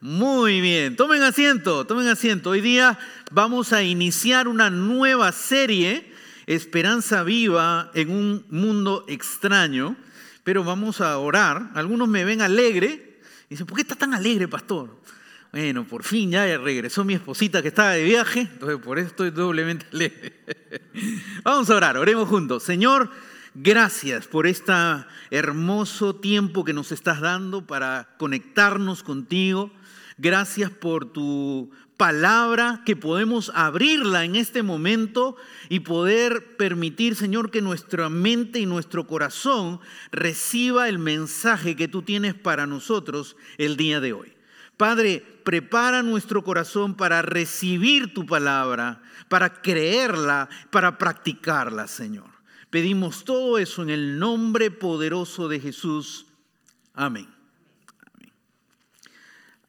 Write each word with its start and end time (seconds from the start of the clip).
Muy 0.00 0.60
bien, 0.60 0.94
tomen 0.94 1.22
asiento, 1.22 1.86
tomen 1.86 2.06
asiento. 2.08 2.50
Hoy 2.50 2.60
día 2.60 2.98
vamos 3.30 3.72
a 3.72 3.82
iniciar 3.82 4.46
una 4.46 4.68
nueva 4.68 5.32
serie, 5.32 6.12
Esperanza 6.44 7.22
Viva 7.22 7.90
en 7.94 8.10
un 8.10 8.44
mundo 8.50 9.06
extraño, 9.08 9.96
pero 10.44 10.64
vamos 10.64 11.00
a 11.00 11.16
orar. 11.16 11.70
Algunos 11.72 12.08
me 12.08 12.26
ven 12.26 12.42
alegre 12.42 13.20
y 13.46 13.54
dicen, 13.54 13.66
¿por 13.66 13.76
qué 13.76 13.82
está 13.82 13.96
tan 13.96 14.12
alegre, 14.12 14.46
pastor? 14.48 15.00
Bueno, 15.50 15.86
por 15.86 16.04
fin 16.04 16.30
ya 16.30 16.44
regresó 16.58 17.02
mi 17.02 17.14
esposita 17.14 17.62
que 17.62 17.68
estaba 17.68 17.92
de 17.92 18.04
viaje, 18.04 18.40
entonces 18.40 18.78
por 18.78 18.98
eso 18.98 19.08
estoy 19.08 19.30
doblemente 19.30 19.86
alegre. 19.94 20.34
Vamos 21.42 21.70
a 21.70 21.74
orar, 21.74 21.96
oremos 21.96 22.28
juntos. 22.28 22.62
Señor, 22.64 23.10
gracias 23.54 24.26
por 24.26 24.46
este 24.46 24.74
hermoso 25.30 26.16
tiempo 26.16 26.66
que 26.66 26.74
nos 26.74 26.92
estás 26.92 27.22
dando 27.22 27.66
para 27.66 28.14
conectarnos 28.18 29.02
contigo. 29.02 29.72
Gracias 30.18 30.70
por 30.70 31.12
tu 31.12 31.70
palabra, 31.96 32.82
que 32.84 32.96
podemos 32.96 33.50
abrirla 33.54 34.24
en 34.24 34.36
este 34.36 34.62
momento 34.62 35.36
y 35.68 35.80
poder 35.80 36.56
permitir, 36.56 37.16
Señor, 37.16 37.50
que 37.50 37.62
nuestra 37.62 38.08
mente 38.08 38.58
y 38.58 38.66
nuestro 38.66 39.06
corazón 39.06 39.80
reciba 40.12 40.88
el 40.88 40.98
mensaje 40.98 41.76
que 41.76 41.88
tú 41.88 42.02
tienes 42.02 42.34
para 42.34 42.66
nosotros 42.66 43.36
el 43.58 43.76
día 43.76 44.00
de 44.00 44.12
hoy. 44.12 44.32
Padre, 44.76 45.22
prepara 45.44 46.02
nuestro 46.02 46.44
corazón 46.44 46.96
para 46.96 47.22
recibir 47.22 48.12
tu 48.12 48.26
palabra, 48.26 49.02
para 49.28 49.62
creerla, 49.62 50.48
para 50.70 50.98
practicarla, 50.98 51.88
Señor. 51.88 52.30
Pedimos 52.68 53.24
todo 53.24 53.58
eso 53.58 53.82
en 53.82 53.90
el 53.90 54.18
nombre 54.18 54.70
poderoso 54.70 55.48
de 55.48 55.60
Jesús. 55.60 56.26
Amén. 56.92 57.35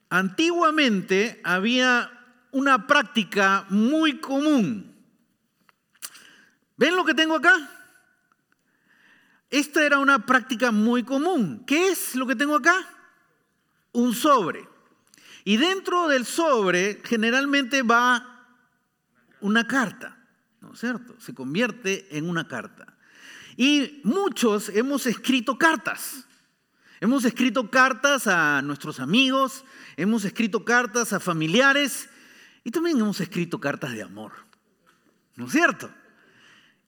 Antiguamente 0.09 1.41
había 1.43 2.11
una 2.51 2.87
práctica 2.87 3.65
muy 3.69 4.19
común. 4.19 4.95
¿Ven 6.77 6.95
lo 6.95 7.03
que 7.03 7.13
tengo 7.13 7.35
acá? 7.35 7.69
Esta 9.49 9.85
era 9.85 9.99
una 9.99 10.25
práctica 10.25 10.71
muy 10.71 11.03
común. 11.03 11.63
¿Qué 11.65 11.89
es 11.89 12.15
lo 12.15 12.27
que 12.27 12.35
tengo 12.35 12.55
acá? 12.55 12.75
Un 13.93 14.13
sobre. 14.13 14.67
Y 15.43 15.57
dentro 15.57 16.07
del 16.07 16.25
sobre 16.25 17.01
generalmente 17.03 17.81
va 17.81 18.45
una 19.39 19.65
carta, 19.67 20.17
¿no 20.61 20.73
es 20.73 20.79
cierto? 20.79 21.19
Se 21.19 21.33
convierte 21.33 22.17
en 22.17 22.29
una 22.29 22.47
carta. 22.47 22.97
Y 23.55 24.01
muchos 24.03 24.69
hemos 24.69 25.05
escrito 25.05 25.57
cartas. 25.57 26.25
Hemos 26.99 27.25
escrito 27.25 27.69
cartas 27.69 28.27
a 28.27 28.61
nuestros 28.61 28.99
amigos, 28.99 29.63
hemos 29.97 30.23
escrito 30.23 30.63
cartas 30.63 31.11
a 31.11 31.19
familiares 31.19 32.07
y 32.63 32.71
también 32.71 32.99
hemos 32.99 33.19
escrito 33.19 33.59
cartas 33.59 33.91
de 33.91 34.03
amor. 34.03 34.31
¿No 35.35 35.47
es 35.47 35.51
cierto? 35.51 35.89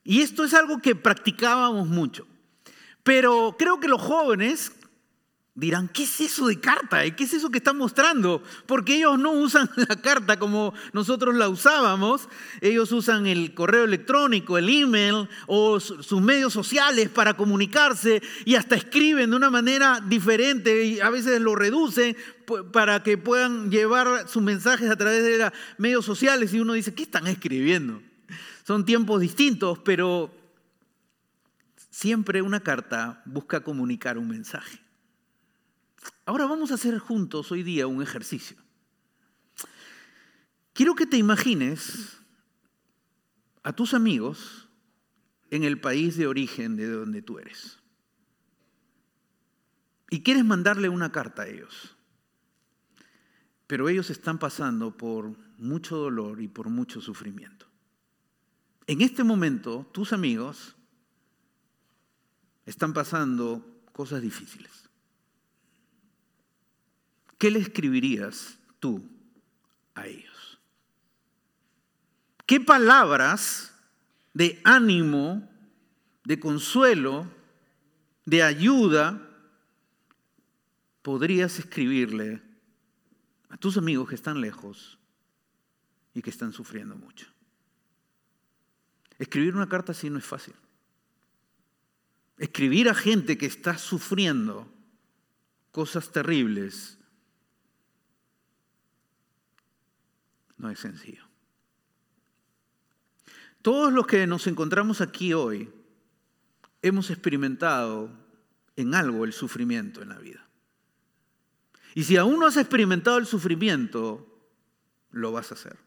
Y 0.03 0.21
esto 0.21 0.43
es 0.43 0.53
algo 0.53 0.81
que 0.81 0.95
practicábamos 0.95 1.87
mucho. 1.87 2.25
Pero 3.03 3.55
creo 3.57 3.79
que 3.79 3.87
los 3.87 4.01
jóvenes 4.01 4.71
dirán, 5.59 5.89
¿qué 5.89 6.03
es 6.03 6.21
eso 6.21 6.47
de 6.47 6.59
carta? 6.59 7.09
¿Qué 7.15 7.25
es 7.25 7.33
eso 7.33 7.49
que 7.49 7.57
está 7.57 7.73
mostrando? 7.73 8.41
Porque 8.65 8.95
ellos 8.95 9.19
no 9.19 9.31
usan 9.31 9.69
la 9.75 9.97
carta 9.97 10.39
como 10.39 10.73
nosotros 10.93 11.35
la 11.35 11.49
usábamos. 11.49 12.29
Ellos 12.61 12.91
usan 12.91 13.27
el 13.27 13.53
correo 13.53 13.83
electrónico, 13.83 14.57
el 14.57 14.69
email 14.69 15.27
o 15.47 15.79
sus 15.79 16.21
medios 16.21 16.53
sociales 16.53 17.09
para 17.09 17.35
comunicarse 17.35 18.21
y 18.45 18.55
hasta 18.55 18.75
escriben 18.75 19.31
de 19.31 19.35
una 19.35 19.49
manera 19.49 20.01
diferente 20.05 20.85
y 20.85 20.99
a 20.99 21.09
veces 21.09 21.41
lo 21.41 21.55
reducen 21.55 22.15
para 22.71 23.03
que 23.03 23.17
puedan 23.17 23.69
llevar 23.69 24.27
sus 24.27 24.41
mensajes 24.41 24.89
a 24.89 24.95
través 24.95 25.23
de 25.23 25.37
los 25.37 25.51
medios 25.77 26.05
sociales 26.05 26.53
y 26.53 26.59
uno 26.59 26.73
dice, 26.73 26.93
¿qué 26.93 27.03
están 27.03 27.27
escribiendo? 27.27 28.01
Son 28.65 28.85
tiempos 28.85 29.19
distintos, 29.21 29.79
pero 29.79 30.33
siempre 31.89 32.41
una 32.41 32.61
carta 32.61 33.21
busca 33.25 33.61
comunicar 33.61 34.17
un 34.17 34.29
mensaje. 34.29 34.88
Ahora 36.25 36.45
vamos 36.45 36.71
a 36.71 36.75
hacer 36.75 36.97
juntos 36.99 37.51
hoy 37.51 37.63
día 37.63 37.87
un 37.87 38.01
ejercicio. 38.01 38.57
Quiero 40.73 40.95
que 40.95 41.05
te 41.05 41.17
imagines 41.17 42.17
a 43.63 43.73
tus 43.73 43.93
amigos 43.93 44.69
en 45.49 45.63
el 45.63 45.81
país 45.81 46.15
de 46.15 46.27
origen 46.27 46.75
de 46.75 46.89
donde 46.89 47.21
tú 47.21 47.39
eres. 47.39 47.79
Y 50.09 50.23
quieres 50.23 50.45
mandarle 50.45 50.89
una 50.89 51.11
carta 51.11 51.43
a 51.43 51.47
ellos. 51.47 51.95
Pero 53.67 53.89
ellos 53.89 54.09
están 54.09 54.39
pasando 54.39 54.95
por 54.95 55.37
mucho 55.57 55.97
dolor 55.97 56.41
y 56.41 56.47
por 56.47 56.69
mucho 56.69 57.01
sufrimiento. 57.01 57.67
En 58.87 59.01
este 59.01 59.23
momento, 59.23 59.87
tus 59.93 60.13
amigos 60.13 60.75
están 62.65 62.93
pasando 62.93 63.83
cosas 63.91 64.21
difíciles. 64.21 64.78
¿Qué 67.39 67.49
le 67.49 67.59
escribirías 67.59 68.59
tú 68.79 69.09
a 69.95 70.05
ellos? 70.05 70.59
¿Qué 72.45 72.59
palabras 72.59 73.73
de 74.33 74.61
ánimo, 74.63 75.49
de 76.25 76.39
consuelo, 76.39 77.31
de 78.25 78.43
ayuda 78.43 79.25
podrías 81.01 81.57
escribirle 81.57 82.43
a 83.49 83.57
tus 83.57 83.77
amigos 83.77 84.09
que 84.09 84.15
están 84.15 84.41
lejos 84.41 84.99
y 86.13 86.21
que 86.21 86.29
están 86.29 86.53
sufriendo 86.53 86.95
mucho? 86.95 87.27
Escribir 89.17 89.55
una 89.55 89.69
carta 89.69 89.93
así 89.93 90.09
no 90.09 90.19
es 90.19 90.25
fácil. 90.25 90.55
Escribir 92.37 92.89
a 92.89 92.93
gente 92.93 93.37
que 93.37 93.45
está 93.45 93.77
sufriendo 93.77 94.71
cosas 95.71 96.11
terribles 96.11 96.98
no 100.59 100.69
es 100.69 100.79
sencillo. 100.79 101.23
Todos 103.61 103.91
los 103.91 104.05
que 104.05 104.27
nos 104.27 104.45
encontramos 104.47 105.01
aquí 105.01 105.33
hoy 105.33 105.69
hemos 106.81 107.09
experimentado 107.09 108.11
en 108.75 108.93
algo 108.93 109.25
el 109.25 109.33
sufrimiento 109.33 110.01
en 110.01 110.09
la 110.09 110.19
vida. 110.19 110.45
Y 111.95 112.03
si 112.03 112.17
aún 112.17 112.39
no 112.39 112.45
has 112.45 112.57
experimentado 112.57 113.17
el 113.17 113.25
sufrimiento, 113.25 114.25
lo 115.11 115.31
vas 115.31 115.51
a 115.51 115.55
hacer. 115.55 115.77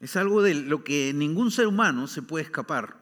Es 0.00 0.16
algo 0.16 0.42
de 0.42 0.54
lo 0.54 0.84
que 0.84 1.12
ningún 1.14 1.50
ser 1.50 1.66
humano 1.66 2.06
se 2.06 2.22
puede 2.22 2.44
escapar. 2.44 2.96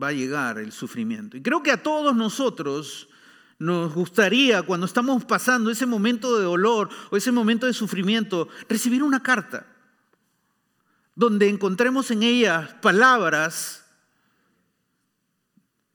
Va 0.00 0.08
a 0.08 0.12
llegar 0.12 0.58
el 0.58 0.72
sufrimiento. 0.72 1.36
Y 1.36 1.42
creo 1.42 1.62
que 1.62 1.72
a 1.72 1.82
todos 1.82 2.14
nosotros 2.14 3.08
nos 3.60 3.92
gustaría, 3.92 4.62
cuando 4.62 4.86
estamos 4.86 5.22
pasando 5.26 5.70
ese 5.70 5.84
momento 5.84 6.38
de 6.38 6.44
dolor 6.44 6.88
o 7.10 7.16
ese 7.18 7.30
momento 7.30 7.66
de 7.66 7.74
sufrimiento, 7.74 8.48
recibir 8.70 9.02
una 9.02 9.22
carta 9.22 9.66
donde 11.14 11.46
encontremos 11.46 12.10
en 12.10 12.22
ella 12.22 12.80
palabras 12.80 13.84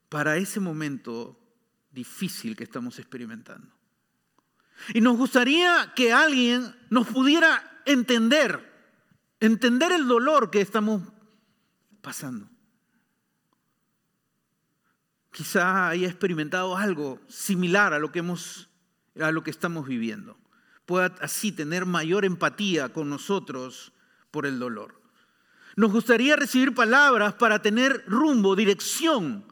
para 0.10 0.38
ese 0.38 0.60
momento 0.60 1.40
difícil 1.90 2.56
que 2.56 2.64
estamos 2.64 3.00
experimentando. 3.00 3.74
Y 4.94 5.02
nos 5.02 5.18
gustaría 5.18 5.92
que 5.96 6.14
alguien 6.14 6.76
nos 6.92 7.08
pudiera 7.08 7.82
entender, 7.88 8.62
entender 9.40 9.92
el 9.92 10.08
dolor 10.08 10.52
que 10.52 10.62
estamos 10.62 11.02
pasando 12.04 12.48
quizá 15.36 15.90
haya 15.90 16.08
experimentado 16.08 16.78
algo 16.78 17.20
similar 17.28 17.94
a 17.94 18.00
lo 18.00 18.10
que, 18.10 18.20
hemos, 18.20 18.70
a 19.20 19.34
lo 19.34 19.44
que 19.44 19.52
estamos 19.52 19.86
viviendo. 19.86 20.38
Pueda 20.86 21.14
así 21.20 21.52
tener 21.52 21.86
mayor 21.86 22.24
empatía 22.24 22.88
con 22.94 23.10
nosotros 23.10 23.92
por 24.32 24.46
el 24.46 24.60
dolor. 24.60 25.02
Nos 25.76 25.92
gustaría 25.92 26.38
recibir 26.38 26.74
palabras 26.74 27.34
para 27.34 27.62
tener 27.62 28.06
rumbo, 28.08 28.56
dirección, 28.56 29.44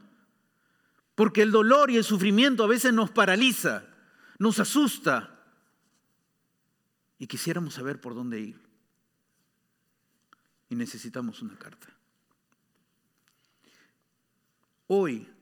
porque 1.16 1.42
el 1.42 1.52
dolor 1.52 1.92
y 1.92 1.98
el 1.98 2.06
sufrimiento 2.06 2.64
a 2.64 2.68
veces 2.68 2.94
nos 2.94 3.12
paraliza, 3.12 3.84
nos 4.40 4.62
asusta 4.62 5.38
y 7.20 7.28
quisiéramos 7.28 7.74
saber 7.74 8.00
por 8.00 8.16
dónde 8.16 8.40
ir. 8.40 8.62
Y 10.70 10.76
necesitamos 10.76 11.42
una 11.42 11.58
carta. 11.58 11.88
Hoy 14.88 15.33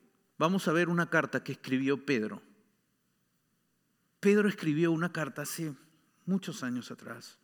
Vamos 0.42 0.68
a 0.68 0.72
ver 0.72 0.90
una 0.90 1.08
carta 1.08 1.44
que 1.44 1.52
escribió 1.52 2.04
Pedro. 2.04 2.42
Pedro 4.20 4.50
escribió 4.50 4.92
una 4.92 5.12
carta 5.12 5.44
hace 5.44 5.76
muchos 6.26 6.64
años 6.64 6.90
atrás 6.90 7.38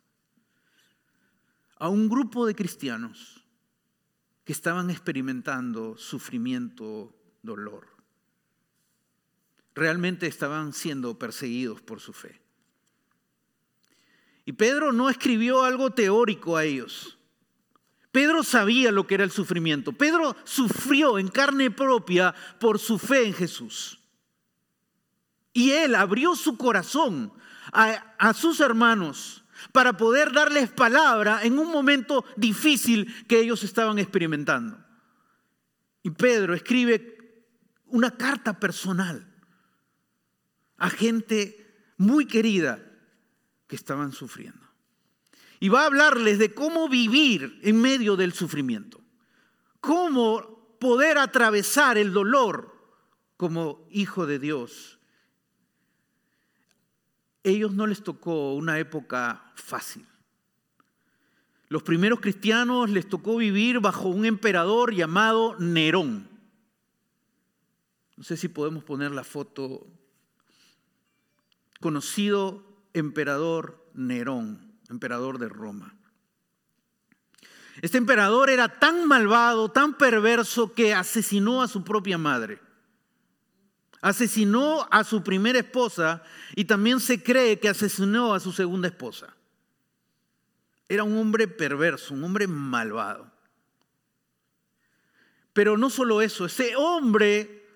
a 1.76 1.88
un 1.88 2.08
grupo 2.08 2.44
de 2.44 2.56
cristianos 2.56 3.46
que 4.42 4.52
estaban 4.52 4.90
experimentando 4.90 5.96
sufrimiento, 5.96 7.14
dolor. 7.40 7.86
Realmente 9.76 10.26
estaban 10.26 10.72
siendo 10.72 11.16
perseguidos 11.20 11.80
por 11.80 12.00
su 12.00 12.12
fe. 12.12 12.40
Y 14.44 14.54
Pedro 14.54 14.90
no 14.90 15.08
escribió 15.08 15.62
algo 15.62 15.92
teórico 15.92 16.56
a 16.56 16.64
ellos. 16.64 17.16
Pedro 18.18 18.42
sabía 18.42 18.90
lo 18.90 19.06
que 19.06 19.14
era 19.14 19.22
el 19.22 19.30
sufrimiento. 19.30 19.92
Pedro 19.92 20.34
sufrió 20.42 21.20
en 21.20 21.28
carne 21.28 21.70
propia 21.70 22.34
por 22.58 22.80
su 22.80 22.98
fe 22.98 23.28
en 23.28 23.32
Jesús. 23.32 24.00
Y 25.52 25.70
él 25.70 25.94
abrió 25.94 26.34
su 26.34 26.58
corazón 26.58 27.32
a, 27.72 28.34
sus 28.34 28.58
hermanos 28.58 29.44
para 29.70 29.96
poder 29.96 30.32
darles 30.32 30.68
palabra 30.68 31.44
en 31.44 31.60
un 31.60 31.70
momento 31.70 32.24
difícil 32.34 33.24
que 33.28 33.38
ellos 33.38 33.62
estaban 33.62 34.00
experimentando. 34.00 34.84
Y 36.02 36.10
Pedro 36.10 36.54
escribe 36.54 37.46
una 37.86 38.10
carta 38.10 38.58
personal 38.58 39.32
a 40.76 40.90
gente 40.90 41.94
muy 41.98 42.26
querida 42.26 42.84
que 43.68 43.76
estaban 43.76 44.10
sufriendo. 44.10 44.67
Y 45.60 45.68
va 45.68 45.82
a 45.82 45.86
hablarles 45.86 46.38
de 46.38 46.54
cómo 46.54 46.88
vivir 46.88 47.58
en 47.62 47.80
medio 47.80 48.16
del 48.16 48.32
sufrimiento, 48.32 49.00
cómo 49.80 50.76
poder 50.78 51.18
atravesar 51.18 51.98
el 51.98 52.12
dolor 52.12 52.74
como 53.36 53.86
hijo 53.90 54.26
de 54.26 54.38
Dios. 54.38 54.98
Ellos 57.42 57.72
no 57.72 57.86
les 57.86 58.02
tocó 58.02 58.54
una 58.54 58.78
época 58.78 59.52
fácil. 59.54 60.06
Los 61.68 61.82
primeros 61.82 62.20
cristianos 62.20 62.90
les 62.90 63.08
tocó 63.08 63.36
vivir 63.36 63.80
bajo 63.80 64.08
un 64.08 64.24
emperador 64.24 64.94
llamado 64.94 65.56
Nerón. 65.58 66.28
No 68.16 68.24
sé 68.24 68.36
si 68.36 68.48
podemos 68.48 68.84
poner 68.84 69.12
la 69.12 69.22
foto. 69.22 69.86
Conocido 71.80 72.64
emperador 72.94 73.86
Nerón, 73.94 74.67
emperador 74.88 75.38
de 75.38 75.48
Roma. 75.48 75.94
Este 77.80 77.98
emperador 77.98 78.50
era 78.50 78.68
tan 78.68 79.06
malvado, 79.06 79.70
tan 79.70 79.96
perverso, 79.96 80.74
que 80.74 80.94
asesinó 80.94 81.62
a 81.62 81.68
su 81.68 81.84
propia 81.84 82.18
madre. 82.18 82.60
Asesinó 84.00 84.88
a 84.90 85.04
su 85.04 85.22
primera 85.22 85.58
esposa 85.58 86.22
y 86.54 86.64
también 86.64 87.00
se 87.00 87.22
cree 87.22 87.58
que 87.60 87.68
asesinó 87.68 88.34
a 88.34 88.40
su 88.40 88.52
segunda 88.52 88.88
esposa. 88.88 89.34
Era 90.88 91.04
un 91.04 91.16
hombre 91.18 91.46
perverso, 91.46 92.14
un 92.14 92.24
hombre 92.24 92.46
malvado. 92.46 93.30
Pero 95.52 95.76
no 95.76 95.90
solo 95.90 96.22
eso, 96.22 96.46
ese 96.46 96.76
hombre 96.76 97.66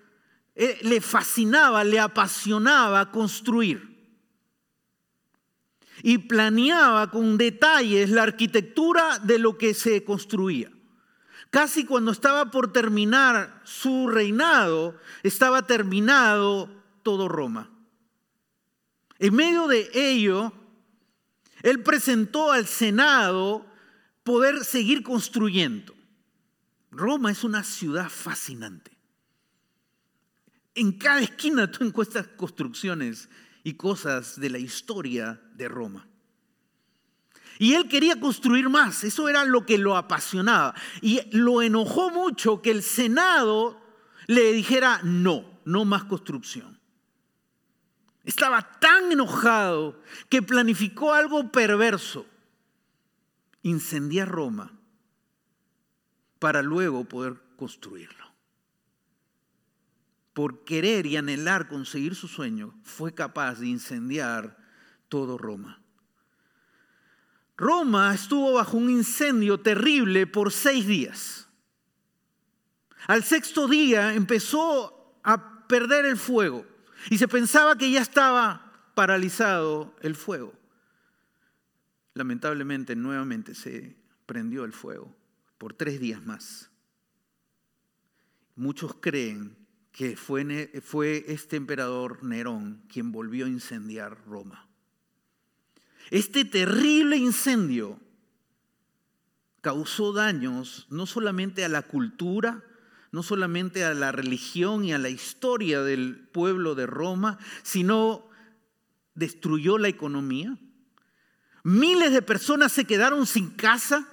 eh, 0.55 0.79
le 0.83 1.01
fascinaba, 1.01 1.83
le 1.83 1.99
apasionaba 1.99 3.11
construir 3.11 3.92
y 6.03 6.17
planeaba 6.19 7.09
con 7.09 7.37
detalles 7.37 8.09
la 8.09 8.23
arquitectura 8.23 9.19
de 9.19 9.39
lo 9.39 9.57
que 9.57 9.73
se 9.73 10.03
construía. 10.03 10.69
Casi 11.49 11.85
cuando 11.85 12.11
estaba 12.11 12.51
por 12.51 12.73
terminar 12.73 13.61
su 13.63 14.09
reinado, 14.09 14.99
estaba 15.23 15.65
terminado 15.65 16.69
todo 17.03 17.29
Roma. 17.29 17.71
En 19.17 19.33
medio 19.33 19.67
de 19.67 19.89
ello, 19.93 20.51
él 21.61 21.81
presentó 21.81 22.51
al 22.51 22.67
Senado 22.67 23.65
poder 24.23 24.65
seguir 24.65 25.03
construyendo. 25.03 25.95
Roma 26.91 27.31
es 27.31 27.45
una 27.45 27.63
ciudad 27.63 28.09
fascinante. 28.09 28.91
En 30.75 30.91
cada 30.91 31.21
esquina 31.21 31.71
tú 31.71 31.85
encuentras 31.85 32.27
construcciones 32.27 33.29
y 33.63 33.73
cosas 33.75 34.39
de 34.39 34.49
la 34.49 34.57
historia 34.57 35.41
de 35.55 35.67
Roma. 35.67 36.07
Y 37.59 37.75
él 37.75 37.87
quería 37.87 38.19
construir 38.19 38.67
más, 38.69 39.03
eso 39.03 39.29
era 39.29 39.45
lo 39.45 39.65
que 39.65 39.77
lo 39.77 39.95
apasionaba. 39.95 40.73
Y 41.01 41.21
lo 41.31 41.61
enojó 41.61 42.09
mucho 42.09 42.61
que 42.61 42.71
el 42.71 42.83
Senado 42.83 43.79
le 44.27 44.51
dijera, 44.51 44.99
no, 45.03 45.59
no 45.65 45.85
más 45.85 46.03
construcción. 46.03 46.79
Estaba 48.23 48.79
tan 48.79 49.11
enojado 49.11 50.01
que 50.29 50.41
planificó 50.41 51.13
algo 51.13 51.51
perverso, 51.51 52.25
incendiar 53.61 54.29
Roma 54.29 54.71
para 56.39 56.61
luego 56.61 57.05
poder 57.05 57.35
construirlo 57.55 58.22
por 60.33 60.63
querer 60.63 61.05
y 61.05 61.17
anhelar 61.17 61.67
conseguir 61.67 62.15
su 62.15 62.27
sueño, 62.27 62.73
fue 62.83 63.13
capaz 63.13 63.59
de 63.59 63.67
incendiar 63.67 64.57
todo 65.07 65.37
Roma. 65.37 65.79
Roma 67.55 68.13
estuvo 68.13 68.53
bajo 68.53 68.77
un 68.77 68.89
incendio 68.89 69.59
terrible 69.59 70.25
por 70.25 70.51
seis 70.51 70.87
días. 70.87 71.47
Al 73.07 73.23
sexto 73.23 73.67
día 73.67 74.13
empezó 74.13 75.19
a 75.23 75.67
perder 75.67 76.05
el 76.05 76.17
fuego 76.17 76.65
y 77.09 77.17
se 77.17 77.27
pensaba 77.27 77.77
que 77.77 77.91
ya 77.91 78.01
estaba 78.01 78.91
paralizado 78.95 79.95
el 80.01 80.15
fuego. 80.15 80.53
Lamentablemente 82.15 82.95
nuevamente 82.95 83.55
se 83.55 83.95
prendió 84.25 84.65
el 84.65 84.73
fuego 84.73 85.15
por 85.57 85.73
tres 85.73 85.99
días 85.99 86.23
más. 86.25 86.69
Muchos 88.55 88.95
creen 88.99 89.62
que 89.93 90.17
fue, 90.17 90.81
fue 90.83 91.23
este 91.27 91.55
emperador 91.55 92.23
Nerón 92.23 92.83
quien 92.91 93.11
volvió 93.11 93.45
a 93.45 93.49
incendiar 93.49 94.17
Roma. 94.25 94.67
Este 96.09 96.43
terrible 96.43 97.15
incendio 97.15 97.99
causó 99.61 100.11
daños 100.11 100.87
no 100.89 101.05
solamente 101.05 101.63
a 101.63 101.69
la 101.69 101.83
cultura, 101.83 102.63
no 103.11 103.21
solamente 103.21 103.85
a 103.85 103.93
la 103.93 104.11
religión 104.11 104.83
y 104.83 104.93
a 104.93 104.97
la 104.97 105.09
historia 105.09 105.83
del 105.83 106.27
pueblo 106.33 106.73
de 106.73 106.87
Roma, 106.87 107.37
sino 107.61 108.27
destruyó 109.13 109.77
la 109.77 109.89
economía. 109.89 110.57
Miles 111.63 112.11
de 112.11 112.23
personas 112.23 112.71
se 112.71 112.85
quedaron 112.85 113.27
sin 113.27 113.51
casa 113.51 114.07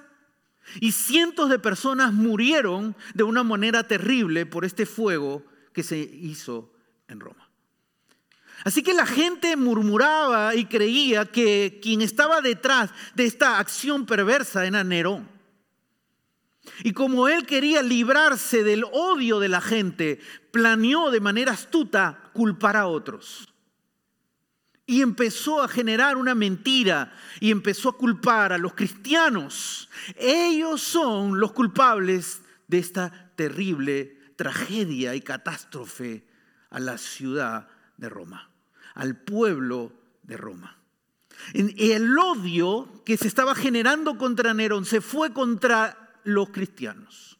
y 0.79 0.91
cientos 0.91 1.49
de 1.49 1.57
personas 1.57 2.13
murieron 2.13 2.95
de 3.15 3.23
una 3.23 3.43
manera 3.43 3.87
terrible 3.87 4.45
por 4.45 4.63
este 4.63 4.85
fuego 4.85 5.43
que 5.73 5.83
se 5.83 5.97
hizo 5.97 6.73
en 7.07 7.19
Roma. 7.19 7.49
Así 8.63 8.83
que 8.83 8.93
la 8.93 9.05
gente 9.05 9.55
murmuraba 9.55 10.55
y 10.55 10.65
creía 10.65 11.25
que 11.25 11.79
quien 11.81 12.01
estaba 12.01 12.41
detrás 12.41 12.91
de 13.15 13.25
esta 13.25 13.57
acción 13.57 14.05
perversa 14.05 14.65
era 14.65 14.83
Nerón. 14.83 15.27
Y 16.83 16.93
como 16.93 17.27
él 17.27 17.45
quería 17.45 17.81
librarse 17.81 18.63
del 18.63 18.83
odio 18.91 19.39
de 19.39 19.49
la 19.49 19.61
gente, 19.61 20.19
planeó 20.51 21.09
de 21.09 21.19
manera 21.19 21.53
astuta 21.53 22.29
culpar 22.33 22.77
a 22.77 22.87
otros. 22.87 23.47
Y 24.85 25.01
empezó 25.01 25.61
a 25.61 25.67
generar 25.67 26.17
una 26.17 26.35
mentira 26.35 27.13
y 27.39 27.49
empezó 27.49 27.89
a 27.89 27.97
culpar 27.97 28.53
a 28.53 28.57
los 28.57 28.73
cristianos. 28.73 29.89
Ellos 30.17 30.81
son 30.81 31.39
los 31.39 31.51
culpables 31.53 32.41
de 32.67 32.79
esta 32.79 33.31
terrible 33.35 34.20
tragedia 34.41 35.13
y 35.13 35.21
catástrofe 35.21 36.25
a 36.71 36.79
la 36.79 36.97
ciudad 36.97 37.67
de 37.97 38.09
Roma, 38.09 38.49
al 38.95 39.15
pueblo 39.15 39.93
de 40.23 40.35
Roma. 40.35 40.79
El 41.53 42.17
odio 42.17 43.03
que 43.05 43.17
se 43.17 43.27
estaba 43.27 43.53
generando 43.53 44.17
contra 44.17 44.55
Nerón 44.55 44.85
se 44.85 44.99
fue 44.99 45.31
contra 45.31 46.17
los 46.23 46.49
cristianos. 46.49 47.37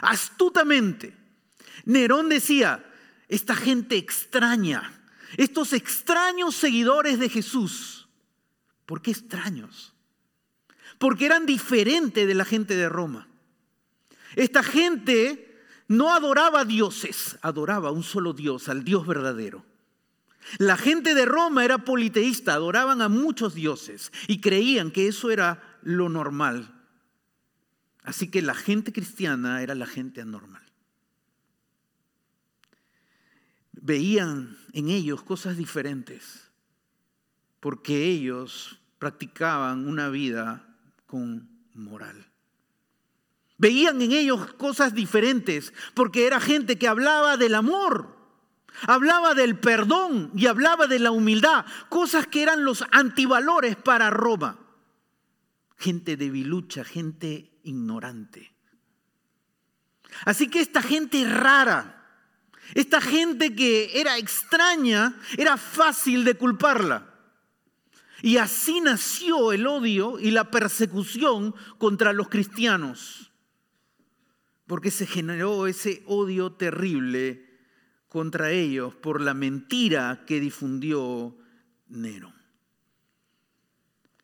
Astutamente, 0.00 1.14
Nerón 1.84 2.30
decía, 2.30 2.82
esta 3.28 3.54
gente 3.54 3.98
extraña, 3.98 5.02
estos 5.36 5.74
extraños 5.74 6.54
seguidores 6.54 7.18
de 7.18 7.28
Jesús, 7.28 8.08
¿por 8.86 9.02
qué 9.02 9.10
extraños? 9.10 9.92
Porque 10.96 11.26
eran 11.26 11.44
diferentes 11.44 12.26
de 12.26 12.34
la 12.34 12.46
gente 12.46 12.74
de 12.74 12.88
Roma. 12.88 13.28
Esta 14.34 14.62
gente 14.62 15.50
no 15.88 16.12
adoraba 16.12 16.64
dioses, 16.64 17.38
adoraba 17.42 17.88
a 17.88 17.92
un 17.92 18.02
solo 18.02 18.32
Dios, 18.32 18.68
al 18.68 18.84
Dios 18.84 19.06
verdadero. 19.06 19.64
La 20.58 20.76
gente 20.76 21.14
de 21.14 21.24
Roma 21.24 21.64
era 21.64 21.78
politeísta, 21.78 22.54
adoraban 22.54 23.00
a 23.02 23.08
muchos 23.08 23.54
dioses 23.54 24.12
y 24.28 24.40
creían 24.40 24.90
que 24.90 25.08
eso 25.08 25.30
era 25.30 25.78
lo 25.82 26.08
normal. 26.08 26.70
Así 28.02 28.30
que 28.30 28.42
la 28.42 28.54
gente 28.54 28.92
cristiana 28.92 29.62
era 29.62 29.74
la 29.74 29.86
gente 29.86 30.20
anormal. 30.20 30.62
Veían 33.72 34.56
en 34.72 34.90
ellos 34.90 35.22
cosas 35.22 35.56
diferentes 35.56 36.50
porque 37.60 38.04
ellos 38.04 38.78
practicaban 38.98 39.88
una 39.88 40.10
vida 40.10 40.66
con 41.06 41.48
moral. 41.72 42.33
Veían 43.64 44.02
en 44.02 44.12
ellos 44.12 44.52
cosas 44.58 44.92
diferentes, 44.92 45.72
porque 45.94 46.26
era 46.26 46.38
gente 46.38 46.76
que 46.76 46.86
hablaba 46.86 47.38
del 47.38 47.54
amor, 47.54 48.14
Hablaba 48.86 49.34
del 49.34 49.58
perdón 49.58 50.32
y 50.34 50.48
hablaba 50.48 50.86
de 50.86 50.98
la 50.98 51.12
humildad, 51.12 51.64
cosas 51.88 52.26
que 52.26 52.42
eran 52.42 52.64
los 52.64 52.84
antivalores 52.90 53.76
para 53.76 54.10
Roma. 54.10 54.58
Gente 55.78 56.18
debilucha, 56.18 56.84
gente 56.84 57.58
ignorante. 57.62 58.54
Así 60.26 60.48
que 60.48 60.60
esta 60.60 60.82
gente 60.82 61.24
rara, 61.24 62.04
esta 62.74 63.00
gente 63.00 63.54
que 63.54 63.98
era 63.98 64.18
extraña, 64.18 65.18
era 65.38 65.56
fácil 65.56 66.24
de 66.24 66.34
culparla. 66.34 67.14
Y 68.20 68.36
así 68.36 68.82
nació 68.82 69.52
el 69.52 69.66
odio 69.66 70.18
y 70.18 70.32
la 70.32 70.50
persecución 70.50 71.54
contra 71.78 72.12
los 72.12 72.28
cristianos. 72.28 73.30
Porque 74.66 74.90
se 74.90 75.06
generó 75.06 75.66
ese 75.66 76.02
odio 76.06 76.52
terrible 76.52 77.44
contra 78.08 78.50
ellos 78.50 78.94
por 78.94 79.20
la 79.20 79.34
mentira 79.34 80.24
que 80.26 80.40
difundió 80.40 81.36
Nero. 81.88 82.32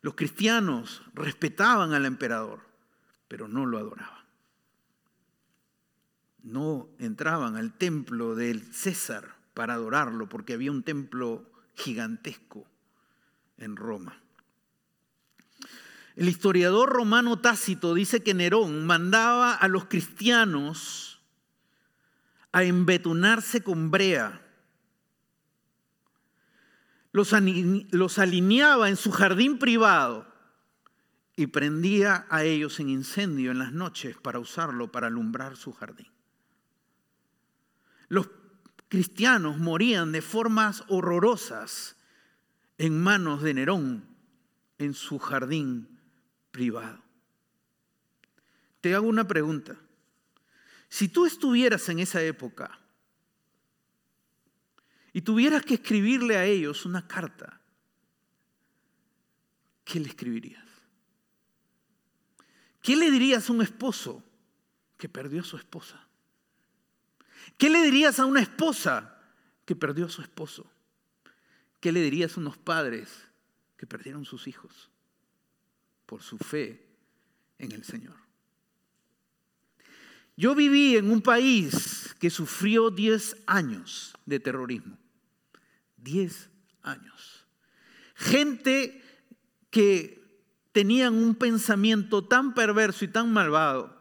Los 0.01 0.15
cristianos 0.15 1.03
respetaban 1.13 1.93
al 1.93 2.05
emperador, 2.05 2.61
pero 3.27 3.47
no 3.47 3.65
lo 3.65 3.77
adoraban. 3.77 4.25
No 6.41 6.89
entraban 6.97 7.55
al 7.55 7.77
templo 7.77 8.33
del 8.35 8.73
César 8.73 9.35
para 9.53 9.75
adorarlo, 9.75 10.27
porque 10.27 10.53
había 10.53 10.71
un 10.71 10.81
templo 10.81 11.51
gigantesco 11.75 12.65
en 13.57 13.75
Roma. 13.75 14.19
El 16.15 16.27
historiador 16.27 16.89
romano 16.89 17.39
Tácito 17.39 17.93
dice 17.93 18.21
que 18.21 18.33
Nerón 18.33 18.85
mandaba 18.85 19.53
a 19.53 19.67
los 19.67 19.85
cristianos 19.85 21.21
a 22.51 22.63
embetunarse 22.63 23.63
con 23.63 23.91
brea. 23.91 24.45
Los, 27.13 27.33
alineaba 27.33 28.89
en 28.89 28.95
su 28.95 29.11
jardín 29.11 29.57
privado 29.57 30.27
y 31.35 31.47
prendía 31.47 32.25
a 32.29 32.43
ellos 32.43 32.79
en 32.79 32.89
incendio 32.89 33.51
en 33.51 33.59
las 33.59 33.73
noches 33.73 34.17
para 34.17 34.39
usarlo 34.39 34.91
para 34.91 35.07
alumbrar 35.07 35.55
su 35.55 35.73
jardín. 35.73 36.07
Los 38.07 38.29
cristianos 38.89 39.57
morían 39.57 40.11
de 40.11 40.21
formas 40.21 40.83
horrorosas 40.89 41.95
en 42.77 43.01
manos 43.01 43.41
de 43.41 43.53
Nerón 43.53 44.05
en 44.77 44.93
su 44.93 45.19
jardín 45.19 45.90
privado. 46.51 47.01
Te 48.81 48.93
hago 48.93 49.07
una 49.07 49.27
pregunta. 49.27 49.77
Si 50.89 51.07
tú 51.07 51.25
estuvieras 51.25 51.87
en 51.89 51.99
esa 51.99 52.21
época 52.21 52.77
y 55.13 55.21
tuvieras 55.21 55.63
que 55.63 55.75
escribirle 55.75 56.35
a 56.35 56.45
ellos 56.45 56.85
una 56.85 57.07
carta, 57.07 57.61
¿qué 59.85 59.99
le 59.99 60.09
escribirías? 60.09 60.65
¿Qué 62.81 62.95
le 62.95 63.11
dirías 63.11 63.47
a 63.49 63.53
un 63.53 63.61
esposo 63.61 64.23
que 64.97 65.07
perdió 65.07 65.41
a 65.41 65.45
su 65.45 65.55
esposa? 65.55 66.07
¿Qué 67.57 67.69
le 67.69 67.83
dirías 67.83 68.19
a 68.19 68.25
una 68.25 68.41
esposa 68.41 69.17
que 69.65 69.75
perdió 69.75 70.07
a 70.07 70.09
su 70.09 70.21
esposo? 70.21 70.69
¿Qué 71.79 71.91
le 71.91 72.01
dirías 72.01 72.35
a 72.35 72.39
unos 72.39 72.57
padres 72.57 73.27
que 73.77 73.85
perdieron 73.85 74.25
sus 74.25 74.47
hijos 74.47 74.91
por 76.11 76.21
su 76.21 76.37
fe 76.37 76.85
en 77.57 77.71
el 77.71 77.85
Señor? 77.85 78.17
Yo 80.35 80.53
viví 80.53 80.97
en 80.97 81.09
un 81.09 81.21
país 81.21 82.13
que 82.19 82.29
sufrió 82.29 82.91
10 82.91 83.37
años 83.47 84.13
de 84.25 84.41
terrorismo. 84.41 84.97
10 85.95 86.49
años. 86.81 87.45
Gente 88.13 89.01
que 89.69 90.43
tenían 90.73 91.13
un 91.13 91.33
pensamiento 91.35 92.25
tan 92.25 92.53
perverso 92.53 93.05
y 93.05 93.07
tan 93.07 93.31
malvado 93.31 93.97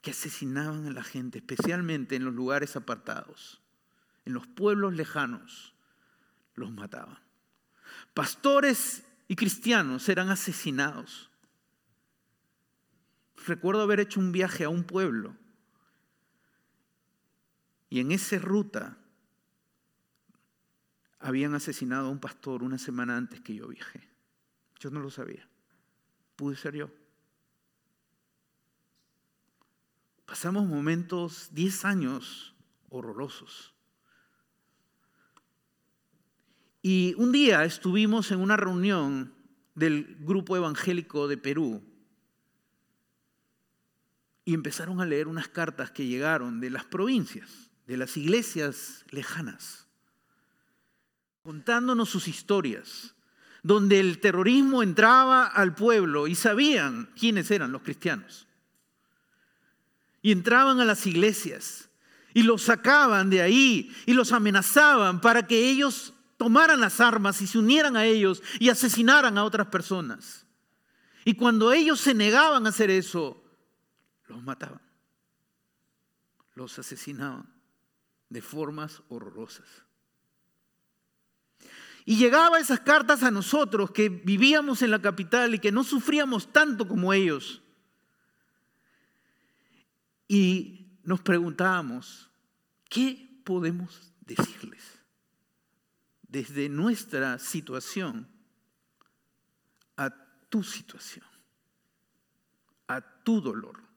que 0.00 0.12
asesinaban 0.12 0.86
a 0.86 0.92
la 0.92 1.04
gente, 1.04 1.40
especialmente 1.40 2.16
en 2.16 2.24
los 2.24 2.32
lugares 2.32 2.74
apartados, 2.74 3.60
en 4.24 4.32
los 4.32 4.46
pueblos 4.46 4.94
lejanos, 4.94 5.74
los 6.54 6.72
mataban. 6.72 7.18
Pastores 8.14 9.02
y 9.28 9.36
cristianos 9.36 10.08
eran 10.08 10.30
asesinados. 10.30 11.29
Recuerdo 13.46 13.82
haber 13.82 14.00
hecho 14.00 14.20
un 14.20 14.32
viaje 14.32 14.64
a 14.64 14.68
un 14.68 14.84
pueblo 14.84 15.36
y 17.88 18.00
en 18.00 18.12
esa 18.12 18.38
ruta 18.38 18.98
habían 21.18 21.54
asesinado 21.54 22.08
a 22.08 22.10
un 22.10 22.20
pastor 22.20 22.62
una 22.62 22.78
semana 22.78 23.16
antes 23.16 23.40
que 23.40 23.54
yo 23.54 23.68
viajé. 23.68 24.08
Yo 24.78 24.90
no 24.90 25.00
lo 25.00 25.10
sabía. 25.10 25.46
Pude 26.36 26.56
ser 26.56 26.74
yo. 26.74 26.90
Pasamos 30.24 30.66
momentos, 30.66 31.50
10 31.52 31.84
años 31.84 32.54
horrorosos. 32.88 33.74
Y 36.82 37.14
un 37.18 37.32
día 37.32 37.64
estuvimos 37.64 38.30
en 38.30 38.40
una 38.40 38.56
reunión 38.56 39.34
del 39.74 40.16
grupo 40.20 40.56
evangélico 40.56 41.26
de 41.28 41.36
Perú 41.36 41.89
y 44.50 44.54
empezaron 44.54 45.00
a 45.00 45.06
leer 45.06 45.28
unas 45.28 45.46
cartas 45.46 45.92
que 45.92 46.06
llegaron 46.06 46.58
de 46.58 46.70
las 46.70 46.84
provincias 46.84 47.70
de 47.86 47.96
las 47.96 48.16
iglesias 48.16 49.04
lejanas, 49.10 49.86
contándonos 51.44 52.08
sus 52.08 52.26
historias, 52.26 53.14
donde 53.62 54.00
el 54.00 54.18
terrorismo 54.18 54.82
entraba 54.82 55.46
al 55.46 55.76
pueblo 55.76 56.26
y 56.26 56.34
sabían 56.34 57.10
quiénes 57.16 57.52
eran 57.52 57.70
los 57.70 57.82
cristianos. 57.82 58.48
Y 60.20 60.32
entraban 60.32 60.80
a 60.80 60.84
las 60.84 61.06
iglesias 61.06 61.88
y 62.34 62.42
los 62.42 62.62
sacaban 62.62 63.30
de 63.30 63.42
ahí 63.42 63.94
y 64.04 64.14
los 64.14 64.32
amenazaban 64.32 65.20
para 65.20 65.46
que 65.46 65.70
ellos 65.70 66.12
tomaran 66.38 66.80
las 66.80 67.00
armas 67.00 67.40
y 67.40 67.46
se 67.46 67.58
unieran 67.58 67.96
a 67.96 68.04
ellos 68.04 68.42
y 68.58 68.68
asesinaran 68.68 69.38
a 69.38 69.44
otras 69.44 69.68
personas. 69.68 70.44
Y 71.24 71.34
cuando 71.34 71.72
ellos 71.72 72.00
se 72.00 72.14
negaban 72.14 72.66
a 72.66 72.70
hacer 72.70 72.90
eso, 72.90 73.40
los 74.30 74.42
mataban, 74.42 74.80
los 76.54 76.78
asesinaban 76.78 77.52
de 78.28 78.40
formas 78.40 79.02
horrorosas. 79.08 79.66
Y 82.04 82.16
llegaba 82.16 82.58
esas 82.58 82.80
cartas 82.80 83.22
a 83.22 83.30
nosotros 83.30 83.90
que 83.90 84.08
vivíamos 84.08 84.82
en 84.82 84.92
la 84.92 85.02
capital 85.02 85.54
y 85.54 85.58
que 85.58 85.72
no 85.72 85.84
sufríamos 85.84 86.52
tanto 86.52 86.88
como 86.88 87.12
ellos. 87.12 87.60
Y 90.26 90.98
nos 91.02 91.20
preguntábamos, 91.20 92.30
¿qué 92.88 93.42
podemos 93.44 94.12
decirles 94.20 94.98
desde 96.22 96.68
nuestra 96.68 97.38
situación 97.38 98.28
a 99.96 100.10
tu 100.48 100.62
situación, 100.62 101.26
a 102.86 103.00
tu 103.00 103.40
dolor? 103.40 103.89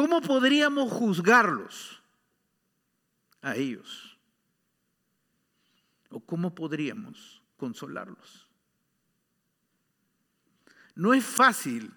¿Cómo 0.00 0.22
podríamos 0.22 0.90
juzgarlos 0.90 2.02
a 3.42 3.54
ellos? 3.54 4.18
¿O 6.08 6.20
cómo 6.20 6.54
podríamos 6.54 7.42
consolarlos? 7.58 8.48
No 10.94 11.12
es 11.12 11.22
fácil 11.22 11.92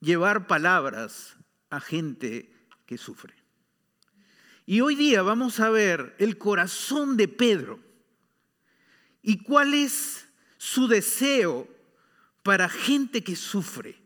llevar 0.00 0.46
palabras 0.46 1.38
a 1.70 1.80
gente 1.80 2.52
que 2.84 2.98
sufre. 2.98 3.34
Y 4.66 4.82
hoy 4.82 4.94
día 4.94 5.22
vamos 5.22 5.60
a 5.60 5.70
ver 5.70 6.14
el 6.18 6.36
corazón 6.36 7.16
de 7.16 7.26
Pedro 7.26 7.80
y 9.22 9.42
cuál 9.44 9.72
es 9.72 10.28
su 10.58 10.88
deseo 10.88 11.74
para 12.42 12.68
gente 12.68 13.24
que 13.24 13.34
sufre 13.34 13.98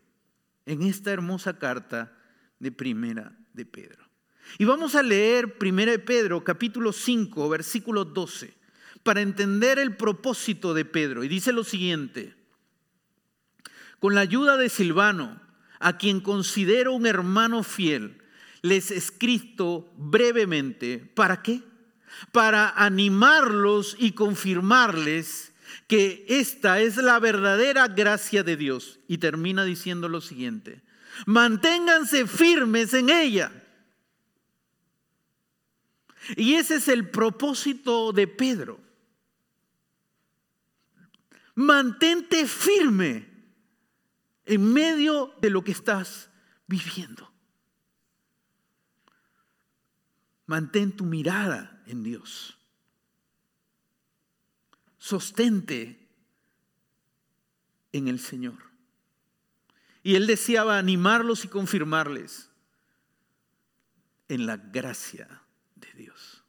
en 0.65 0.83
esta 0.83 1.11
hermosa 1.11 1.59
carta 1.59 2.17
de 2.63 2.71
Primera 2.71 3.37
de 3.53 3.65
Pedro. 3.65 4.03
Y 4.57 4.65
vamos 4.65 4.95
a 4.95 5.03
leer 5.03 5.57
Primera 5.57 5.91
de 5.91 5.99
Pedro, 5.99 6.43
capítulo 6.43 6.93
5, 6.93 7.49
versículo 7.49 8.05
12, 8.05 8.53
para 9.03 9.21
entender 9.21 9.77
el 9.79 9.95
propósito 9.97 10.73
de 10.73 10.85
Pedro. 10.85 11.23
Y 11.23 11.27
dice 11.27 11.51
lo 11.51 11.65
siguiente, 11.65 12.33
con 13.99 14.15
la 14.15 14.21
ayuda 14.21 14.57
de 14.57 14.69
Silvano, 14.69 15.41
a 15.79 15.97
quien 15.97 16.21
considero 16.21 16.93
un 16.93 17.05
hermano 17.05 17.63
fiel, 17.63 18.21
les 18.61 18.91
escrito 18.91 19.91
brevemente, 19.97 20.99
¿para 20.99 21.41
qué? 21.41 21.61
Para 22.31 22.69
animarlos 22.69 23.97
y 23.99 24.13
confirmarles 24.13 25.53
que 25.87 26.25
esta 26.29 26.79
es 26.79 26.95
la 26.95 27.19
verdadera 27.19 27.89
gracia 27.89 28.43
de 28.43 28.55
Dios. 28.55 28.99
Y 29.09 29.17
termina 29.17 29.65
diciendo 29.65 30.07
lo 30.07 30.21
siguiente, 30.21 30.81
Manténganse 31.25 32.27
firmes 32.27 32.93
en 32.93 33.09
ella. 33.09 33.51
Y 36.35 36.55
ese 36.55 36.75
es 36.75 36.87
el 36.87 37.09
propósito 37.09 38.11
de 38.13 38.27
Pedro. 38.27 38.79
Mantente 41.55 42.47
firme 42.47 43.29
en 44.45 44.73
medio 44.73 45.33
de 45.41 45.49
lo 45.49 45.63
que 45.63 45.71
estás 45.71 46.29
viviendo. 46.67 47.31
Mantén 50.45 50.95
tu 50.95 51.05
mirada 51.05 51.83
en 51.85 52.03
Dios. 52.03 52.57
Sostente 54.97 56.09
en 57.91 58.07
el 58.07 58.19
Señor. 58.19 58.72
Y 60.03 60.15
él 60.15 60.27
deseaba 60.27 60.77
animarlos 60.77 61.45
y 61.45 61.47
confirmarles 61.47 62.49
en 64.27 64.45
la 64.45 64.57
gracia 64.57 65.41
de 65.75 65.91
Dios. 65.93 66.43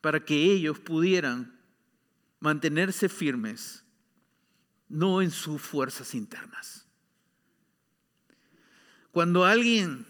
Para 0.00 0.24
que 0.24 0.34
ellos 0.34 0.78
pudieran 0.78 1.60
mantenerse 2.40 3.08
firmes, 3.08 3.84
no 4.88 5.22
en 5.22 5.30
sus 5.30 5.60
fuerzas 5.60 6.14
internas. 6.14 6.86
Cuando 9.10 9.44
alguien 9.44 10.06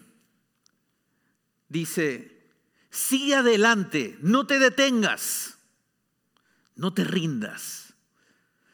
dice, 1.69 2.51
sigue 2.89 3.35
adelante, 3.35 4.17
no 4.21 4.47
te 4.47 4.59
detengas, 4.59 5.57
no 6.75 6.93
te 6.93 7.03
rindas, 7.03 7.93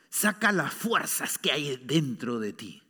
saca 0.10 0.52
las 0.52 0.74
fuerzas 0.74 1.38
que 1.38 1.52
hay 1.52 1.78
dentro 1.78 2.40
de 2.40 2.54
ti. 2.54 2.81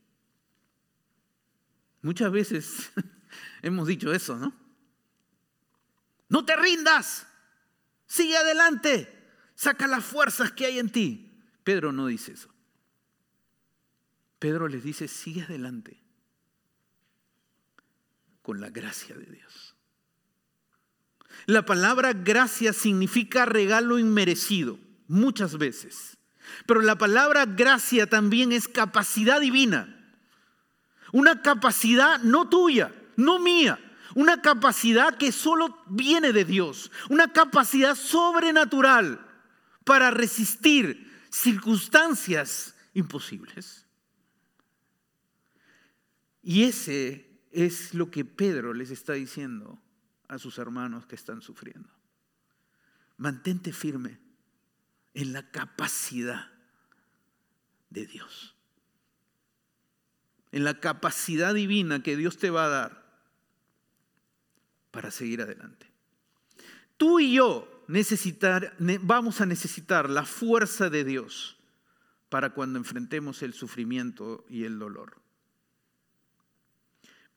Muchas 2.02 2.32
veces 2.32 2.92
hemos 3.62 3.88
dicho 3.88 4.14
eso, 4.14 4.38
¿no? 4.38 4.54
No 6.30 6.46
te 6.46 6.56
rindas, 6.56 7.28
sigue 8.08 8.38
adelante, 8.38 9.08
saca 9.54 9.86
las 9.88 10.04
fuerzas 10.04 10.52
que 10.52 10.66
hay 10.66 10.80
en 10.80 10.90
ti. 10.90 11.44
Pedro 11.64 11.92
no 11.92 12.08
dice 12.08 12.32
eso. 12.34 12.50
Pedro 14.40 14.68
les 14.68 14.84
dice, 14.84 15.08
sigue 15.08 15.44
adelante 15.44 16.02
con 18.42 18.60
la 18.60 18.70
gracia 18.70 19.16
de 19.16 19.26
Dios. 19.26 19.76
La 21.46 21.66
palabra 21.66 22.14
gracia 22.14 22.74
significa 22.74 23.46
regalo 23.46 24.00
inmerecido, 24.00 24.80
muchas 25.08 25.58
veces. 25.58 26.18
Pero 26.66 26.82
la 26.82 26.98
palabra 26.98 27.46
gracia 27.46 28.08
también 28.08 28.52
es 28.52 28.68
capacidad 28.68 29.40
divina. 29.40 30.01
Una 31.12 31.42
capacidad 31.42 32.20
no 32.22 32.50
tuya, 32.50 32.94
no 33.16 33.40
mía. 33.40 33.80
Una 34.16 34.42
capacidad 34.42 35.18
que 35.18 35.32
solo 35.32 35.78
viene 35.88 36.34
de 36.34 36.46
Dios. 36.46 36.92
Una 37.10 37.32
capacidad 37.32 37.96
sobrenatural 37.96 39.26
para 39.84 40.12
resistir 40.12 41.12
circunstancias 41.30 42.76
imposibles. 42.94 43.86
Y 46.44 46.64
ese 46.64 47.30
es 47.52 47.94
lo 47.94 48.10
que 48.10 48.26
Pedro 48.26 48.74
les 48.74 48.92
está 48.92 49.14
diciendo 49.14 49.82
a 50.28 50.40
sus 50.40 50.58
hermanos 50.58 51.06
que 51.06 51.16
están 51.16 51.42
sufriendo. 51.42 51.90
Mantente 53.18 53.72
firme 53.72 54.20
en 55.14 55.34
la 55.34 55.52
capacidad 55.52 56.52
de 57.90 58.08
Dios. 58.08 58.56
En 60.52 60.64
la 60.64 60.80
capacidad 60.80 61.54
divina 61.54 62.04
que 62.04 62.18
Dios 62.18 62.38
te 62.38 62.50
va 62.50 62.66
a 62.66 62.70
dar 62.70 63.02
para 64.92 65.12
seguir 65.12 65.42
adelante. 65.42 65.92
Tú 66.98 67.20
y 67.20 67.34
yo 67.34 67.86
vamos 69.02 69.42
a 69.42 69.46
necesitar 69.46 70.10
la 70.10 70.24
fuerza 70.26 70.90
de 70.90 71.04
Dios 71.04 71.58
para 72.30 72.52
cuando 72.52 72.80
enfrentemos 72.80 73.42
el 73.42 73.54
sufrimiento 73.54 74.46
y 74.50 74.64
el 74.64 74.80
dolor. 74.80 75.22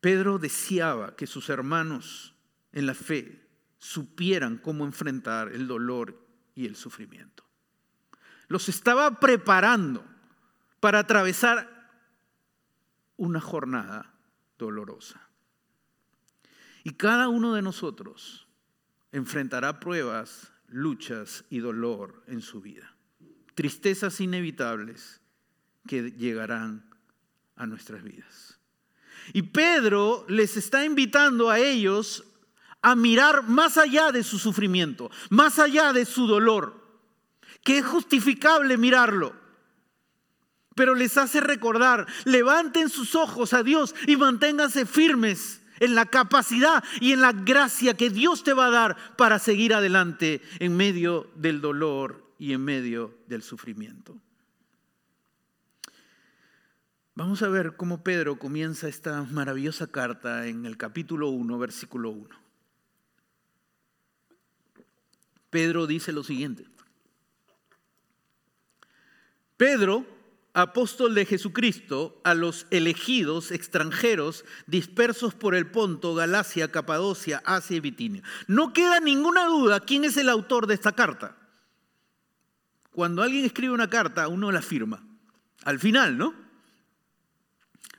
Pedro 0.01 0.39
deseaba 0.39 1.17
que 1.17 1.27
sus 1.27 1.49
hermanos 1.49 2.35
en 2.73 2.87
la 2.87 2.95
fe 2.95 3.49
supieran 3.79 4.59
cómo 4.59 4.85
enfrentar 4.85 5.49
el 5.49 5.67
dolor 5.67 6.25
y 6.55 6.67
el 6.67 6.77
sufrimiento. 6.77 7.45
Los 8.49 8.69
estaba 8.69 9.19
preparando 9.19 10.05
para 10.81 11.01
atravesar 11.01 11.74
una 13.17 13.41
jornada 13.41 14.15
dolorosa. 14.59 15.29
Y 16.83 16.93
cada 16.93 17.29
uno 17.29 17.55
de 17.55 17.63
nosotros 17.63 18.47
enfrentará 19.13 19.81
pruebas, 19.81 20.53
luchas 20.69 21.45
y 21.51 21.59
dolor 21.59 22.23
en 22.27 22.43
su 22.43 22.61
vida. 22.61 22.95
Tristezas 23.55 24.21
inevitables 24.21 25.21
que 25.87 26.11
llegarán 26.11 26.85
a 27.57 27.67
nuestras 27.67 28.03
vidas. 28.03 28.59
Y 29.33 29.43
Pedro 29.43 30.27
les 30.29 30.57
está 30.57 30.85
invitando 30.85 31.49
a 31.49 31.59
ellos 31.59 32.25
a 32.83 32.95
mirar 32.95 33.49
más 33.49 33.79
allá 33.79 34.13
de 34.13 34.23
su 34.23 34.39
sufrimiento, 34.39 35.11
más 35.31 35.59
allá 35.59 35.93
de 35.93 36.05
su 36.05 36.27
dolor, 36.27 36.85
que 37.63 37.79
es 37.79 37.87
justificable 37.87 38.77
mirarlo. 38.77 39.44
Pero 40.75 40.95
les 40.95 41.17
hace 41.17 41.41
recordar, 41.41 42.07
levanten 42.25 42.89
sus 42.89 43.15
ojos 43.15 43.53
a 43.55 43.63
Dios 43.63 43.95
y 44.07 44.17
manténganse 44.17 44.87
firmes 44.87 45.63
en 45.81 45.95
la 45.95 46.07
capacidad 46.07 46.83
y 47.01 47.13
en 47.13 47.21
la 47.21 47.33
gracia 47.33 47.95
que 47.95 48.11
Dios 48.11 48.45
te 48.45 48.53
va 48.53 48.67
a 48.67 48.71
dar 48.71 49.17
para 49.17 49.39
seguir 49.39 49.75
adelante 49.75 50.41
en 50.59 50.77
medio 50.77 51.31
del 51.37 51.61
dolor 51.61 52.33
y 52.39 52.53
en 52.53 52.65
medio 52.65 53.19
del 53.27 53.43
sufrimiento. 53.43 54.21
Vamos 57.17 57.43
a 57.43 57.49
ver 57.49 57.77
cómo 57.77 58.03
Pedro 58.03 58.39
comienza 58.41 58.89
esta 58.89 59.23
maravillosa 59.23 59.87
carta 59.87 60.49
en 60.49 60.67
el 60.67 60.77
capítulo 60.77 61.29
1, 61.29 61.59
versículo 61.59 62.11
1. 62.11 62.29
Pedro 65.51 65.87
dice 65.87 66.13
lo 66.13 66.25
siguiente. 66.25 66.67
Pedro, 69.57 70.05
apóstol 70.55 71.15
de 71.17 71.27
Jesucristo, 71.27 72.21
a 72.23 72.33
los 72.33 72.67
elegidos 72.71 73.51
extranjeros 73.51 74.45
dispersos 74.67 75.35
por 75.35 75.55
el 75.57 75.71
Ponto, 75.71 76.15
Galacia, 76.15 76.71
Capadocia, 76.71 77.43
Asia 77.45 77.77
y 77.77 77.81
Bitinia. 77.81 78.23
No 78.47 78.73
queda 78.73 79.01
ninguna 79.01 79.47
duda 79.47 79.81
quién 79.81 80.05
es 80.05 80.17
el 80.17 80.29
autor 80.29 80.69
de 80.69 80.75
esta 80.75 80.93
carta. 80.93 81.37
Cuando 82.93 83.23
alguien 83.23 83.45
escribe 83.45 83.75
una 83.75 83.91
carta, 83.91 84.29
uno 84.29 84.53
la 84.53 84.63
firma. 84.63 85.05
Al 85.65 85.81
final, 85.81 86.17
¿no? 86.17 86.35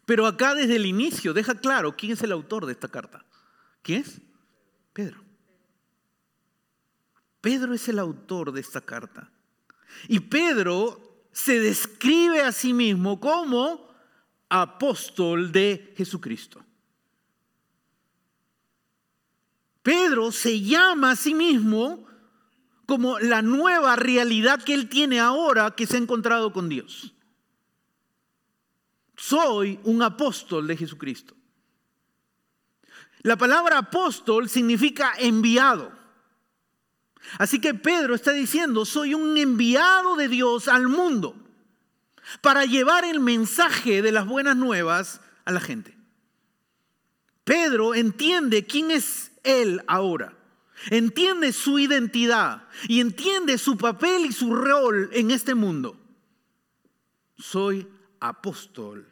Pero 0.06 0.26
acá 0.26 0.56
desde 0.56 0.78
el 0.78 0.86
inicio 0.86 1.34
deja 1.34 1.56
claro 1.56 1.98
quién 1.98 2.13
es 2.13 2.22
el 2.22 2.32
autor 2.32 2.65
de 2.65 2.72
esta 2.72 2.88
carta. 2.88 3.26
¿Quién 3.82 4.02
es? 4.02 4.22
Pedro. 4.94 5.22
Pedro 7.41 7.74
es 7.74 7.88
el 7.89 8.00
autor 8.00 8.54
de 8.54 8.62
esta 8.62 8.80
carta. 8.80 9.30
Y 10.08 10.22
Pedro 10.22 11.14
se 11.36 11.60
describe 11.60 12.41
a 12.41 12.54
sí 12.54 12.71
mismo 12.71 13.19
como 13.19 13.93
apóstol 14.48 15.52
de 15.52 15.93
Jesucristo. 15.98 16.63
Pedro 19.84 20.32
se 20.32 20.62
llama 20.62 21.12
a 21.12 21.15
sí 21.17 21.34
mismo 21.34 22.08
como 22.86 23.19
la 23.19 23.41
nueva 23.41 23.98
realidad 23.98 24.63
que 24.63 24.74
él 24.74 24.88
tiene 24.88 25.19
ahora 25.19 25.71
que 25.71 25.86
se 25.86 25.98
ha 25.98 26.00
encontrado 26.00 26.54
con 26.54 26.69
Dios. 26.69 27.13
Soy 29.17 29.78
un 29.84 30.04
apóstol 30.04 30.65
de 30.67 30.78
Jesucristo. 30.78 31.36
La 33.24 33.36
palabra 33.36 33.80
apóstol 33.80 34.48
significa 34.48 35.12
enviado. 35.17 35.91
Así 37.38 37.60
que 37.60 37.74
Pedro 37.74 38.16
está 38.16 38.32
diciendo, 38.32 38.86
soy 38.86 39.14
un 39.14 39.38
enviado 39.38 40.16
de 40.16 40.28
Dios 40.28 40.68
al 40.68 40.88
mundo 40.88 41.36
para 42.42 42.66
llevar 42.66 43.06
el 43.06 43.20
mensaje 43.20 44.02
de 44.02 44.12
las 44.12 44.26
buenas 44.26 44.56
nuevas 44.56 45.22
a 45.44 45.52
la 45.52 45.60
gente. 45.60 45.96
Pedro 47.44 47.94
entiende 47.94 48.66
quién 48.66 48.90
es 48.92 49.32
él 49.44 49.82
ahora, 49.88 50.36
entiende 50.90 51.54
su 51.54 51.78
identidad 51.78 52.68
y 52.88 53.00
entiende 53.00 53.58
su 53.58 53.78
papel 53.78 54.26
y 54.26 54.32
su 54.32 54.54
rol 54.56 55.10
en 55.14 55.32
este 55.32 55.54
mundo. 55.54 56.00
Soy 57.38 57.88
apóstol 58.20 59.08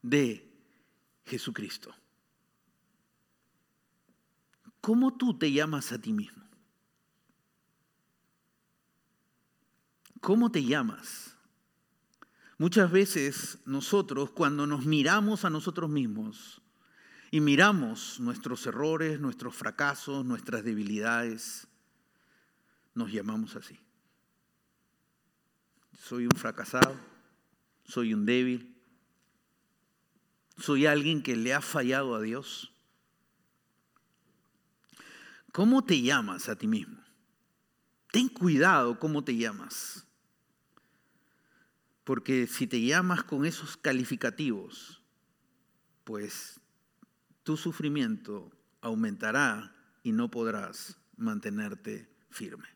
de 0.00 0.48
Jesucristo. 1.26 1.94
¿Cómo 4.80 5.14
tú 5.14 5.36
te 5.36 5.52
llamas 5.52 5.92
a 5.92 6.00
ti 6.00 6.12
mismo? 6.12 6.39
¿Cómo 10.20 10.50
te 10.50 10.62
llamas? 10.62 11.34
Muchas 12.58 12.90
veces 12.90 13.58
nosotros, 13.64 14.30
cuando 14.30 14.66
nos 14.66 14.84
miramos 14.84 15.46
a 15.46 15.50
nosotros 15.50 15.88
mismos 15.88 16.60
y 17.30 17.40
miramos 17.40 18.20
nuestros 18.20 18.66
errores, 18.66 19.18
nuestros 19.18 19.54
fracasos, 19.54 20.26
nuestras 20.26 20.62
debilidades, 20.62 21.68
nos 22.94 23.10
llamamos 23.10 23.56
así. 23.56 23.78
Soy 25.98 26.26
un 26.26 26.36
fracasado, 26.36 27.00
soy 27.84 28.12
un 28.12 28.26
débil, 28.26 28.76
soy 30.58 30.84
alguien 30.84 31.22
que 31.22 31.36
le 31.36 31.54
ha 31.54 31.62
fallado 31.62 32.14
a 32.14 32.20
Dios. 32.20 32.74
¿Cómo 35.50 35.82
te 35.82 36.02
llamas 36.02 36.50
a 36.50 36.56
ti 36.56 36.66
mismo? 36.66 37.00
Ten 38.12 38.28
cuidado 38.28 38.98
cómo 38.98 39.24
te 39.24 39.34
llamas. 39.34 40.06
Porque 42.04 42.46
si 42.46 42.66
te 42.66 42.80
llamas 42.80 43.22
con 43.22 43.44
esos 43.44 43.76
calificativos, 43.76 45.02
pues 46.04 46.60
tu 47.42 47.56
sufrimiento 47.56 48.50
aumentará 48.80 49.74
y 50.02 50.12
no 50.12 50.30
podrás 50.30 50.98
mantenerte 51.16 52.08
firme. 52.30 52.68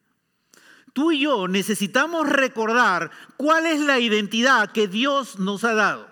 Tú 0.93 1.11
y 1.11 1.21
yo 1.21 1.49
necesitamos 1.49 2.29
recordar 2.29 3.11
cuál 3.37 3.67
es 3.67 3.81
la 3.81 3.99
identidad 3.99 4.71
que 4.71 4.87
Dios 4.87 5.39
nos 5.41 5.65
ha 5.65 5.75
dado. 5.75 6.09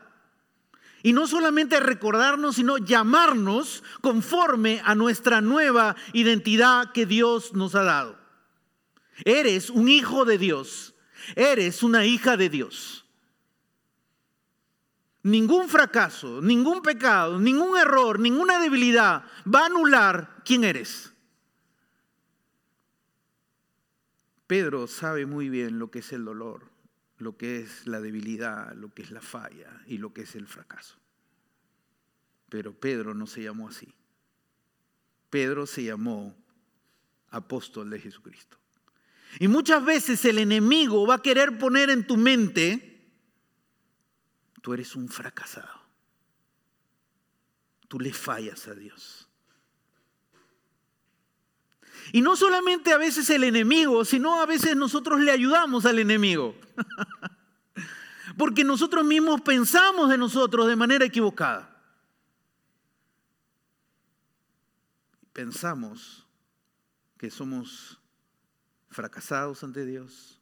Y 1.05 1.13
no 1.13 1.27
solamente 1.27 1.81
recordarnos, 1.81 2.57
sino 2.57 2.79
llamarnos 2.79 3.83
conforme 4.01 4.81
a 4.85 4.95
nuestra 4.95 5.41
nueva 5.41 5.97
identidad 6.13 6.93
que 6.93 7.07
Dios 7.07 7.55
nos 7.55 7.75
ha 7.75 7.83
dado. 7.83 8.19
Eres 9.25 9.71
un 9.71 9.89
hijo 9.89 10.25
de 10.25 10.39
Dios. 10.39 10.95
Eres 11.37 11.83
una 11.83 12.05
hija 12.05 12.37
de 12.37 12.49
Dios. 12.49 13.02
Ningún 15.25 15.69
fracaso, 15.69 16.41
ningún 16.41 16.83
pecado, 16.83 17.39
ningún 17.39 17.79
error, 17.79 18.19
ninguna 18.19 18.59
debilidad 18.59 19.25
va 19.47 19.61
a 19.63 19.67
anular 19.67 20.43
quién 20.45 20.65
eres. 20.65 21.13
Pedro 24.49 24.87
sabe 24.87 25.25
muy 25.25 25.49
bien 25.49 25.79
lo 25.79 25.91
que 25.91 26.01
es 26.01 26.13
el 26.13 26.25
dolor, 26.25 26.71
lo 27.19 27.37
que 27.37 27.61
es 27.61 27.87
la 27.87 28.01
debilidad, 28.01 28.75
lo 28.75 28.93
que 28.93 29.03
es 29.03 29.11
la 29.11 29.21
falla 29.21 29.83
y 29.87 29.99
lo 29.99 30.13
que 30.13 30.23
es 30.23 30.35
el 30.35 30.47
fracaso. 30.47 30.99
Pero 32.49 32.79
Pedro 32.79 33.15
no 33.15 33.27
se 33.27 33.43
llamó 33.43 33.69
así. 33.69 33.95
Pedro 35.31 35.67
se 35.67 35.85
llamó 35.85 36.37
apóstol 37.31 37.89
de 37.89 38.01
Jesucristo. 38.01 38.59
Y 39.39 39.49
muchas 39.49 39.83
veces 39.83 40.23
el 40.27 40.39
enemigo 40.39 41.07
va 41.07 41.15
a 41.15 41.23
querer 41.23 41.57
poner 41.57 41.89
en 41.89 42.07
tu 42.07 42.19
mente, 42.19 42.92
tú 44.63 44.73
eres 44.73 44.97
un 44.97 45.09
fracasado. 45.09 45.83
Tú 47.89 48.01
le 48.01 48.13
fallas 48.15 48.67
a 48.69 48.75
Dios. 48.75 49.29
Y 52.13 52.23
no 52.23 52.37
solamente 52.37 52.93
a 52.93 52.97
veces 52.97 53.29
el 53.31 53.45
enemigo, 53.45 54.05
sino 54.05 54.41
a 54.41 54.47
veces 54.47 54.75
nosotros 54.75 55.21
le 55.21 55.31
ayudamos 55.31 55.85
al 55.85 55.99
enemigo. 55.99 56.57
Porque 58.39 58.65
nosotros 58.65 59.05
mismos 59.05 59.43
pensamos 59.43 60.09
de 60.09 60.17
nosotros 60.17 60.67
de 60.67 60.77
manera 60.77 61.05
equivocada. 61.05 61.69
Pensamos 65.33 66.27
que 67.19 67.31
somos 67.31 68.01
fracasados 68.89 69.63
ante 69.65 69.85
Dios, 69.85 70.41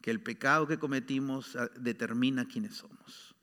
que 0.00 0.10
el 0.10 0.22
pecado 0.22 0.66
que 0.66 0.78
cometimos 0.78 1.56
ah, 1.56 1.68
determina 1.76 2.46
quiénes 2.46 2.76
somos. 2.76 3.34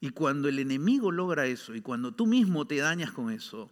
Y 0.00 0.10
cuando 0.10 0.48
el 0.48 0.58
enemigo 0.58 1.10
logra 1.10 1.46
eso 1.46 1.74
y 1.74 1.80
cuando 1.80 2.12
tú 2.12 2.26
mismo 2.26 2.66
te 2.66 2.76
dañas 2.76 3.10
con 3.12 3.30
eso, 3.30 3.70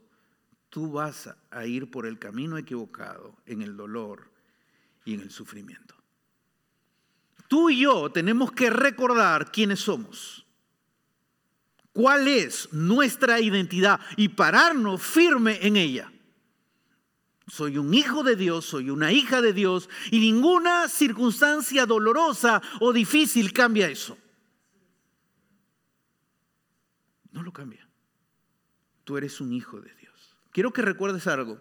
tú 0.70 0.90
vas 0.90 1.30
a 1.50 1.66
ir 1.66 1.90
por 1.90 2.06
el 2.06 2.18
camino 2.18 2.58
equivocado 2.58 3.36
en 3.46 3.62
el 3.62 3.76
dolor 3.76 4.30
y 5.04 5.14
en 5.14 5.20
el 5.20 5.30
sufrimiento. 5.30 5.94
Tú 7.48 7.70
y 7.70 7.80
yo 7.82 8.10
tenemos 8.10 8.50
que 8.50 8.70
recordar 8.70 9.52
quiénes 9.52 9.80
somos, 9.80 10.44
cuál 11.92 12.26
es 12.26 12.72
nuestra 12.72 13.40
identidad 13.40 14.00
y 14.16 14.28
pararnos 14.28 15.00
firme 15.00 15.64
en 15.64 15.76
ella. 15.76 16.12
Soy 17.46 17.78
un 17.78 17.94
hijo 17.94 18.24
de 18.24 18.34
Dios, 18.34 18.64
soy 18.64 18.90
una 18.90 19.12
hija 19.12 19.40
de 19.40 19.52
Dios 19.52 19.88
y 20.10 20.18
ninguna 20.18 20.88
circunstancia 20.88 21.86
dolorosa 21.86 22.60
o 22.80 22.92
difícil 22.92 23.52
cambia 23.52 23.88
eso. 23.88 24.18
No 27.36 27.42
lo 27.42 27.52
cambia. 27.52 27.86
Tú 29.04 29.18
eres 29.18 29.42
un 29.42 29.52
hijo 29.52 29.78
de 29.78 29.94
Dios. 29.96 30.34
Quiero 30.52 30.72
que 30.72 30.80
recuerdes 30.80 31.26
algo. 31.26 31.60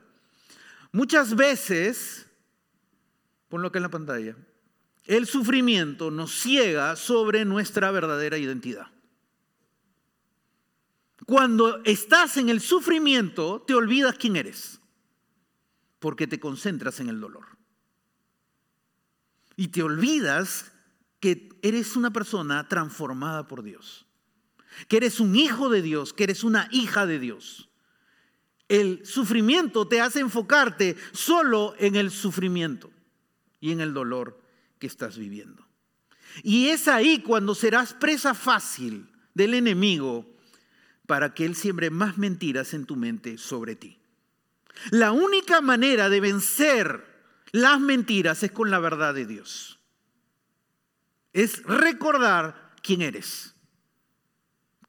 Muchas 0.93 1.35
veces, 1.35 2.29
ponlo 3.49 3.67
acá 3.67 3.79
en 3.79 3.83
la 3.83 3.89
pantalla, 3.89 4.37
el 5.03 5.27
sufrimiento 5.27 6.11
nos 6.11 6.31
ciega 6.31 6.95
sobre 6.95 7.43
nuestra 7.43 7.91
verdadera 7.91 8.37
identidad. 8.37 8.87
Cuando 11.25 11.83
estás 11.83 12.37
en 12.37 12.47
el 12.47 12.61
sufrimiento, 12.61 13.61
te 13.67 13.73
olvidas 13.73 14.15
quién 14.17 14.37
eres 14.37 14.79
porque 15.99 16.25
te 16.25 16.39
concentras 16.39 17.01
en 17.01 17.09
el 17.09 17.19
dolor. 17.19 17.45
Y 19.57 19.67
te 19.67 19.83
olvidas 19.83 20.71
que 21.19 21.49
eres 21.61 21.97
una 21.97 22.11
persona 22.11 22.69
transformada 22.69 23.47
por 23.47 23.61
Dios, 23.61 24.05
que 24.87 24.97
eres 24.97 25.19
un 25.19 25.35
hijo 25.35 25.69
de 25.69 25.81
Dios, 25.81 26.13
que 26.13 26.25
eres 26.25 26.43
una 26.43 26.67
hija 26.71 27.05
de 27.05 27.19
Dios. 27.19 27.69
El 28.67 29.05
sufrimiento 29.05 29.87
te 29.87 30.01
hace 30.01 30.19
enfocarte 30.19 30.95
solo 31.11 31.75
en 31.77 31.95
el 31.95 32.11
sufrimiento 32.11 32.91
y 33.59 33.71
en 33.71 33.81
el 33.81 33.93
dolor 33.93 34.41
que 34.79 34.87
estás 34.87 35.17
viviendo. 35.17 35.67
Y 36.43 36.67
es 36.67 36.87
ahí 36.87 37.19
cuando 37.19 37.55
serás 37.55 37.93
presa 37.93 38.33
fácil 38.33 39.09
del 39.33 39.53
enemigo 39.53 40.25
para 41.05 41.33
que 41.33 41.45
él 41.45 41.55
siembre 41.55 41.89
más 41.89 42.17
mentiras 42.17 42.73
en 42.73 42.85
tu 42.85 42.95
mente 42.95 43.37
sobre 43.37 43.75
ti. 43.75 43.99
La 44.91 45.11
única 45.11 45.61
manera 45.61 46.09
de 46.09 46.19
vencer 46.19 47.05
las 47.51 47.79
mentiras 47.79 48.43
es 48.43 48.51
con 48.51 48.69
la 48.69 48.79
verdad 48.79 49.13
de 49.13 49.25
Dios. 49.25 49.79
Es 51.31 51.63
recordar 51.63 52.75
quién 52.81 53.01
eres. 53.01 53.54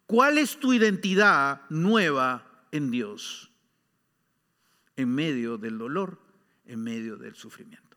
¿Cuál 0.06 0.38
es 0.38 0.58
tu 0.58 0.72
identidad 0.72 1.62
nueva 1.68 2.46
en 2.70 2.90
Dios? 2.90 3.50
En 4.96 5.14
medio 5.14 5.58
del 5.58 5.78
dolor, 5.78 6.20
en 6.64 6.82
medio 6.82 7.16
del 7.16 7.34
sufrimiento. 7.34 7.96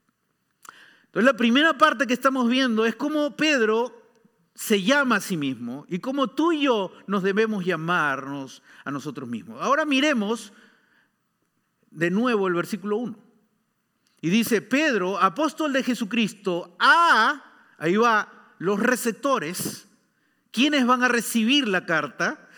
Entonces 1.05 1.25
la 1.25 1.37
primera 1.37 1.77
parte 1.77 2.07
que 2.07 2.13
estamos 2.13 2.49
viendo 2.49 2.85
es 2.85 2.95
cómo 2.95 3.35
Pedro 3.35 3.99
se 4.53 4.83
llama 4.83 5.17
a 5.17 5.21
sí 5.21 5.37
mismo 5.37 5.85
y 5.87 5.99
cómo 5.99 6.27
tú 6.27 6.51
y 6.51 6.63
yo 6.63 6.91
nos 7.07 7.23
debemos 7.23 7.65
llamarnos 7.65 8.61
a 8.83 8.91
nosotros 8.91 9.27
mismos. 9.27 9.61
Ahora 9.61 9.85
miremos 9.85 10.53
de 11.91 12.11
nuevo 12.11 12.47
el 12.47 12.53
versículo 12.53 12.97
1. 12.97 13.17
Y 14.21 14.29
dice, 14.29 14.61
Pedro, 14.61 15.17
apóstol 15.17 15.73
de 15.73 15.83
Jesucristo, 15.83 16.75
a, 16.79 17.73
ahí 17.77 17.95
va, 17.95 18.53
los 18.59 18.79
receptores, 18.79 19.88
quienes 20.51 20.85
van 20.85 21.03
a 21.03 21.07
recibir 21.07 21.67
la 21.67 21.85
carta, 21.85 22.49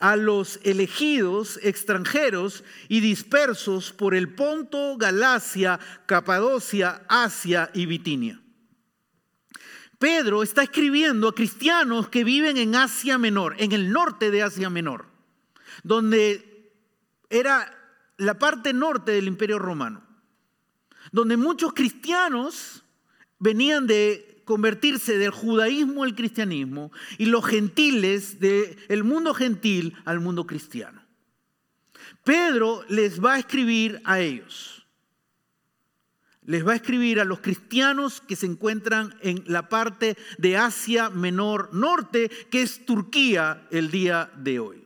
a 0.00 0.16
los 0.16 0.58
elegidos 0.64 1.60
extranjeros 1.62 2.64
y 2.88 3.00
dispersos 3.00 3.92
por 3.92 4.14
el 4.14 4.34
Ponto, 4.34 4.96
Galacia, 4.96 5.78
Capadocia, 6.06 7.02
Asia 7.06 7.70
y 7.74 7.84
Bitinia. 7.84 8.40
Pedro 9.98 10.42
está 10.42 10.62
escribiendo 10.62 11.28
a 11.28 11.34
cristianos 11.34 12.08
que 12.08 12.24
viven 12.24 12.56
en 12.56 12.74
Asia 12.74 13.18
Menor, 13.18 13.54
en 13.58 13.72
el 13.72 13.92
norte 13.92 14.30
de 14.30 14.42
Asia 14.42 14.70
Menor, 14.70 15.04
donde 15.82 16.72
era 17.28 17.70
la 18.16 18.38
parte 18.38 18.72
norte 18.72 19.12
del 19.12 19.28
imperio 19.28 19.58
romano, 19.58 20.02
donde 21.12 21.36
muchos 21.36 21.74
cristianos 21.74 22.82
venían 23.38 23.86
de 23.86 24.29
convertirse 24.50 25.16
del 25.16 25.30
judaísmo 25.30 26.02
al 26.02 26.16
cristianismo 26.16 26.90
y 27.18 27.26
los 27.26 27.46
gentiles 27.46 28.40
del 28.40 29.04
mundo 29.04 29.32
gentil 29.32 29.94
al 30.04 30.18
mundo 30.18 30.44
cristiano. 30.44 31.00
Pedro 32.24 32.84
les 32.88 33.24
va 33.24 33.34
a 33.34 33.38
escribir 33.38 34.02
a 34.04 34.18
ellos. 34.18 34.84
Les 36.46 36.66
va 36.66 36.72
a 36.72 36.74
escribir 36.74 37.20
a 37.20 37.24
los 37.24 37.38
cristianos 37.38 38.20
que 38.20 38.34
se 38.34 38.46
encuentran 38.46 39.14
en 39.22 39.44
la 39.46 39.68
parte 39.68 40.16
de 40.38 40.56
Asia 40.56 41.10
Menor 41.10 41.72
Norte, 41.72 42.28
que 42.50 42.62
es 42.62 42.84
Turquía 42.84 43.68
el 43.70 43.92
día 43.92 44.32
de 44.36 44.58
hoy. 44.58 44.84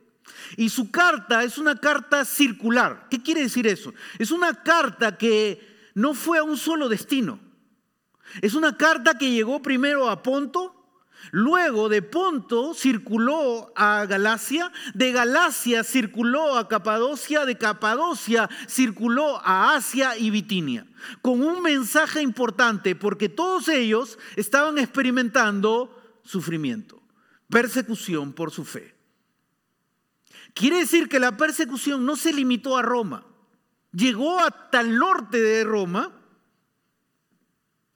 Y 0.59 0.69
su 0.69 0.91
carta 0.91 1.43
es 1.43 1.57
una 1.57 1.81
carta 1.81 2.27
circular. 2.27 3.07
¿Qué 3.11 3.23
quiere 3.23 3.41
decir 3.41 3.67
eso? 3.67 3.95
Es 4.19 4.31
una 4.31 4.63
carta 4.63 5.17
que 5.17 5.91
no 5.95 6.13
fue 6.13 6.37
a 6.37 6.43
un 6.43 6.59
solo 6.59 6.91
destino. 6.91 7.44
Es 8.41 8.55
una 8.55 8.77
carta 8.77 9.17
que 9.19 9.31
llegó 9.31 9.63
primero 9.63 10.09
a 10.09 10.23
Ponto, 10.23 10.85
Luego 11.31 11.89
de 11.89 12.03
Ponto 12.03 12.75
circuló 12.75 13.73
a 13.77 14.05
Galacia, 14.07 14.71
de 14.95 15.13
Galacia 15.13 15.85
circuló 15.85 16.57
a 16.57 16.69
Capadocia, 16.69 17.47
de 17.47 17.57
Capadocia 17.57 18.49
circuló 18.69 19.41
a 19.43 19.75
Asia 19.75 20.17
y 20.17 20.31
Bitinia, 20.31 20.87
con 21.23 21.43
un 21.43 21.63
mensaje 21.63 22.23
importante 22.23 22.95
porque 22.95 23.29
todos 23.29 23.69
ellos 23.69 24.19
estaban 24.37 24.79
experimentando 24.79 26.21
sufrimiento, 26.25 27.03
persecución 27.49 28.33
por 28.33 28.51
su 28.51 28.65
fe. 28.65 28.95
Quiere 30.53 30.81
decir 30.81 31.09
que 31.09 31.19
la 31.19 31.37
persecución 31.37 32.05
no 32.07 32.17
se 32.17 32.33
limitó 32.33 32.77
a 32.77 32.83
Roma, 32.83 33.25
llegó 33.93 34.39
hasta 34.41 34.81
el 34.81 34.99
norte 34.99 35.41
de 35.41 35.65
Roma 35.65 36.13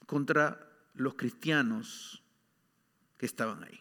contra 0.08 0.58
los 0.94 1.16
cristianos 1.16 2.22
que 3.18 3.26
estaban 3.26 3.62
ahí. 3.62 3.78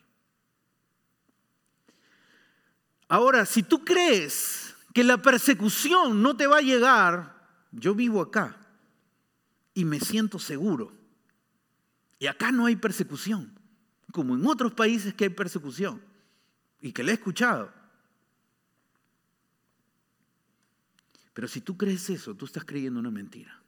Ahora, 3.08 3.46
si 3.46 3.64
tú 3.64 3.86
crees 3.86 4.76
que 4.94 5.06
la 5.06 5.22
persecución 5.22 6.22
no 6.22 6.36
te 6.36 6.46
va 6.46 6.58
a 6.58 6.62
llegar, 6.62 7.48
yo 7.72 7.96
vivo 7.96 8.22
acá 8.22 8.58
y 9.74 9.86
me 9.86 10.02
siento 10.02 10.38
seguro. 10.38 10.92
Y 12.20 12.28
acá 12.28 12.52
no 12.52 12.66
hay 12.66 12.76
persecución, 12.76 13.58
como 14.12 14.36
en 14.36 14.46
otros 14.46 14.74
países 14.74 15.14
que 15.14 15.24
hay 15.24 15.30
persecución 15.30 16.02
y 16.82 16.92
que 16.92 17.04
le 17.04 17.14
he 17.14 17.16
escuchado. 17.16 17.72
Pero 21.34 21.48
si 21.48 21.62
tú 21.62 21.78
crees 21.78 22.10
eso, 22.10 22.36
tú 22.36 22.44
estás 22.44 22.66
creyendo 22.66 23.00
una 23.00 23.12
mentira. 23.12 23.62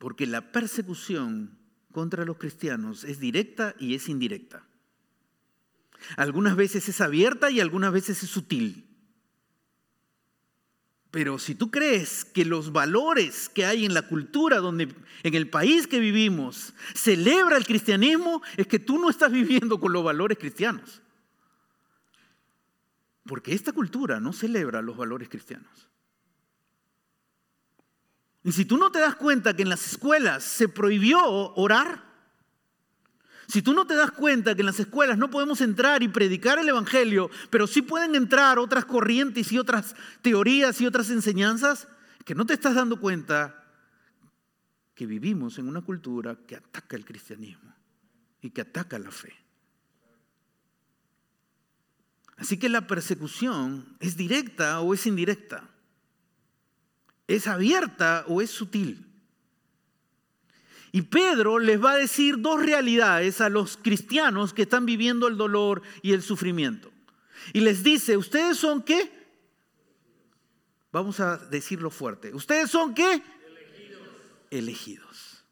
Porque 0.00 0.26
la 0.26 0.50
persecución 0.50 1.58
contra 1.92 2.24
los 2.24 2.38
cristianos 2.38 3.04
es 3.04 3.20
directa 3.20 3.74
y 3.78 3.94
es 3.94 4.08
indirecta. 4.08 4.64
Algunas 6.16 6.56
veces 6.56 6.88
es 6.88 7.02
abierta 7.02 7.50
y 7.50 7.60
algunas 7.60 7.92
veces 7.92 8.22
es 8.22 8.30
sutil. 8.30 8.86
Pero 11.10 11.38
si 11.38 11.54
tú 11.54 11.70
crees 11.70 12.24
que 12.24 12.46
los 12.46 12.72
valores 12.72 13.50
que 13.50 13.66
hay 13.66 13.84
en 13.84 13.92
la 13.92 14.08
cultura, 14.08 14.56
donde 14.56 14.88
en 15.22 15.34
el 15.34 15.50
país 15.50 15.86
que 15.86 16.00
vivimos, 16.00 16.72
celebra 16.94 17.58
el 17.58 17.66
cristianismo, 17.66 18.40
es 18.56 18.66
que 18.66 18.78
tú 18.78 18.98
no 18.98 19.10
estás 19.10 19.30
viviendo 19.30 19.78
con 19.78 19.92
los 19.92 20.02
valores 20.02 20.38
cristianos. 20.38 21.02
Porque 23.26 23.52
esta 23.52 23.72
cultura 23.72 24.18
no 24.18 24.32
celebra 24.32 24.80
los 24.80 24.96
valores 24.96 25.28
cristianos. 25.28 25.90
Y 28.42 28.52
si 28.52 28.64
tú 28.64 28.78
no 28.78 28.90
te 28.90 29.00
das 29.00 29.16
cuenta 29.16 29.54
que 29.54 29.62
en 29.62 29.68
las 29.68 29.86
escuelas 29.86 30.42
se 30.42 30.68
prohibió 30.68 31.54
orar, 31.54 32.10
si 33.50 33.62
tú 33.62 33.74
no 33.74 33.86
te 33.86 33.96
das 33.96 34.12
cuenta 34.12 34.54
que 34.54 34.62
en 34.62 34.66
las 34.66 34.78
escuelas 34.78 35.18
no 35.18 35.28
podemos 35.28 35.60
entrar 35.60 36.04
y 36.04 36.08
predicar 36.08 36.58
el 36.60 36.68
Evangelio, 36.68 37.30
pero 37.50 37.66
sí 37.66 37.82
pueden 37.82 38.14
entrar 38.14 38.60
otras 38.60 38.84
corrientes 38.84 39.50
y 39.50 39.58
otras 39.58 39.96
teorías 40.22 40.80
y 40.80 40.86
otras 40.86 41.10
enseñanzas, 41.10 41.88
que 42.24 42.34
no 42.36 42.46
te 42.46 42.54
estás 42.54 42.76
dando 42.76 43.00
cuenta 43.00 43.64
que 44.94 45.04
vivimos 45.04 45.58
en 45.58 45.66
una 45.66 45.82
cultura 45.82 46.36
que 46.46 46.56
ataca 46.56 46.94
el 46.94 47.04
cristianismo 47.04 47.74
y 48.40 48.50
que 48.50 48.60
ataca 48.60 48.98
la 48.98 49.10
fe. 49.10 49.34
Así 52.36 52.56
que 52.56 52.68
la 52.68 52.86
persecución 52.86 53.96
es 53.98 54.16
directa 54.16 54.80
o 54.80 54.94
es 54.94 55.06
indirecta. 55.06 55.68
¿Es 57.30 57.46
abierta 57.46 58.24
o 58.26 58.42
es 58.42 58.50
sutil? 58.50 59.06
Y 60.90 61.02
Pedro 61.02 61.60
les 61.60 61.80
va 61.80 61.92
a 61.92 61.96
decir 61.96 62.40
dos 62.40 62.60
realidades 62.60 63.40
a 63.40 63.48
los 63.48 63.76
cristianos 63.76 64.52
que 64.52 64.62
están 64.62 64.84
viviendo 64.84 65.28
el 65.28 65.36
dolor 65.36 65.80
y 66.02 66.12
el 66.12 66.22
sufrimiento. 66.22 66.90
Y 67.52 67.60
les 67.60 67.84
dice, 67.84 68.16
¿ustedes 68.16 68.56
son 68.56 68.82
qué? 68.82 69.12
Vamos 70.90 71.20
a 71.20 71.36
decirlo 71.36 71.90
fuerte. 71.90 72.34
¿Ustedes 72.34 72.68
son 72.68 72.94
qué? 72.94 73.22
Elegidos. 73.22 74.08
Elegidos. 74.50 75.44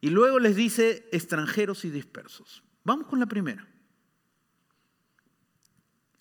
Y 0.00 0.10
luego 0.10 0.40
les 0.40 0.56
dice 0.56 1.08
extranjeros 1.12 1.84
y 1.84 1.90
dispersos. 1.90 2.64
Vamos 2.82 3.06
con 3.06 3.20
la 3.20 3.26
primera. 3.26 3.68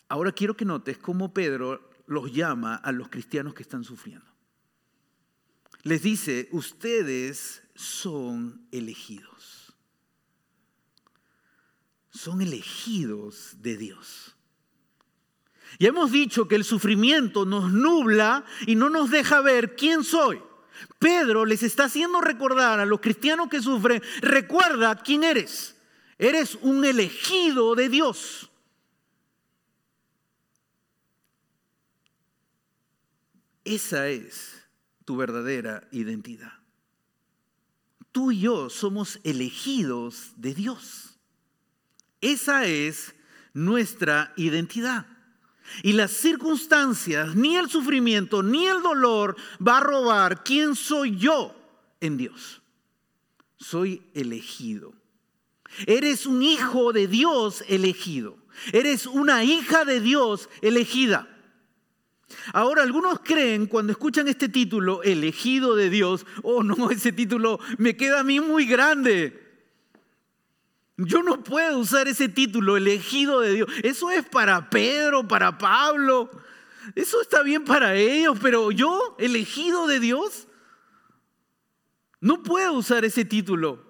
Ahora 0.08 0.32
quiero 0.32 0.56
que 0.56 0.66
notes 0.66 1.00
cómo 1.00 1.34
Pedro 1.34 1.87
los 2.08 2.32
llama 2.32 2.76
a 2.76 2.92
los 2.92 3.10
cristianos 3.10 3.54
que 3.54 3.64
están 3.64 3.84
sufriendo. 3.84 4.26
Les 5.84 6.02
dice, 6.02 6.50
ustedes 6.52 7.62
son 7.76 8.68
elegidos. 8.72 9.74
Son 12.10 12.42
elegidos 12.42 13.56
de 13.62 13.78
Dios. 13.78 14.36
Y 15.78 15.86
hemos 15.86 16.12
dicho 16.12 16.48
que 16.48 16.56
el 16.56 16.64
sufrimiento 16.64 17.46
nos 17.46 17.72
nubla 17.72 18.46
y 18.66 18.76
no 18.76 18.90
nos 18.90 19.12
deja 19.12 19.42
ver 19.42 19.76
quién 19.76 20.04
soy. 20.04 20.42
Pedro 21.00 21.46
les 21.46 21.64
está 21.64 21.86
haciendo 21.86 22.22
recordar 22.22 22.80
a 22.80 22.86
los 22.86 23.00
cristianos 23.00 23.50
que 23.50 23.62
sufren, 23.62 24.02
recuerda 24.22 24.96
quién 24.96 25.24
eres. 25.24 25.76
Eres 26.18 26.58
un 26.62 26.86
elegido 26.86 27.76
de 27.76 27.90
Dios. 27.90 28.50
Esa 33.68 34.08
es 34.08 34.66
tu 35.04 35.18
verdadera 35.18 35.86
identidad. 35.92 36.54
Tú 38.14 38.32
y 38.32 38.40
yo 38.40 38.70
somos 38.70 39.20
elegidos 39.26 40.32
de 40.38 40.54
Dios. 40.54 41.20
Esa 42.22 42.66
es 42.66 43.14
nuestra 43.54 44.32
identidad. 44.38 45.06
Y 45.84 45.92
las 45.92 46.12
circunstancias, 46.12 47.36
ni 47.36 47.58
el 47.58 47.70
sufrimiento, 47.70 48.42
ni 48.42 48.68
el 48.68 48.82
dolor 48.82 49.36
va 49.66 49.80
a 49.80 49.82
robar 49.82 50.46
quién 50.46 50.74
soy 50.74 51.18
yo 51.18 51.54
en 52.00 52.16
Dios. 52.16 52.62
Soy 53.58 54.02
elegido. 54.14 54.94
Eres 55.86 56.26
un 56.26 56.42
hijo 56.42 56.94
de 56.94 57.08
Dios 57.08 57.66
elegido. 57.68 58.38
Eres 58.72 59.06
una 59.08 59.44
hija 59.44 59.84
de 59.84 60.00
Dios 60.00 60.48
elegida. 60.62 61.37
Ahora, 62.54 62.84
algunos 62.84 63.20
creen 63.20 63.68
cuando 63.68 63.92
escuchan 63.92 64.28
este 64.28 64.50
título, 64.50 65.02
elegido 65.04 65.76
de 65.76 65.90
Dios, 65.90 66.26
oh 66.44 66.64
no, 66.64 66.90
ese 66.92 67.12
título 67.12 67.60
me 67.78 67.96
queda 67.96 68.22
a 68.22 68.24
mí 68.24 68.40
muy 68.40 68.66
grande. 68.66 69.44
Yo 70.98 71.22
no 71.22 71.44
puedo 71.44 71.78
usar 71.78 72.08
ese 72.08 72.28
título, 72.28 72.76
elegido 72.76 73.40
de 73.40 73.54
Dios. 73.54 73.70
Eso 73.84 74.10
es 74.10 74.26
para 74.26 74.70
Pedro, 74.70 75.28
para 75.28 75.58
Pablo. 75.58 76.32
Eso 76.96 77.22
está 77.22 77.44
bien 77.44 77.64
para 77.66 77.96
ellos, 77.96 78.40
pero 78.42 78.72
yo, 78.72 79.16
elegido 79.20 79.86
de 79.88 80.00
Dios, 80.00 80.48
no 82.20 82.42
puedo 82.42 82.74
usar 82.74 83.06
ese 83.06 83.26
título. 83.26 83.87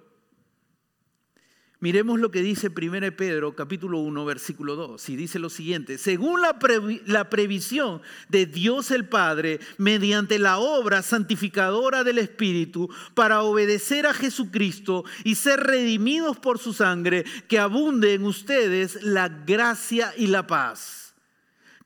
Miremos 1.80 2.20
lo 2.20 2.32
que 2.32 2.42
dice 2.42 2.72
1 2.76 3.16
Pedro 3.16 3.56
capítulo 3.56 4.00
1 4.00 4.26
versículo 4.26 4.76
2 4.76 5.10
y 5.10 5.16
dice 5.16 5.38
lo 5.38 5.52
siguiente, 5.52 6.00
según 6.00 6.42
la, 6.42 6.58
la, 7.06 7.30
previsión 7.30 8.02
de 8.30 8.48
Dios 8.48 8.90
el 8.90 9.08
Padre, 9.08 9.60
mediante 9.78 10.40
la 10.40 10.58
obra 10.58 11.04
santificadora 11.04 12.04
del 12.04 12.18
Espíritu, 12.18 12.90
para 13.14 13.44
obedecer 13.44 14.08
a 14.08 14.16
Jesucristo 14.16 15.06
y 15.24 15.36
ser 15.36 15.60
redimidos 15.60 16.40
por 16.40 16.58
su 16.58 16.74
sangre, 16.74 17.26
que 17.48 17.60
abunde 17.60 18.16
en 18.16 18.26
ustedes 18.26 19.04
la 19.04 19.30
gracia 19.30 20.14
y 20.18 20.28
la 20.28 20.48
paz. 20.48 21.14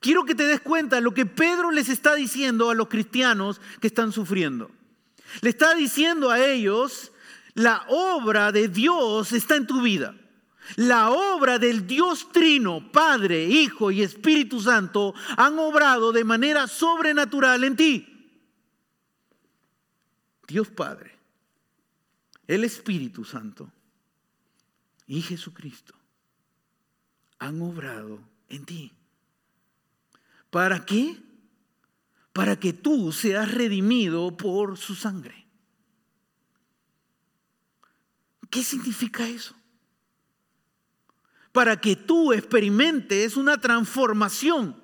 Quiero 0.00 0.24
que 0.24 0.34
te 0.34 0.46
des 0.46 0.62
cuenta 0.62 1.02
lo 1.02 1.12
que 1.12 1.26
Pedro 1.26 1.70
les 1.70 1.90
está 1.90 2.14
diciendo 2.14 2.70
a 2.70 2.74
los 2.74 2.88
cristianos 2.88 3.60
que 3.78 3.88
están 3.88 4.10
sufriendo. 4.10 4.70
Le 5.42 5.50
está 5.50 5.74
diciendo 5.74 6.30
a 6.30 6.44
ellos, 6.44 7.11
la 7.54 7.84
obra 7.88 8.52
de 8.52 8.68
Dios 8.68 9.32
está 9.32 9.56
en 9.56 9.66
tu 9.66 9.82
vida. 9.82 10.14
La 10.76 11.10
obra 11.10 11.58
del 11.58 11.86
Dios 11.86 12.30
Trino, 12.32 12.92
Padre, 12.92 13.44
Hijo 13.44 13.90
y 13.90 14.02
Espíritu 14.02 14.60
Santo 14.60 15.14
han 15.36 15.58
obrado 15.58 16.12
de 16.12 16.24
manera 16.24 16.66
sobrenatural 16.66 17.64
en 17.64 17.76
ti. 17.76 18.08
Dios 20.46 20.68
Padre, 20.68 21.18
el 22.46 22.64
Espíritu 22.64 23.24
Santo 23.24 23.70
y 25.06 25.20
Jesucristo 25.20 25.94
han 27.38 27.60
obrado 27.60 28.20
en 28.48 28.64
ti. 28.64 28.92
¿Para 30.50 30.84
qué? 30.84 31.20
Para 32.32 32.58
que 32.58 32.72
tú 32.72 33.12
seas 33.12 33.52
redimido 33.52 34.36
por 34.36 34.78
su 34.78 34.94
sangre. 34.94 35.41
¿Qué 38.52 38.62
significa 38.62 39.26
eso? 39.26 39.54
Para 41.52 41.80
que 41.80 41.96
tú 41.96 42.34
experimentes 42.34 43.38
una 43.38 43.58
transformación 43.58 44.76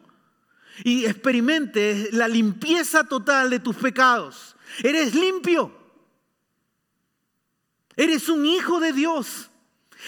y 0.85 1.05
experimentes 1.05 2.15
la 2.15 2.29
limpieza 2.29 3.05
total 3.05 3.51
de 3.51 3.61
tus 3.61 3.77
pecados. 3.77 4.57
Eres 4.83 5.15
limpio. 5.15 5.71
Eres 7.95 8.31
un 8.31 8.47
hijo 8.47 8.81
de 8.81 8.95
Dios. 8.95 9.51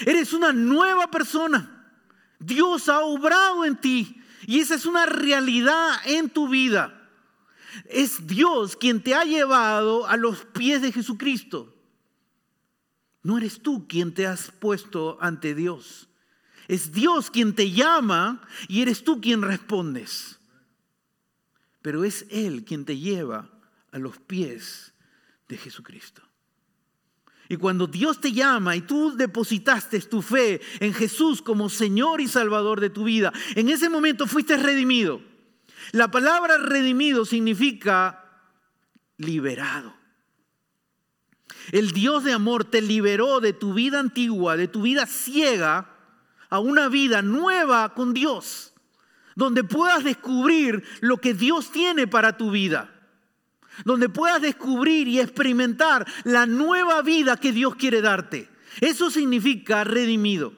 Eres 0.07 0.33
una 0.33 0.55
nueva 0.55 1.11
persona. 1.11 1.93
Dios 2.39 2.89
ha 2.89 3.01
obrado 3.01 3.67
en 3.67 3.77
ti 3.77 4.23
y 4.47 4.61
esa 4.61 4.75
es 4.75 4.87
una 4.87 5.05
realidad 5.05 5.97
en 6.07 6.31
tu 6.31 6.49
vida. 6.49 7.11
Es 7.85 8.27
Dios 8.27 8.75
quien 8.75 9.03
te 9.03 9.15
ha 9.15 9.25
llevado 9.25 10.07
a 10.07 10.17
los 10.17 10.47
pies 10.47 10.81
de 10.81 10.93
Jesucristo. 10.93 11.77
No 13.23 13.39
eres 13.39 13.61
tú 13.63 13.87
quien 13.87 14.15
te 14.15 14.27
has 14.27 14.51
puesto 14.51 15.19
ante 15.21 15.55
Dios. 15.55 16.09
Es 16.69 16.93
Dios 16.93 17.31
quien 17.31 17.55
te 17.55 17.71
llama 17.71 18.41
y 18.69 18.83
eres 18.83 19.05
tú 19.05 19.21
quien 19.21 19.43
respondes. 19.43 20.39
Pero 21.83 22.05
es 22.05 22.27
Él 22.31 22.65
quien 22.65 22.85
te 22.85 22.99
lleva 22.99 23.51
a 23.93 23.99
los 23.99 24.19
pies 24.19 24.95
de 25.49 25.57
Jesucristo. 25.57 26.23
Y 27.49 27.57
cuando 27.57 27.89
Dios 27.89 28.21
te 28.21 28.33
llama 28.33 28.77
y 28.77 28.83
tú 28.83 29.17
depositaste 29.17 30.01
tu 30.03 30.23
fe 30.23 30.61
en 30.79 30.95
Jesús 30.95 31.43
como 31.43 31.69
Señor 31.69 32.21
y 32.21 32.29
Salvador 32.29 32.81
de 32.81 32.91
tu 32.91 33.03
vida, 33.03 33.33
en 33.57 33.69
ese 33.69 33.89
momento 33.89 34.29
fuiste 34.29 34.57
redimido. 34.57 35.21
La 35.91 36.13
palabra 36.13 36.59
redimido 36.59 37.25
significa 37.25 38.25
liberado. 39.17 40.00
El 41.73 41.93
Dios 41.93 42.25
de 42.25 42.33
amor 42.33 42.65
te 42.65 42.83
liberó 42.83 43.41
de 43.41 43.53
tu 43.53 43.75
vida 43.75 44.01
antigua, 44.01 44.57
de 44.57 44.69
tu 44.69 44.83
vida 44.83 45.07
ciega, 45.07 45.97
a 46.49 46.59
una 46.59 46.89
vida 46.89 47.23
nueva 47.23 47.95
con 47.95 48.13
Dios, 48.13 48.75
donde 49.37 49.63
puedas 49.63 50.03
descubrir 50.03 50.83
lo 51.01 51.19
que 51.19 51.33
Dios 51.33 51.71
tiene 51.71 52.09
para 52.09 52.37
tu 52.37 52.51
vida, 52.51 52.93
donde 53.85 54.09
puedas 54.09 54.43
descubrir 54.43 55.07
y 55.07 55.21
experimentar 55.21 56.07
la 56.25 56.47
nueva 56.47 57.03
vida 57.03 57.37
que 57.37 57.53
Dios 57.53 57.77
quiere 57.77 58.03
darte. 58.03 58.51
Eso 58.81 59.11
significa 59.11 59.85
redimido. 59.85 60.53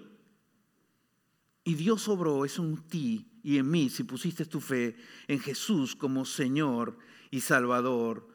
Y 1.64 1.74
Dios 1.74 2.08
obró 2.08 2.44
eso 2.44 2.64
en 2.64 2.76
ti 2.88 3.28
y 3.42 3.58
en 3.58 3.70
mí 3.70 3.90
si 3.90 4.04
pusiste 4.04 4.46
tu 4.46 4.60
fe 4.60 4.96
en 5.28 5.38
Jesús 5.38 5.94
como 5.94 6.24
Señor 6.24 6.98
y 7.30 7.40
Salvador 7.40 8.28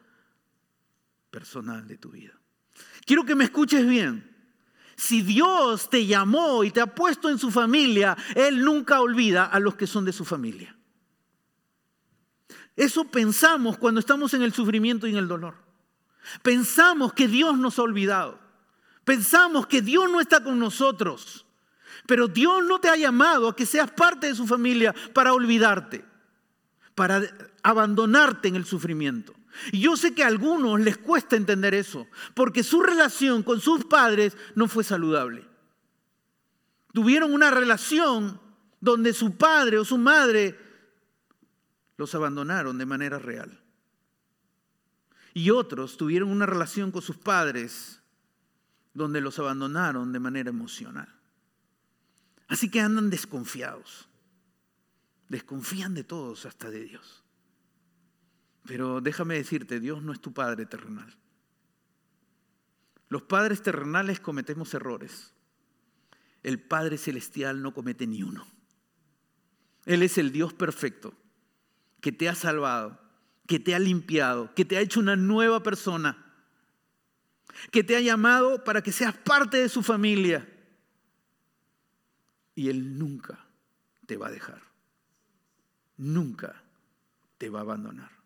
personal 1.30 1.86
de 1.86 1.98
tu 1.98 2.10
vida. 2.10 2.38
Quiero 3.08 3.24
que 3.24 3.34
me 3.34 3.44
escuches 3.44 3.86
bien. 3.86 4.22
Si 4.94 5.22
Dios 5.22 5.88
te 5.88 6.04
llamó 6.04 6.62
y 6.62 6.70
te 6.70 6.82
ha 6.82 6.94
puesto 6.94 7.30
en 7.30 7.38
su 7.38 7.50
familia, 7.50 8.14
Él 8.34 8.62
nunca 8.62 9.00
olvida 9.00 9.46
a 9.46 9.58
los 9.60 9.76
que 9.76 9.86
son 9.86 10.04
de 10.04 10.12
su 10.12 10.26
familia. 10.26 10.76
Eso 12.76 13.06
pensamos 13.06 13.78
cuando 13.78 13.98
estamos 13.98 14.34
en 14.34 14.42
el 14.42 14.52
sufrimiento 14.52 15.06
y 15.06 15.12
en 15.12 15.16
el 15.16 15.26
dolor. 15.26 15.54
Pensamos 16.42 17.14
que 17.14 17.28
Dios 17.28 17.56
nos 17.56 17.78
ha 17.78 17.82
olvidado. 17.82 18.38
Pensamos 19.04 19.66
que 19.66 19.80
Dios 19.80 20.10
no 20.10 20.20
está 20.20 20.44
con 20.44 20.58
nosotros. 20.58 21.46
Pero 22.06 22.28
Dios 22.28 22.62
no 22.62 22.78
te 22.78 22.90
ha 22.90 22.96
llamado 22.96 23.48
a 23.48 23.56
que 23.56 23.64
seas 23.64 23.90
parte 23.90 24.26
de 24.26 24.34
su 24.34 24.46
familia 24.46 24.94
para 25.14 25.32
olvidarte, 25.32 26.04
para 26.94 27.22
abandonarte 27.62 28.48
en 28.48 28.56
el 28.56 28.66
sufrimiento. 28.66 29.37
Y 29.72 29.80
yo 29.80 29.96
sé 29.96 30.14
que 30.14 30.24
a 30.24 30.28
algunos 30.28 30.80
les 30.80 30.98
cuesta 30.98 31.36
entender 31.36 31.74
eso, 31.74 32.06
porque 32.34 32.62
su 32.62 32.82
relación 32.82 33.42
con 33.42 33.60
sus 33.60 33.84
padres 33.84 34.36
no 34.54 34.68
fue 34.68 34.84
saludable. 34.84 35.46
Tuvieron 36.92 37.32
una 37.32 37.50
relación 37.50 38.40
donde 38.80 39.12
su 39.12 39.36
padre 39.36 39.78
o 39.78 39.84
su 39.84 39.98
madre 39.98 40.58
los 41.96 42.14
abandonaron 42.14 42.78
de 42.78 42.86
manera 42.86 43.18
real. 43.18 43.60
Y 45.34 45.50
otros 45.50 45.96
tuvieron 45.96 46.30
una 46.30 46.46
relación 46.46 46.90
con 46.90 47.02
sus 47.02 47.16
padres 47.16 48.00
donde 48.94 49.20
los 49.20 49.38
abandonaron 49.38 50.12
de 50.12 50.18
manera 50.18 50.50
emocional. 50.50 51.08
Así 52.48 52.70
que 52.70 52.80
andan 52.80 53.10
desconfiados. 53.10 54.08
Desconfían 55.28 55.94
de 55.94 56.04
todos, 56.04 56.46
hasta 56.46 56.70
de 56.70 56.84
Dios. 56.84 57.22
Pero 58.68 59.00
déjame 59.00 59.36
decirte, 59.36 59.80
Dios 59.80 60.02
no 60.02 60.12
es 60.12 60.20
tu 60.20 60.34
Padre 60.34 60.66
terrenal. 60.66 61.16
Los 63.08 63.22
padres 63.22 63.62
terrenales 63.62 64.20
cometemos 64.20 64.74
errores. 64.74 65.32
El 66.42 66.60
Padre 66.60 66.98
Celestial 66.98 67.62
no 67.62 67.72
comete 67.72 68.06
ni 68.06 68.22
uno. 68.22 68.46
Él 69.86 70.02
es 70.02 70.18
el 70.18 70.32
Dios 70.32 70.52
perfecto 70.52 71.14
que 72.02 72.12
te 72.12 72.28
ha 72.28 72.34
salvado, 72.34 73.00
que 73.46 73.58
te 73.58 73.74
ha 73.74 73.78
limpiado, 73.78 74.54
que 74.54 74.66
te 74.66 74.76
ha 74.76 74.80
hecho 74.80 75.00
una 75.00 75.16
nueva 75.16 75.62
persona, 75.62 76.26
que 77.72 77.82
te 77.82 77.96
ha 77.96 78.00
llamado 78.00 78.64
para 78.64 78.82
que 78.82 78.92
seas 78.92 79.16
parte 79.16 79.56
de 79.56 79.70
su 79.70 79.82
familia 79.82 80.46
y 82.54 82.68
Él 82.68 82.98
nunca 82.98 83.46
te 84.04 84.18
va 84.18 84.26
a 84.26 84.30
dejar. 84.30 84.60
Nunca 85.96 86.62
te 87.38 87.48
va 87.48 87.60
a 87.60 87.62
abandonar. 87.62 88.17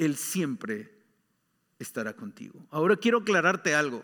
Él 0.00 0.16
siempre 0.16 0.90
estará 1.78 2.16
contigo. 2.16 2.66
Ahora 2.70 2.96
quiero 2.96 3.18
aclararte 3.18 3.74
algo. 3.74 4.02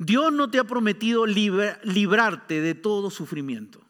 Dios 0.00 0.32
no 0.32 0.50
te 0.50 0.58
ha 0.58 0.64
prometido 0.64 1.26
librarte 1.26 2.60
de 2.60 2.74
todo 2.74 3.08
sufrimiento, 3.08 3.80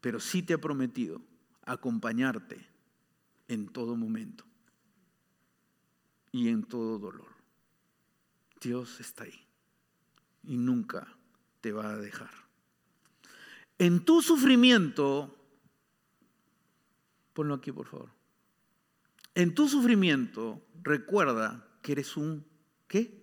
pero 0.00 0.18
sí 0.18 0.42
te 0.42 0.54
ha 0.54 0.58
prometido 0.58 1.22
acompañarte 1.62 2.66
en 3.46 3.68
todo 3.68 3.94
momento 3.94 4.44
y 6.32 6.48
en 6.48 6.64
todo 6.64 6.98
dolor. 6.98 7.28
Dios 8.60 8.98
está 8.98 9.22
ahí 9.22 9.40
y 10.42 10.56
nunca 10.56 11.06
te 11.60 11.70
va 11.70 11.90
a 11.90 11.96
dejar. 11.96 12.30
En 13.78 14.04
tu 14.04 14.20
sufrimiento, 14.20 15.32
ponlo 17.34 17.54
aquí 17.54 17.70
por 17.70 17.86
favor. 17.86 18.15
En 19.36 19.54
tu 19.54 19.68
sufrimiento, 19.68 20.66
recuerda 20.82 21.68
que 21.82 21.92
eres 21.92 22.16
un, 22.16 22.46
¿qué? 22.88 23.22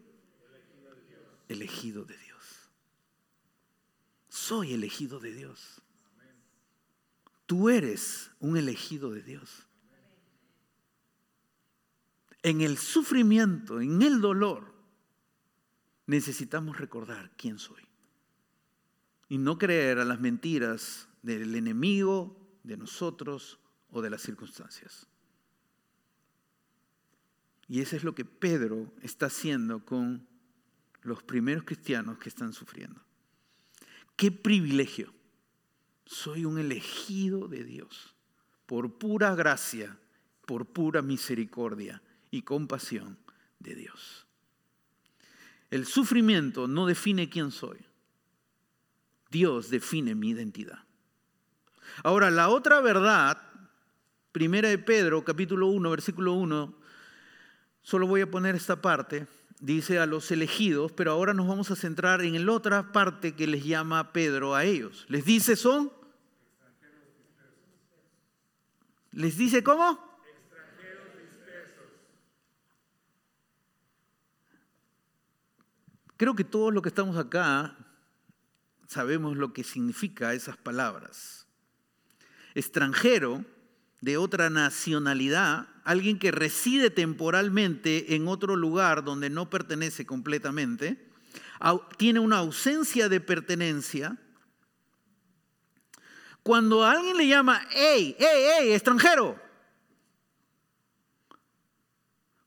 Elegido 1.47 2.05
de 2.05 2.15
Dios. 2.15 2.69
Soy 4.29 4.73
elegido 4.73 5.19
de 5.19 5.33
Dios. 5.33 5.81
Tú 7.47 7.67
eres 7.67 8.29
un 8.39 8.57
elegido 8.57 9.09
de 9.09 9.23
Dios. 9.23 9.65
En 12.43 12.61
el 12.61 12.77
sufrimiento, 12.77 13.81
en 13.81 14.03
el 14.03 14.21
dolor, 14.21 14.71
necesitamos 16.05 16.77
recordar 16.77 17.31
quién 17.37 17.57
soy 17.57 17.81
y 19.29 19.39
no 19.39 19.57
creer 19.57 19.97
a 19.97 20.05
las 20.05 20.19
mentiras 20.19 21.07
del 21.23 21.55
enemigo, 21.55 22.37
de 22.61 22.77
nosotros 22.77 23.57
o 23.89 24.03
de 24.03 24.11
las 24.11 24.21
circunstancias. 24.21 25.07
Y 27.67 27.81
eso 27.81 27.95
es 27.95 28.03
lo 28.03 28.13
que 28.13 28.25
Pedro 28.25 28.91
está 29.01 29.27
haciendo 29.27 29.85
con 29.85 30.27
los 31.01 31.23
primeros 31.23 31.63
cristianos 31.63 32.17
que 32.17 32.29
están 32.29 32.53
sufriendo. 32.53 33.01
Qué 34.15 34.31
privilegio. 34.31 35.13
Soy 36.05 36.45
un 36.45 36.59
elegido 36.59 37.47
de 37.47 37.63
Dios 37.63 38.13
por 38.65 38.97
pura 38.97 39.35
gracia, 39.35 39.97
por 40.45 40.65
pura 40.65 41.01
misericordia 41.01 42.01
y 42.31 42.41
compasión 42.41 43.17
de 43.59 43.75
Dios. 43.75 44.27
El 45.69 45.85
sufrimiento 45.85 46.67
no 46.67 46.85
define 46.85 47.29
quién 47.29 47.51
soy. 47.51 47.79
Dios 49.31 49.69
define 49.69 50.13
mi 50.13 50.29
identidad. 50.29 50.83
Ahora, 52.03 52.29
la 52.29 52.49
otra 52.49 52.81
verdad, 52.81 53.41
primera 54.31 54.69
de 54.69 54.77
Pedro, 54.77 55.23
capítulo 55.23 55.67
1, 55.67 55.89
versículo 55.89 56.33
1, 56.33 56.75
solo 57.83 58.07
voy 58.07 58.21
a 58.21 58.31
poner 58.31 58.55
esta 58.55 58.81
parte, 58.81 59.27
dice 59.59 59.99
a 59.99 60.05
los 60.05 60.31
elegidos, 60.31 60.91
pero 60.91 61.11
ahora 61.11 61.33
nos 61.33 61.47
vamos 61.47 61.69
a 61.69 61.75
centrar 61.75 62.21
en 62.21 62.45
la 62.45 62.51
otra 62.51 62.91
parte 62.91 63.35
que 63.35 63.45
les 63.45 63.63
llama 63.63 64.11
Pedro 64.11 64.55
a 64.55 64.63
ellos. 64.63 65.05
Les 65.09 65.23
dice 65.25 65.55
son... 65.55 65.91
Les 69.11 69.37
dice 69.37 69.63
cómo? 69.63 69.99
Creo 76.17 76.35
que 76.35 76.43
todos 76.43 76.73
los 76.73 76.81
que 76.81 76.89
estamos 76.89 77.17
acá 77.17 77.77
sabemos 78.87 79.37
lo 79.37 79.53
que 79.53 79.63
significa 79.63 80.33
esas 80.33 80.57
palabras. 80.57 81.47
Extranjero 82.55 83.45
de 84.03 84.17
otra 84.17 84.49
nacionalidad, 84.49 85.69
alguien 85.85 86.19
que 86.19 86.31
reside 86.31 86.89
temporalmente 86.89 88.15
en 88.15 88.27
otro 88.27 88.57
lugar 88.57 89.05
donde 89.05 89.29
no 89.29 89.49
pertenece 89.49 90.05
completamente, 90.05 91.09
tiene 91.95 92.19
una 92.19 92.39
ausencia 92.39 93.07
de 93.07 93.21
pertenencia. 93.21 94.17
Cuando 96.43 96.83
alguien 96.83 97.15
le 97.15 97.29
llama, 97.29 97.65
hey, 97.71 98.13
hey, 98.19 98.45
hey, 98.59 98.73
extranjero, 98.73 99.41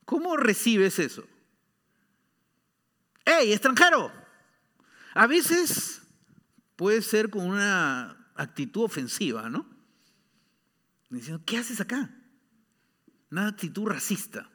¿cómo 0.05 0.37
recibes 0.37 0.99
eso? 0.99 1.27
Hey, 3.25 3.51
extranjero. 3.51 4.11
A 5.15 5.25
veces 5.25 6.03
puede 6.75 7.01
ser 7.01 7.31
con 7.31 7.47
una 7.47 8.31
actitud 8.35 8.83
ofensiva, 8.83 9.49
¿no? 9.49 9.76
Diciendo, 11.09 11.43
¿qué 11.45 11.57
haces 11.57 11.79
acá? 11.79 12.13
Una 13.31 13.47
actitud 13.47 13.85
racista. 13.85 14.49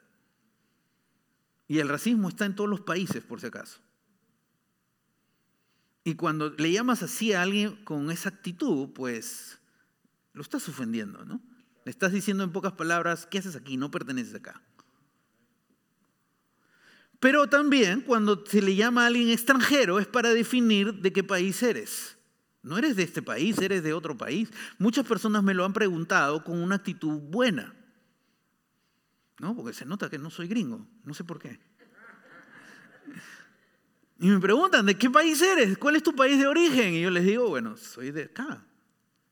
Y 1.66 1.78
el 1.78 1.88
racismo 1.88 2.28
está 2.28 2.44
en 2.44 2.54
todos 2.54 2.68
los 2.68 2.82
países, 2.82 3.24
por 3.24 3.40
si 3.40 3.46
acaso. 3.46 3.80
Y 6.04 6.14
cuando 6.14 6.50
le 6.50 6.72
llamas 6.72 7.02
así 7.02 7.32
a 7.32 7.42
alguien 7.42 7.82
con 7.84 8.10
esa 8.10 8.28
actitud, 8.28 8.90
pues 8.92 9.60
lo 10.32 10.42
estás 10.42 10.68
ofendiendo, 10.68 11.24
¿no? 11.24 11.40
Le 11.84 11.90
estás 11.90 12.12
diciendo 12.12 12.44
en 12.44 12.52
pocas 12.52 12.72
palabras, 12.72 13.26
¿qué 13.26 13.38
haces 13.38 13.56
aquí? 13.56 13.76
No 13.76 13.90
perteneces 13.90 14.34
acá. 14.34 14.62
Pero 17.20 17.48
también 17.48 18.00
cuando 18.00 18.44
se 18.44 18.60
le 18.60 18.74
llama 18.74 19.04
a 19.04 19.06
alguien 19.06 19.30
extranjero 19.30 20.00
es 20.00 20.08
para 20.08 20.30
definir 20.30 20.94
de 20.94 21.12
qué 21.12 21.22
país 21.22 21.62
eres. 21.62 22.18
No 22.62 22.78
eres 22.78 22.96
de 22.96 23.02
este 23.02 23.22
país, 23.22 23.58
eres 23.58 23.82
de 23.82 23.92
otro 23.92 24.16
país. 24.16 24.50
Muchas 24.78 25.06
personas 25.06 25.42
me 25.42 25.54
lo 25.54 25.64
han 25.64 25.72
preguntado 25.72 26.44
con 26.44 26.62
una 26.62 26.76
actitud 26.76 27.18
buena. 27.20 27.74
¿No? 29.40 29.56
Porque 29.56 29.72
se 29.72 29.84
nota 29.84 30.08
que 30.08 30.18
no 30.18 30.30
soy 30.30 30.46
gringo. 30.46 30.86
No 31.04 31.14
sé 31.14 31.24
por 31.24 31.40
qué. 31.40 31.58
Y 34.20 34.28
me 34.28 34.38
preguntan, 34.38 34.86
¿de 34.86 34.96
qué 34.96 35.10
país 35.10 35.42
eres? 35.42 35.76
¿Cuál 35.76 35.96
es 35.96 36.04
tu 36.04 36.14
país 36.14 36.38
de 36.38 36.46
origen? 36.46 36.94
Y 36.94 37.02
yo 37.02 37.10
les 37.10 37.24
digo, 37.24 37.48
bueno, 37.48 37.76
soy 37.76 38.12
de 38.12 38.24
acá. 38.24 38.64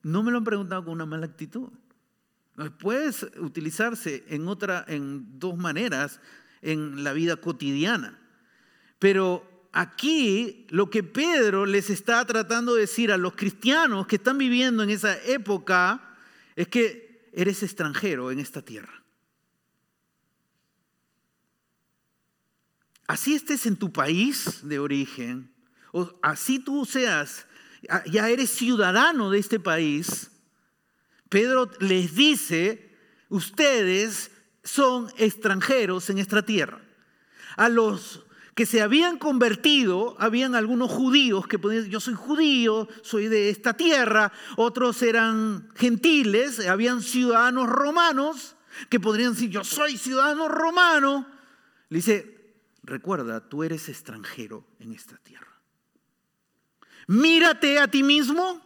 No 0.03 0.21
me 0.21 0.31
lo 0.31 0.39
han 0.39 0.43
preguntado 0.43 0.83
con 0.83 0.93
una 0.93 1.05
mala 1.05 1.25
actitud. 1.25 1.69
Puede 2.79 3.11
utilizarse 3.39 4.25
en, 4.27 4.45
en 4.87 5.39
dos 5.39 5.57
maneras 5.57 6.19
en 6.61 7.05
la 7.05 7.13
vida 7.13 7.37
cotidiana. 7.37 8.19
Pero 8.99 9.49
aquí 9.71 10.67
lo 10.69 10.89
que 10.89 11.03
Pedro 11.03 11.65
les 11.65 11.89
está 11.89 12.25
tratando 12.25 12.75
de 12.75 12.81
decir 12.81 13.11
a 13.11 13.17
los 13.17 13.35
cristianos 13.35 14.07
que 14.07 14.17
están 14.17 14.37
viviendo 14.37 14.83
en 14.83 14.89
esa 14.89 15.21
época 15.23 16.17
es 16.55 16.67
que 16.67 17.29
eres 17.33 17.63
extranjero 17.63 18.31
en 18.31 18.39
esta 18.39 18.61
tierra. 18.61 19.01
así 23.11 23.35
estés 23.35 23.65
en 23.65 23.75
tu 23.75 23.91
país 23.91 24.61
de 24.63 24.79
origen, 24.79 25.51
o 25.91 26.17
así 26.21 26.59
tú 26.59 26.85
seas, 26.85 27.45
ya 28.05 28.29
eres 28.29 28.49
ciudadano 28.51 29.29
de 29.31 29.39
este 29.39 29.59
país, 29.59 30.31
Pedro 31.27 31.69
les 31.81 32.15
dice, 32.15 32.95
ustedes 33.27 34.31
son 34.63 35.11
extranjeros 35.17 36.09
en 36.09 36.19
esta 36.19 36.45
tierra. 36.45 36.81
A 37.57 37.67
los 37.67 38.25
que 38.55 38.65
se 38.65 38.81
habían 38.81 39.17
convertido, 39.17 40.15
habían 40.19 40.55
algunos 40.55 40.91
judíos 40.91 41.47
que 41.47 41.57
podían 41.57 41.85
yo 41.89 41.99
soy 41.99 42.15
judío, 42.15 42.87
soy 43.01 43.27
de 43.27 43.49
esta 43.49 43.73
tierra, 43.73 44.31
otros 44.57 45.01
eran 45.01 45.69
gentiles, 45.75 46.59
habían 46.67 47.01
ciudadanos 47.01 47.69
romanos 47.69 48.55
que 48.89 48.99
podrían 48.99 49.33
decir, 49.33 49.49
yo 49.49 49.63
soy 49.63 49.97
ciudadano 49.97 50.47
romano. 50.47 51.27
Le 51.89 51.97
dice, 51.97 52.55
recuerda, 52.83 53.47
tú 53.47 53.63
eres 53.63 53.89
extranjero 53.89 54.65
en 54.79 54.93
esta 54.93 55.17
tierra. 55.17 55.47
Mírate 57.07 57.79
a 57.79 57.87
ti 57.89 58.03
mismo 58.03 58.61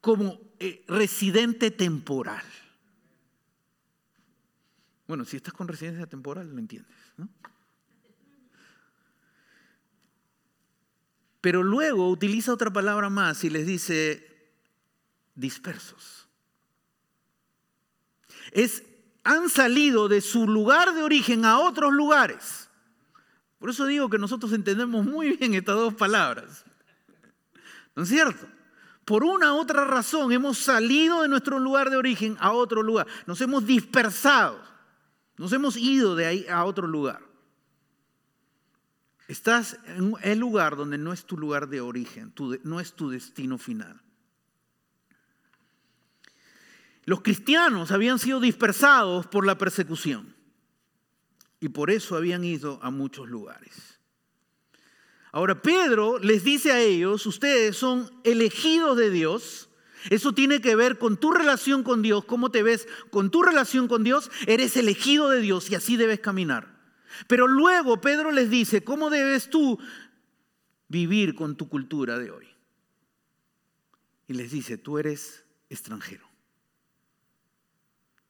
como 0.00 0.40
eh, 0.58 0.84
residente 0.88 1.70
temporal. 1.70 2.44
Bueno, 5.06 5.24
si 5.24 5.36
estás 5.36 5.54
con 5.54 5.68
residencia 5.68 6.06
temporal, 6.06 6.50
lo 6.50 6.58
entiendes, 6.58 6.96
¿no? 7.16 7.28
Pero 11.48 11.62
luego 11.62 12.10
utiliza 12.10 12.52
otra 12.52 12.70
palabra 12.70 13.08
más 13.08 13.42
y 13.42 13.48
les 13.48 13.66
dice 13.66 14.52
dispersos. 15.34 16.28
Es, 18.50 18.82
han 19.24 19.48
salido 19.48 20.08
de 20.08 20.20
su 20.20 20.46
lugar 20.46 20.92
de 20.92 21.02
origen 21.02 21.46
a 21.46 21.58
otros 21.58 21.90
lugares. 21.94 22.68
Por 23.58 23.70
eso 23.70 23.86
digo 23.86 24.10
que 24.10 24.18
nosotros 24.18 24.52
entendemos 24.52 25.06
muy 25.06 25.38
bien 25.38 25.54
estas 25.54 25.76
dos 25.76 25.94
palabras. 25.94 26.66
¿No 27.96 28.02
es 28.02 28.10
cierto? 28.10 28.46
Por 29.06 29.24
una 29.24 29.54
u 29.54 29.56
otra 29.56 29.86
razón 29.86 30.30
hemos 30.32 30.58
salido 30.58 31.22
de 31.22 31.28
nuestro 31.28 31.58
lugar 31.58 31.88
de 31.88 31.96
origen 31.96 32.36
a 32.40 32.52
otro 32.52 32.82
lugar. 32.82 33.06
Nos 33.24 33.40
hemos 33.40 33.64
dispersado. 33.64 34.62
Nos 35.38 35.50
hemos 35.54 35.78
ido 35.78 36.14
de 36.14 36.26
ahí 36.26 36.46
a 36.46 36.66
otro 36.66 36.86
lugar. 36.86 37.27
Estás 39.28 39.78
en 39.84 40.14
el 40.22 40.38
lugar 40.38 40.74
donde 40.74 40.96
no 40.96 41.12
es 41.12 41.26
tu 41.26 41.36
lugar 41.36 41.68
de 41.68 41.82
origen, 41.82 42.32
no 42.64 42.80
es 42.80 42.94
tu 42.94 43.10
destino 43.10 43.58
final. 43.58 44.00
Los 47.04 47.20
cristianos 47.20 47.90
habían 47.90 48.18
sido 48.18 48.40
dispersados 48.40 49.26
por 49.26 49.44
la 49.44 49.58
persecución 49.58 50.34
y 51.60 51.68
por 51.68 51.90
eso 51.90 52.16
habían 52.16 52.42
ido 52.42 52.78
a 52.82 52.90
muchos 52.90 53.28
lugares. 53.28 54.00
Ahora 55.30 55.60
Pedro 55.60 56.18
les 56.18 56.42
dice 56.42 56.72
a 56.72 56.80
ellos, 56.80 57.26
ustedes 57.26 57.76
son 57.76 58.10
elegidos 58.24 58.96
de 58.96 59.10
Dios, 59.10 59.68
eso 60.08 60.32
tiene 60.32 60.62
que 60.62 60.74
ver 60.74 60.98
con 60.98 61.18
tu 61.18 61.32
relación 61.32 61.82
con 61.82 62.00
Dios, 62.00 62.24
cómo 62.24 62.50
te 62.50 62.62
ves 62.62 62.88
con 63.10 63.30
tu 63.30 63.42
relación 63.42 63.88
con 63.88 64.04
Dios, 64.04 64.30
eres 64.46 64.74
elegido 64.78 65.28
de 65.28 65.42
Dios 65.42 65.70
y 65.70 65.74
así 65.74 65.98
debes 65.98 66.20
caminar. 66.20 66.77
Pero 67.26 67.46
luego 67.46 68.00
Pedro 68.00 68.32
les 68.32 68.50
dice, 68.50 68.84
¿cómo 68.84 69.10
debes 69.10 69.50
tú 69.50 69.78
vivir 70.88 71.34
con 71.34 71.56
tu 71.56 71.68
cultura 71.68 72.18
de 72.18 72.30
hoy? 72.30 72.46
Y 74.26 74.34
les 74.34 74.50
dice, 74.50 74.78
tú 74.78 74.98
eres 74.98 75.44
extranjero. 75.68 76.26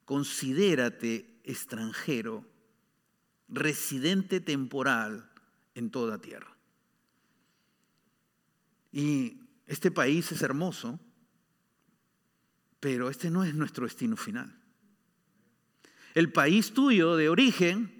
Considérate 0.04 1.40
extranjero 1.44 2.44
residente 3.48 4.40
temporal 4.40 5.30
en 5.74 5.90
toda 5.90 6.20
tierra. 6.20 6.56
Y 8.92 9.40
este 9.66 9.90
país 9.90 10.30
es 10.32 10.42
hermoso, 10.42 10.98
pero 12.80 13.10
este 13.10 13.30
no 13.30 13.44
es 13.44 13.54
nuestro 13.54 13.84
destino 13.84 14.16
final. 14.16 14.54
El 16.14 16.32
país 16.32 16.72
tuyo 16.72 17.16
de 17.16 17.28
origen, 17.28 17.97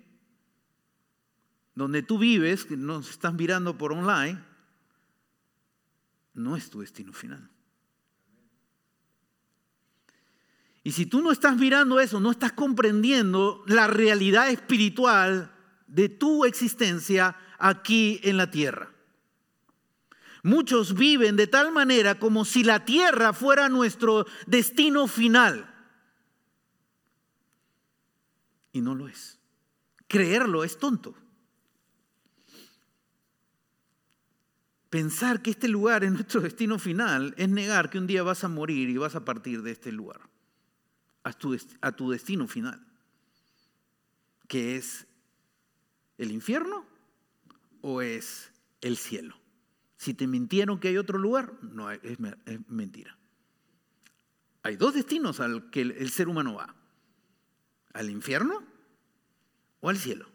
donde 1.79 2.03
tú 2.03 2.19
vives, 2.19 2.65
que 2.65 2.77
nos 2.77 3.09
estás 3.09 3.33
mirando 3.33 3.79
por 3.79 3.93
online, 3.93 4.43
no 6.35 6.57
es 6.57 6.69
tu 6.71 6.81
destino 6.81 7.13
final. 7.13 7.49
Y 10.83 10.91
si 10.91 11.07
tú 11.07 11.23
no 11.23 11.31
estás 11.31 11.57
mirando 11.57 12.01
eso, 12.01 12.19
no 12.19 12.33
estás 12.33 12.51
comprendiendo 12.51 13.63
la 13.69 13.87
realidad 13.87 14.51
espiritual 14.51 15.55
de 15.87 16.09
tu 16.09 16.45
existencia 16.45 17.37
aquí 17.61 18.19
en 18.25 18.37
la 18.37 18.51
tierra. 18.51 18.93
Muchos 20.43 20.95
viven 20.95 21.37
de 21.37 21.47
tal 21.47 21.71
manera 21.71 22.19
como 22.19 22.45
si 22.45 22.65
la 22.65 22.85
tierra 22.85 23.33
fuera 23.33 23.69
nuestro 23.69 24.27
destino 24.49 25.07
final. 25.07 25.73
Y 28.73 28.81
no 28.81 28.97
lo 28.97 29.07
es. 29.07 29.39
Creerlo 30.09 30.65
es 30.65 30.77
tonto. 30.79 31.15
Pensar 34.91 35.43
que 35.43 35.51
este 35.51 35.69
lugar 35.69 36.03
es 36.03 36.13
nuestro 36.13 36.41
destino 36.41 36.79
final 36.79 37.35
es 37.37 37.49
negar 37.49 37.91
que 37.91 37.99
un 37.99 38.07
día 38.07 38.23
vas 38.23 38.45
a 38.45 38.49
morir 38.49 38.89
y 38.89 38.97
vas 38.97 39.15
a 39.15 39.25
partir 39.25 39.63
de 39.63 39.73
este 39.73 39.93
lugar 39.93 40.21
a 41.25 41.93
tu, 41.93 42.11
destino 42.11 42.49
final, 42.49 42.87
que 44.47 44.77
es 44.77 45.07
el 46.17 46.33
infierno 46.33 46.87
o 47.83 48.01
es 48.01 48.51
el 48.81 48.97
cielo. 48.97 49.37
Si 49.97 50.15
te 50.15 50.27
mintieron 50.27 50.81
que 50.81 50.89
hay 50.89 50.97
otro 50.97 51.19
lugar, 51.19 51.53
no 51.63 51.91
es, 51.91 52.01
mentira. 52.69 53.19
Hay 54.63 54.77
dos 54.77 54.95
destinos 54.95 55.41
al 55.41 55.71
que 55.71 55.83
el 55.83 56.11
ser 56.11 56.29
humano 56.29 56.55
va. 56.55 56.75
Al 57.93 58.11
infierno 58.11 58.63
o 59.81 59.91
al 59.91 59.99
cielo. 59.99 60.29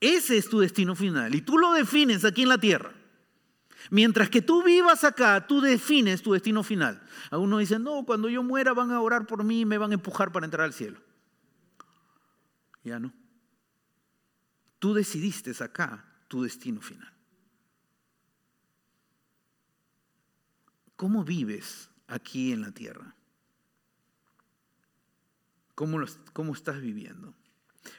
Ese 0.00 0.36
es 0.36 0.48
tu 0.48 0.60
destino 0.60 0.94
final 0.94 1.34
y 1.34 1.40
tú 1.40 1.56
lo 1.56 1.72
defines 1.72 2.24
aquí 2.24 2.42
en 2.42 2.48
la 2.50 2.58
tierra. 2.58 2.95
Mientras 3.90 4.30
que 4.30 4.42
tú 4.42 4.62
vivas 4.62 5.04
acá, 5.04 5.46
tú 5.46 5.60
defines 5.60 6.22
tu 6.22 6.32
destino 6.32 6.62
final. 6.62 7.02
Algunos 7.30 7.60
dicen, 7.60 7.82
no, 7.82 8.04
cuando 8.04 8.28
yo 8.28 8.42
muera 8.42 8.72
van 8.72 8.90
a 8.90 9.00
orar 9.00 9.26
por 9.26 9.44
mí 9.44 9.60
y 9.60 9.64
me 9.64 9.78
van 9.78 9.92
a 9.92 9.94
empujar 9.94 10.32
para 10.32 10.46
entrar 10.46 10.64
al 10.64 10.72
cielo. 10.72 11.00
Ya 12.82 12.98
no. 12.98 13.12
Tú 14.78 14.94
decidiste 14.94 15.52
acá 15.62 16.04
tu 16.28 16.42
destino 16.42 16.80
final. 16.80 17.12
¿Cómo 20.96 21.24
vives 21.24 21.90
aquí 22.06 22.52
en 22.52 22.62
la 22.62 22.72
tierra? 22.72 23.14
¿Cómo, 25.74 25.98
¿Cómo 26.32 26.54
estás 26.54 26.80
viviendo? 26.80 27.34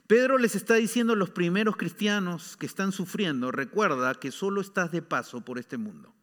Pedro 0.07 0.37
les 0.37 0.55
está 0.55 0.75
diciendo 0.75 1.13
a 1.13 1.17
los 1.17 1.29
primeros 1.29 1.77
cristianos 1.77 2.57
que 2.57 2.65
están 2.65 2.91
sufriendo, 2.91 3.51
recuerda 3.51 4.15
que 4.15 4.31
solo 4.31 4.61
estás 4.61 4.91
de 4.91 5.01
paso 5.01 5.41
por 5.41 5.59
este 5.59 5.77
mundo. 5.77 6.13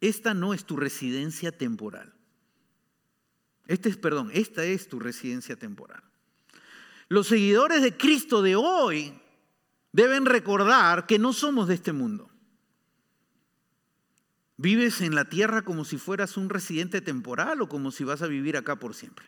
Esta 0.00 0.34
no 0.34 0.54
es 0.54 0.64
tu 0.64 0.76
residencia 0.76 1.50
temporal. 1.52 2.12
Este 3.66 3.88
es, 3.88 3.96
perdón, 3.96 4.30
esta 4.32 4.64
es 4.64 4.88
tu 4.88 4.98
residencia 4.98 5.56
temporal. 5.56 6.02
Los 7.08 7.28
seguidores 7.28 7.82
de 7.82 7.96
Cristo 7.96 8.42
de 8.42 8.56
hoy 8.56 9.12
deben 9.92 10.26
recordar 10.26 11.06
que 11.06 11.18
no 11.18 11.32
somos 11.32 11.68
de 11.68 11.74
este 11.74 11.92
mundo. 11.92 12.30
¿Vives 14.56 15.00
en 15.00 15.14
la 15.14 15.24
tierra 15.24 15.62
como 15.62 15.84
si 15.84 15.98
fueras 15.98 16.36
un 16.36 16.48
residente 16.48 17.00
temporal 17.00 17.62
o 17.62 17.68
como 17.68 17.90
si 17.90 18.04
vas 18.04 18.22
a 18.22 18.26
vivir 18.26 18.56
acá 18.56 18.76
por 18.76 18.94
siempre? 18.94 19.26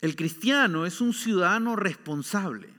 El 0.00 0.14
cristiano 0.14 0.86
es 0.86 1.00
un 1.00 1.12
ciudadano 1.12 1.74
responsable, 1.74 2.72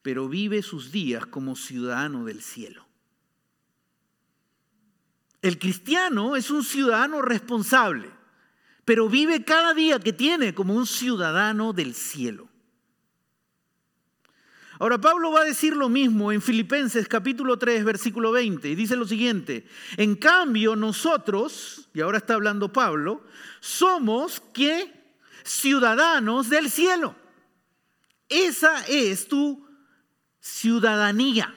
pero 0.00 0.28
vive 0.28 0.62
sus 0.62 0.90
días 0.90 1.26
como 1.26 1.54
ciudadano 1.54 2.24
del 2.24 2.40
cielo. 2.40 2.86
El 5.42 5.58
cristiano 5.58 6.36
es 6.36 6.50
un 6.50 6.64
ciudadano 6.64 7.20
responsable, 7.20 8.10
pero 8.84 9.08
vive 9.08 9.44
cada 9.44 9.74
día 9.74 9.98
que 9.98 10.12
tiene 10.12 10.54
como 10.54 10.74
un 10.74 10.86
ciudadano 10.86 11.72
del 11.72 11.94
cielo. 11.94 12.48
Ahora 14.78 15.00
Pablo 15.00 15.30
va 15.30 15.42
a 15.42 15.44
decir 15.44 15.76
lo 15.76 15.88
mismo 15.88 16.32
en 16.32 16.42
Filipenses 16.42 17.06
capítulo 17.06 17.56
3 17.56 17.84
versículo 17.84 18.32
20 18.32 18.68
y 18.68 18.74
dice 18.74 18.96
lo 18.96 19.06
siguiente, 19.06 19.66
en 19.96 20.16
cambio 20.16 20.74
nosotros, 20.74 21.88
y 21.94 22.00
ahora 22.00 22.18
está 22.18 22.34
hablando 22.34 22.72
Pablo, 22.72 23.22
somos 23.60 24.40
que 24.52 25.01
ciudadanos 25.44 26.48
del 26.48 26.70
cielo. 26.70 27.14
Esa 28.28 28.84
es 28.86 29.28
tu 29.28 29.66
ciudadanía. 30.40 31.54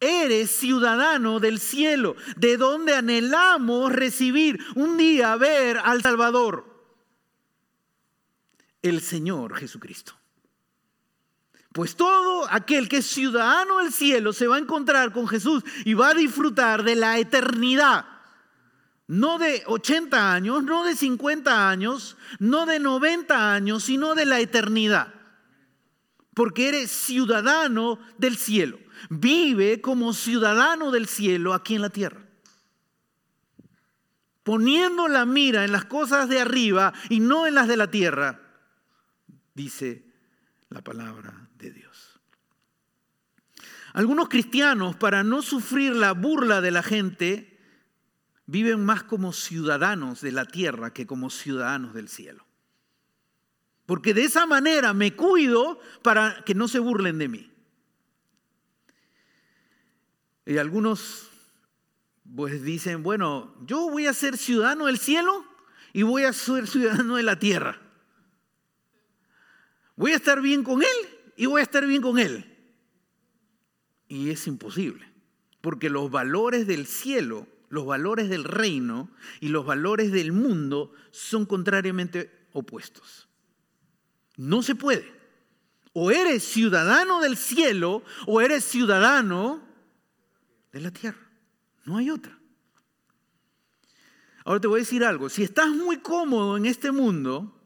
Eres 0.00 0.50
ciudadano 0.50 1.40
del 1.40 1.60
cielo, 1.60 2.16
de 2.36 2.56
donde 2.56 2.94
anhelamos 2.94 3.92
recibir 3.92 4.58
un 4.74 4.96
día 4.96 5.36
ver 5.36 5.76
al 5.76 6.00
Salvador, 6.02 6.64
el 8.80 9.02
Señor 9.02 9.56
Jesucristo. 9.56 10.14
Pues 11.72 11.94
todo 11.96 12.46
aquel 12.50 12.88
que 12.88 12.96
es 12.96 13.06
ciudadano 13.06 13.78
del 13.78 13.92
cielo 13.92 14.32
se 14.32 14.48
va 14.48 14.56
a 14.56 14.60
encontrar 14.60 15.12
con 15.12 15.28
Jesús 15.28 15.62
y 15.84 15.94
va 15.94 16.08
a 16.08 16.14
disfrutar 16.14 16.82
de 16.82 16.96
la 16.96 17.18
eternidad 17.18 18.06
no 19.10 19.38
de 19.38 19.64
80 19.66 20.32
años, 20.32 20.62
no 20.62 20.84
de 20.84 20.94
50 20.94 21.68
años, 21.68 22.16
no 22.38 22.64
de 22.64 22.78
90 22.78 23.52
años, 23.54 23.82
sino 23.82 24.14
de 24.14 24.24
la 24.24 24.38
eternidad. 24.38 25.12
Porque 26.32 26.68
eres 26.68 26.92
ciudadano 26.92 27.98
del 28.18 28.36
cielo. 28.36 28.78
Vive 29.08 29.80
como 29.80 30.12
ciudadano 30.12 30.92
del 30.92 31.08
cielo 31.08 31.54
aquí 31.54 31.74
en 31.74 31.82
la 31.82 31.90
tierra. 31.90 32.24
Poniendo 34.44 35.08
la 35.08 35.26
mira 35.26 35.64
en 35.64 35.72
las 35.72 35.86
cosas 35.86 36.28
de 36.28 36.38
arriba 36.38 36.92
y 37.08 37.18
no 37.18 37.48
en 37.48 37.56
las 37.56 37.66
de 37.66 37.76
la 37.76 37.90
tierra, 37.90 38.40
dice 39.54 40.04
la 40.68 40.82
palabra 40.82 41.48
de 41.56 41.72
Dios. 41.72 42.20
Algunos 43.92 44.28
cristianos, 44.28 44.94
para 44.94 45.24
no 45.24 45.42
sufrir 45.42 45.96
la 45.96 46.12
burla 46.12 46.60
de 46.60 46.70
la 46.70 46.84
gente, 46.84 47.49
viven 48.50 48.84
más 48.84 49.04
como 49.04 49.32
ciudadanos 49.32 50.20
de 50.22 50.32
la 50.32 50.44
tierra 50.44 50.92
que 50.92 51.06
como 51.06 51.30
ciudadanos 51.30 51.94
del 51.94 52.08
cielo. 52.08 52.44
Porque 53.86 54.12
de 54.12 54.24
esa 54.24 54.44
manera 54.44 54.92
me 54.92 55.14
cuido 55.14 55.78
para 56.02 56.42
que 56.44 56.54
no 56.54 56.66
se 56.66 56.80
burlen 56.80 57.18
de 57.18 57.28
mí. 57.28 57.52
Y 60.46 60.58
algunos 60.58 61.30
pues 62.34 62.62
dicen, 62.62 63.04
bueno, 63.04 63.54
yo 63.66 63.88
voy 63.88 64.06
a 64.06 64.14
ser 64.14 64.36
ciudadano 64.36 64.86
del 64.86 64.98
cielo 64.98 65.44
y 65.92 66.02
voy 66.02 66.24
a 66.24 66.32
ser 66.32 66.66
ciudadano 66.66 67.16
de 67.16 67.22
la 67.22 67.38
tierra. 67.38 67.80
Voy 69.94 70.10
a 70.10 70.16
estar 70.16 70.40
bien 70.40 70.64
con 70.64 70.82
él 70.82 71.32
y 71.36 71.46
voy 71.46 71.60
a 71.60 71.64
estar 71.64 71.86
bien 71.86 72.02
con 72.02 72.18
él. 72.18 72.46
Y 74.08 74.30
es 74.30 74.48
imposible, 74.48 75.08
porque 75.60 75.88
los 75.88 76.10
valores 76.10 76.66
del 76.66 76.86
cielo 76.88 77.46
los 77.70 77.86
valores 77.86 78.28
del 78.28 78.44
reino 78.44 79.10
y 79.38 79.48
los 79.48 79.64
valores 79.64 80.12
del 80.12 80.32
mundo 80.32 80.92
son 81.12 81.46
contrariamente 81.46 82.48
opuestos. 82.52 83.28
No 84.36 84.62
se 84.62 84.74
puede. 84.74 85.10
O 85.92 86.10
eres 86.10 86.42
ciudadano 86.42 87.20
del 87.20 87.36
cielo 87.36 88.02
o 88.26 88.40
eres 88.40 88.64
ciudadano 88.64 89.62
de 90.72 90.80
la 90.80 90.90
tierra. 90.90 91.30
No 91.84 91.96
hay 91.96 92.10
otra. 92.10 92.36
Ahora 94.44 94.60
te 94.60 94.66
voy 94.66 94.80
a 94.80 94.82
decir 94.82 95.04
algo. 95.04 95.28
Si 95.28 95.44
estás 95.44 95.70
muy 95.70 95.98
cómodo 95.98 96.56
en 96.56 96.66
este 96.66 96.90
mundo, 96.90 97.56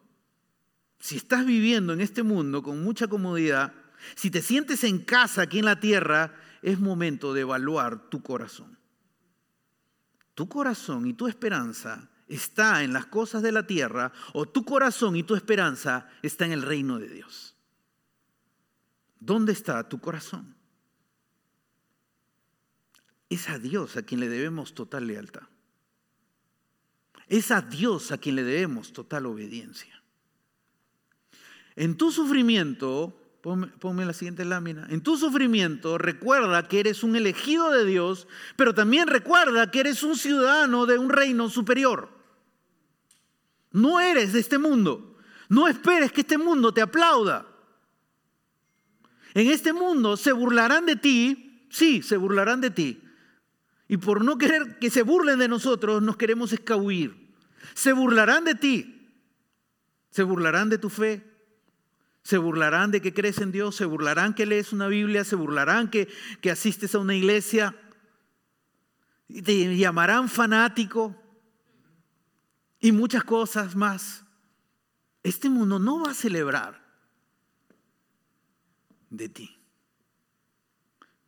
si 0.99 1.17
estás 1.17 1.47
viviendo 1.47 1.95
en 1.95 2.03
este 2.03 2.23
mundo 2.23 2.63
con 2.63 2.83
mucha 2.83 3.09
comodidad, 3.09 3.73
si 4.17 4.31
te 4.31 4.43
sientes 4.43 4.85
en 4.85 4.99
casa 4.99 5.43
aquí 5.43 5.61
en 5.61 5.65
la 5.65 5.81
tierra, 5.81 6.35
es 6.61 6.79
momento 6.79 7.33
de 7.33 7.43
evaluar 7.43 8.11
tu 8.11 8.23
corazón 8.23 8.74
tu 10.35 10.49
corazón 10.49 11.07
y 11.07 11.15
tu 11.15 11.27
esperanza 11.27 12.11
está 12.27 12.83
en 12.83 12.93
las 12.93 13.07
cosas 13.07 13.43
de 13.43 13.53
la 13.53 13.67
tierra 13.67 14.13
o 14.33 14.47
tu 14.47 14.65
corazón 14.65 15.17
y 15.17 15.23
tu 15.23 15.35
esperanza 15.35 16.09
está 16.23 16.45
en 16.47 16.53
el 16.53 16.63
reino 16.63 16.99
de 16.99 17.09
Dios. 17.09 17.55
¿Dónde 19.21 19.53
está 19.53 19.89
tu 19.89 20.01
corazón? 20.01 20.55
Es 23.29 23.49
a 23.49 23.59
Dios 23.59 23.97
a 23.97 24.03
quien 24.03 24.21
le 24.21 24.29
debemos 24.29 24.75
total 24.75 25.07
lealtad. 25.07 25.49
Es 27.27 27.51
a 27.51 27.63
Dios 27.63 28.13
a 28.13 28.19
quien 28.19 28.37
le 28.37 28.45
debemos 28.45 28.93
total 28.93 29.27
obediencia. 29.27 30.03
En 31.75 31.97
tu 31.97 32.13
sufrimiento 32.13 33.24
Ponme, 33.45 34.07
la 34.07 34.15
siguiente 34.15 34.43
lámina. 34.47 34.87
En 34.89 35.03
tu 35.03 35.19
sufrimiento 35.19 35.99
recuerda 35.99 36.67
que 36.67 36.81
eres 36.81 37.03
un 37.03 37.15
elegido 37.15 37.71
de 37.71 37.85
Dios, 37.85 38.27
pero 38.57 38.75
también 38.75 39.07
recuerda 39.07 39.71
que 39.71 39.81
eres 39.81 40.03
un 40.03 40.17
ciudadano 40.17 40.87
de 40.87 40.97
un 40.97 41.11
reino 41.11 41.51
superior. 41.51 42.09
No 43.71 44.01
eres 44.01 44.33
de 44.33 44.41
este 44.41 44.57
mundo. 44.57 45.19
No 45.51 45.69
esperes 45.69 46.11
que 46.11 46.23
este 46.23 46.39
mundo 46.39 46.73
te 46.73 46.81
aplauda. 46.81 47.47
En 49.35 49.51
este 49.51 49.75
mundo 49.75 50.17
se 50.17 50.33
burlarán 50.33 50.87
de 50.87 50.97
ti, 50.97 51.67
sí, 51.69 52.01
se 52.01 52.17
burlarán 52.17 52.63
de 52.63 52.71
ti. 52.71 53.03
Y 53.89 53.99
por 53.99 54.25
no 54.25 54.39
querer 54.39 54.79
que 54.79 54.89
se 54.89 55.03
burlen 55.03 55.39
de 55.39 55.49
nosotros, 55.49 56.01
nos 56.01 56.17
queremos 56.17 56.55
escabullir. 56.55 57.35
Se 57.75 57.93
burlarán 57.93 58.45
de 58.45 58.55
ti. 58.55 59.07
Se 60.09 60.23
burlarán 60.23 60.71
de 60.71 60.79
tu 60.79 60.89
fe, 60.89 61.34
se 62.25 62.39
burlarán 62.39 62.91
de 62.91 63.03
que 63.03 63.13
crees 63.13 63.39
en 63.39 63.53
Dios, 63.53 63.77
se 63.77 63.85
burlarán 63.85 64.35
que 64.35 64.47
lees 64.47 64.73
una 64.73 64.89
Biblia, 64.89 65.25
se 65.25 65.37
burlarán 65.37 65.91
que, 65.91 66.09
que 66.41 66.51
asistes 66.51 66.95
a 66.95 66.99
una 66.99 67.15
iglesia, 67.15 67.79
y 69.29 69.43
te 69.43 69.77
llamarán 69.77 70.29
fanático 70.31 71.15
y 72.81 72.93
muchas 72.93 73.25
cosas 73.25 73.77
más. 73.77 74.25
Este 75.23 75.51
mundo 75.51 75.79
no 75.79 76.01
va 76.01 76.13
a 76.13 76.15
celebrar 76.15 76.83
de 79.11 79.29
ti. 79.29 79.59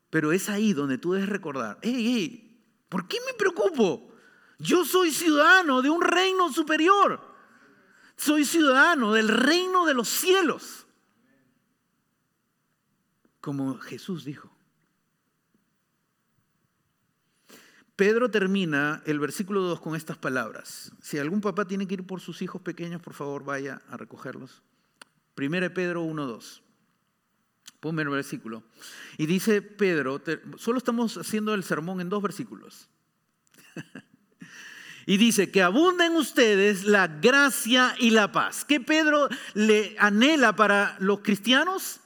Pero 0.09 0.33
es 0.33 0.49
ahí 0.49 0.73
donde 0.73 0.97
tú 0.97 1.13
debes 1.13 1.29
recordar, 1.29 1.79
hey, 1.83 1.95
hey, 1.95 2.65
¿por 2.89 3.07
qué 3.07 3.19
me 3.27 3.35
preocupo? 3.35 4.15
Yo 4.59 4.85
soy 4.87 5.11
ciudadano 5.11 5.83
de 5.83 5.91
un 5.91 6.01
reino 6.01 6.51
superior. 6.51 7.21
Soy 8.17 8.47
ciudadano 8.47 9.13
del 9.13 9.29
reino 9.29 9.85
de 9.85 9.93
los 9.93 10.09
cielos 10.09 10.86
como 13.47 13.79
Jesús 13.79 14.25
dijo. 14.25 14.51
Pedro 17.95 18.29
termina 18.29 19.05
el 19.07 19.21
versículo 19.21 19.61
2 19.61 19.81
con 19.81 19.95
estas 19.95 20.19
palabras. 20.19 20.91
Si 21.01 21.17
algún 21.17 21.41
papá 21.41 21.65
tiene 21.65 21.87
que 21.87 21.95
ir 21.95 22.05
por 22.05 22.21
sus 22.21 22.43
hijos 22.43 22.61
pequeños, 22.61 23.01
por 23.01 23.15
favor 23.15 23.45
vaya 23.45 23.83
a 23.89 23.97
recogerlos. 23.97 24.65
Primera 25.37 25.73
Pedro 25.73 26.05
1.2. 26.05 26.61
Ponme 27.79 28.03
el 28.03 28.09
versículo. 28.09 28.65
Y 29.17 29.27
dice 29.27 29.63
Pedro, 29.63 30.21
solo 30.57 30.79
estamos 30.79 31.17
haciendo 31.17 31.55
el 31.55 31.63
sermón 31.63 32.01
en 32.01 32.09
dos 32.09 32.25
versículos. 32.25 32.89
y 35.07 35.19
dice 35.19 35.53
que 35.53 35.63
abunda 35.63 36.05
en 36.05 36.17
ustedes 36.17 36.83
la 36.83 37.07
gracia 37.07 37.95
y 38.01 38.11
la 38.11 38.33
paz. 38.33 38.65
¿Qué 38.65 38.81
Pedro 38.81 39.29
le 39.55 39.95
anhela 40.01 40.57
para 40.57 40.97
los 40.99 41.21
cristianos? 41.21 42.01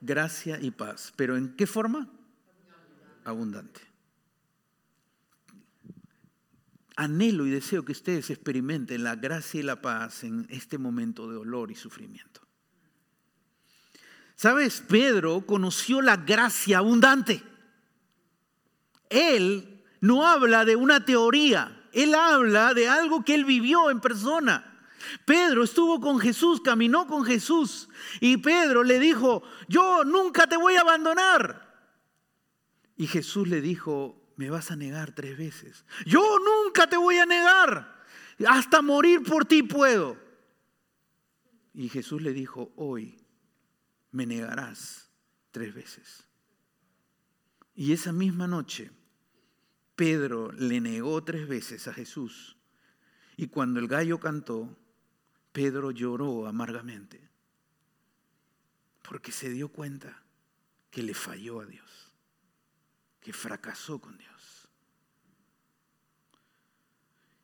Gracia 0.00 0.58
y 0.60 0.70
paz. 0.70 1.12
¿Pero 1.16 1.36
en 1.36 1.54
qué 1.56 1.66
forma? 1.66 2.08
Abundante. 3.24 3.90
anhelo 7.00 7.46
y 7.46 7.50
deseo 7.50 7.82
que 7.82 7.92
ustedes 7.92 8.28
experimenten 8.28 9.04
la 9.04 9.16
gracia 9.16 9.60
y 9.60 9.62
la 9.62 9.80
paz 9.80 10.22
en 10.22 10.46
este 10.50 10.76
momento 10.76 11.28
de 11.28 11.36
dolor 11.36 11.70
y 11.70 11.74
sufrimiento. 11.74 12.42
¿Sabes? 14.36 14.82
Pedro 14.86 15.46
conoció 15.46 16.02
la 16.02 16.18
gracia 16.18 16.78
abundante. 16.78 17.42
Él 19.08 19.82
no 20.02 20.26
habla 20.26 20.66
de 20.66 20.76
una 20.76 21.06
teoría, 21.06 21.88
él 21.92 22.14
habla 22.14 22.74
de 22.74 22.88
algo 22.88 23.24
que 23.24 23.34
él 23.34 23.46
vivió 23.46 23.90
en 23.90 24.00
persona. 24.00 24.69
Pedro 25.24 25.64
estuvo 25.64 26.00
con 26.00 26.18
Jesús, 26.18 26.60
caminó 26.60 27.06
con 27.06 27.24
Jesús 27.24 27.88
y 28.20 28.36
Pedro 28.36 28.84
le 28.84 28.98
dijo, 28.98 29.42
yo 29.68 30.04
nunca 30.04 30.46
te 30.46 30.56
voy 30.56 30.76
a 30.76 30.82
abandonar. 30.82 31.70
Y 32.96 33.06
Jesús 33.06 33.48
le 33.48 33.60
dijo, 33.60 34.34
me 34.36 34.50
vas 34.50 34.70
a 34.70 34.76
negar 34.76 35.14
tres 35.14 35.36
veces. 35.36 35.84
Yo 36.06 36.38
nunca 36.38 36.88
te 36.88 36.96
voy 36.96 37.16
a 37.18 37.26
negar. 37.26 38.04
Hasta 38.46 38.82
morir 38.82 39.22
por 39.22 39.44
ti 39.44 39.62
puedo. 39.62 40.18
Y 41.74 41.88
Jesús 41.88 42.22
le 42.22 42.32
dijo, 42.32 42.72
hoy 42.76 43.24
me 44.10 44.26
negarás 44.26 45.10
tres 45.50 45.74
veces. 45.74 46.26
Y 47.74 47.92
esa 47.92 48.12
misma 48.12 48.46
noche, 48.46 48.90
Pedro 49.96 50.52
le 50.52 50.80
negó 50.80 51.22
tres 51.24 51.48
veces 51.48 51.88
a 51.88 51.94
Jesús. 51.94 52.56
Y 53.36 53.48
cuando 53.48 53.80
el 53.80 53.88
gallo 53.88 54.20
cantó, 54.20 54.76
Pedro 55.52 55.90
lloró 55.90 56.46
amargamente 56.46 57.30
porque 59.02 59.32
se 59.32 59.50
dio 59.50 59.68
cuenta 59.68 60.22
que 60.90 61.02
le 61.02 61.14
falló 61.14 61.60
a 61.60 61.66
Dios, 61.66 62.12
que 63.20 63.32
fracasó 63.32 64.00
con 64.00 64.16
Dios. 64.16 64.68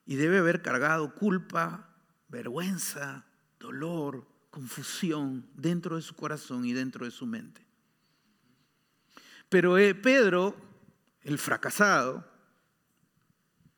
Y 0.04 0.14
debe 0.14 0.38
haber 0.38 0.62
cargado 0.62 1.14
culpa, 1.14 1.88
vergüenza, 2.28 3.26
dolor, 3.59 4.26
confusión 4.50 5.48
dentro 5.54 5.96
de 5.96 6.02
su 6.02 6.14
corazón 6.14 6.64
y 6.64 6.72
dentro 6.72 7.04
de 7.04 7.11
su 7.11 7.26
mente. 7.26 7.66
Pero 9.48 9.78
eh, 9.78 9.94
Pedro, 9.94 10.57
el 11.22 11.38
fracasado, 11.38 12.24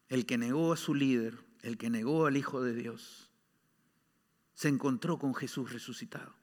el 0.09 0.26
que 0.26 0.39
negó 0.39 0.72
a 0.72 0.76
su 0.76 0.95
líder, 0.95 1.39
el 1.62 1.79
que 1.79 1.91
negó 1.91 2.26
al 2.26 2.37
Hijo 2.37 2.62
de 2.62 2.74
Dios, 2.74 3.28
se 4.59 4.67
encontró 4.67 5.21
con 5.21 5.37
Jesús 5.37 5.73
resucitado. 5.73 6.35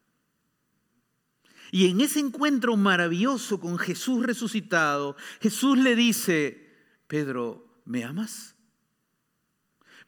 Y 1.70 1.90
en 1.90 2.00
ese 2.00 2.22
encuentro 2.22 2.78
maravilloso 2.78 3.60
con 3.60 3.78
Jesús 3.78 4.26
resucitado, 4.26 5.18
Jesús 5.42 5.78
le 5.78 5.98
dice, 5.98 6.74
Pedro, 7.08 7.82
¿me 7.84 8.06
amas? 8.06 8.56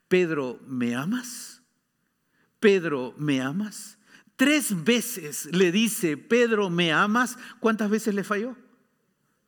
Pedro, 0.08 0.62
¿me 0.66 0.96
amas? 0.96 1.62
Pedro, 2.62 3.14
¿me 3.18 3.42
amas? 3.42 3.98
Tres 4.38 4.86
veces 4.86 5.50
le 5.54 5.74
dice, 5.74 6.16
Pedro, 6.16 6.70
¿me 6.70 6.94
amas? 6.94 7.38
¿Cuántas 7.60 7.90
veces 7.90 8.16
le 8.16 8.24
falló? 8.24 8.56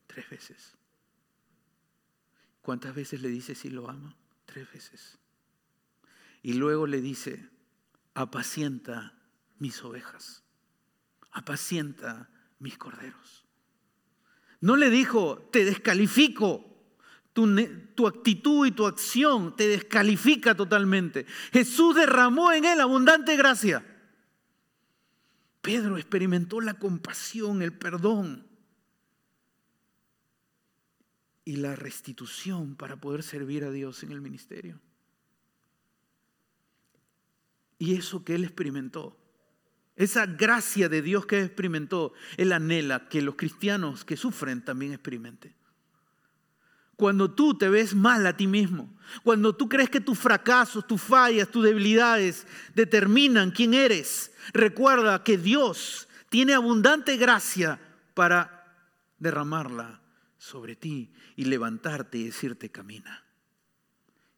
Tres 0.06 0.30
veces. 0.30 0.76
¿Cuántas 2.62 2.94
veces 2.94 3.22
le 3.22 3.30
dice 3.30 3.56
si 3.56 3.70
lo 3.70 3.90
ama? 3.90 4.18
Tres 4.46 4.70
veces. 4.74 5.18
Y 6.44 6.56
luego 6.56 6.88
le 6.88 7.00
dice, 7.00 7.48
apacienta 8.14 9.14
mis 9.58 9.84
ovejas, 9.84 10.44
apacienta 11.32 12.30
mis 12.60 12.78
corderos. 12.78 13.46
No 14.62 14.76
le 14.76 14.90
dijo, 14.90 15.50
te 15.52 15.66
descalifico. 15.66 16.66
Tu, 17.32 17.48
tu, 17.96 18.08
actitud 18.08 18.66
y 18.68 18.72
tu 18.72 18.86
acción 18.86 19.56
te 19.56 19.68
descalifica 19.68 20.56
totalmente. 20.56 21.26
Jesús 21.54 21.96
derramó 21.96 22.52
en 22.52 22.66
él 22.66 22.82
abundante 22.82 23.38
gracia. 23.38 23.86
Pedro 25.62 25.98
experimentó 25.98 26.60
la 26.60 26.74
compasión, 26.74 27.62
el 27.62 27.72
perdón 27.78 28.48
y 31.46 31.58
la 31.58 31.76
restitución 31.76 32.76
para 32.76 33.00
poder 33.00 33.24
servir 33.24 33.64
a 33.64 33.72
Dios 33.72 34.04
en 34.04 34.12
el 34.12 34.22
ministerio. 34.22 34.82
Y 37.80 37.96
eso 37.96 38.26
que 38.26 38.36
él 38.36 38.44
experimentó, 38.44 39.18
esa 39.96 40.26
gracia 40.26 40.90
de 40.90 41.02
Dios 41.02 41.26
que 41.26 41.40
él 41.40 41.46
experimentó, 41.46 42.14
él 42.38 42.52
anhela 42.52 43.08
que 43.08 43.22
los 43.22 43.36
cristianos 43.36 44.06
que 44.06 44.18
sufren 44.18 44.64
también 44.64 44.94
experimenten. 44.94 45.56
Cuando 46.98 47.32
tú 47.32 47.58
te 47.58 47.70
ves 47.70 47.96
mal 47.96 48.28
a 48.28 48.36
ti 48.36 48.46
mismo, 48.46 48.94
cuando 49.24 49.56
tú 49.56 49.70
crees 49.70 49.90
que 49.90 50.02
tus 50.02 50.20
fracasos, 50.20 50.86
tus 50.86 51.02
fallas, 51.02 51.50
tus 51.50 51.64
debilidades 51.64 52.46
determinan 52.76 53.52
quién 53.52 53.74
eres, 53.74 54.34
recuerda 54.52 55.24
que 55.24 55.38
Dios 55.38 56.10
tiene 56.30 56.54
abundante 56.54 57.16
gracia 57.16 57.80
para 58.14 58.76
derramarla 59.18 60.02
sobre 60.38 60.76
ti 60.76 61.14
y 61.38 61.46
levantarte 61.46 62.18
y 62.18 62.26
decirte 62.26 62.70
camina 62.70 63.24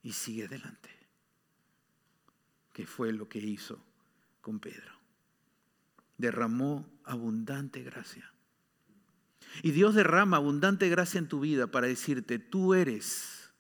y 0.04 0.12
sigue 0.14 0.46
adelante 0.46 0.91
que 2.74 2.86
fue 2.86 3.12
lo 3.12 3.28
que 3.28 3.40
hizo 3.40 3.84
con 4.42 4.60
Pedro. 4.60 4.92
Derramó 6.18 6.90
abundante 7.04 7.84
gracia. 7.84 8.32
Y 9.64 9.72
Dios 9.72 9.96
derrama 9.96 10.38
abundante 10.38 10.88
gracia 10.90 11.20
en 11.20 11.28
tu 11.28 11.40
vida 11.40 11.68
para 11.68 11.88
decirte, 11.88 12.40
tú 12.40 12.74
eres, 12.74 13.52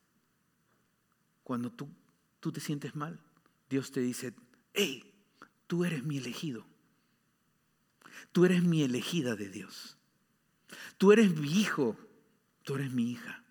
cuando 1.44 1.72
tú, 1.72 1.90
tú 2.40 2.52
te 2.52 2.62
sientes 2.62 2.96
mal, 2.96 3.20
Dios 3.70 3.92
te 3.92 4.00
dice, 4.00 4.34
hey, 4.74 5.14
tú 5.68 5.84
eres 5.84 6.04
mi 6.04 6.18
elegido. 6.18 6.66
Tú 8.32 8.46
eres 8.46 8.64
mi 8.64 8.84
elegida 8.84 9.36
de 9.36 9.50
Dios. 9.50 9.98
Tú 10.98 11.12
eres 11.12 11.36
mi 11.36 11.60
hijo, 11.60 11.98
tú 12.64 12.76
eres 12.76 12.92
mi 12.92 13.12
hija 13.12 13.44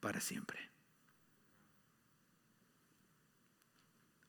para 0.00 0.20
siempre. 0.20 0.73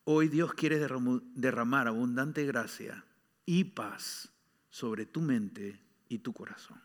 Hoy 0.07 0.27
Dios 0.27 0.53
quiere 0.53 0.77
derramar 0.77 1.87
abundante 1.87 2.45
gracia 2.45 3.03
y 3.43 3.63
paz 3.63 4.31
sobre 4.69 5.07
tu 5.07 5.19
mente 5.19 5.81
y 6.07 6.19
tu 6.19 6.31
corazón. 6.31 6.79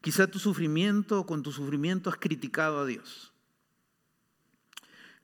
Quizá 0.00 0.28
tu 0.28 0.38
sufrimiento, 0.38 1.26
con 1.26 1.42
tu 1.42 1.50
sufrimiento 1.50 2.08
has 2.08 2.18
criticado 2.18 2.78
a 2.78 2.86
Dios. 2.86 3.32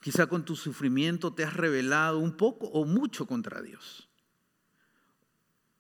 Quizá 0.00 0.26
con 0.26 0.44
tu 0.44 0.56
sufrimiento 0.56 1.32
te 1.32 1.44
has 1.44 1.54
rebelado 1.54 2.18
un 2.18 2.36
poco 2.36 2.66
o 2.66 2.84
mucho 2.84 3.28
contra 3.28 3.62
Dios. 3.62 4.08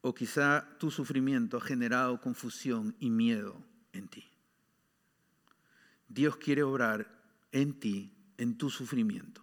O 0.00 0.14
quizá 0.14 0.64
tu 0.78 0.92
sufrimiento 0.92 1.56
ha 1.56 1.60
generado 1.60 2.20
confusión 2.20 2.94
y 3.00 3.10
miedo 3.10 3.60
en 3.92 4.06
ti. 4.06 4.30
Dios 6.06 6.36
quiere 6.36 6.62
obrar 6.62 7.20
en 7.50 7.80
ti, 7.80 8.12
en 8.38 8.56
tu 8.56 8.70
sufrimiento 8.70 9.39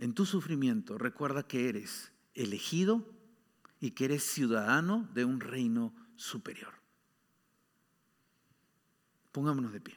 en 0.00 0.14
tu 0.14 0.24
sufrimiento, 0.24 0.96
recuerda 0.96 1.42
que 1.42 1.68
eres 1.68 2.10
elegido 2.32 3.06
y 3.80 3.90
que 3.90 4.06
eres 4.06 4.24
ciudadano 4.24 5.06
de 5.12 5.26
un 5.26 5.40
reino 5.40 5.94
superior. 6.16 6.72
Pongámonos 9.30 9.74
de 9.74 9.80
pie. 9.82 9.96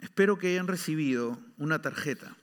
Espero 0.00 0.38
que 0.38 0.48
hayan 0.48 0.66
recibido 0.66 1.40
una 1.56 1.80
tarjeta. 1.80 2.36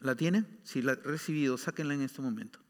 ¿La 0.00 0.14
tienen? 0.14 0.60
Si 0.64 0.80
la 0.80 0.92
han 0.92 1.04
recibido, 1.04 1.58
sáquenla 1.58 1.92
en 1.92 2.00
este 2.00 2.22
momento. 2.22 2.60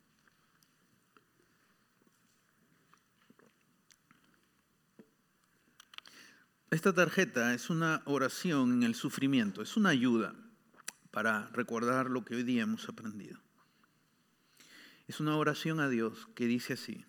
Esta 6.73 6.93
tarjeta 6.93 7.55
es 7.55 7.71
una 7.71 8.03
oración 8.05 8.73
en 8.73 8.83
el 8.83 8.97
sufrimiento, 8.97 9.63
es 9.63 9.77
una 9.77 9.91
ayuda 9.91 10.35
para 11.11 11.49
recordar 11.49 12.11
lo 12.11 12.25
que 12.25 12.37
hoy 12.37 12.43
día 12.43 12.63
hemos 12.63 12.89
aprendido. 12.89 13.39
Es 15.07 15.21
una 15.21 15.37
oración 15.37 15.81
a 15.81 15.89
Dios 15.89 16.29
que 16.35 16.47
dice 16.47 16.75
así, 16.75 17.05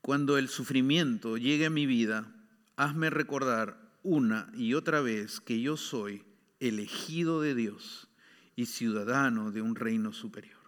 cuando 0.00 0.38
el 0.38 0.48
sufrimiento 0.48 1.36
llegue 1.36 1.66
a 1.66 1.70
mi 1.70 1.84
vida, 1.84 2.32
hazme 2.76 3.10
recordar 3.10 3.78
una 4.02 4.50
y 4.54 4.72
otra 4.74 5.00
vez 5.02 5.40
que 5.40 5.60
yo 5.60 5.76
soy 5.76 6.24
elegido 6.58 7.42
de 7.42 7.54
Dios 7.54 8.08
y 8.56 8.66
ciudadano 8.66 9.52
de 9.52 9.60
un 9.60 9.76
reino 9.76 10.12
superior. 10.12 10.58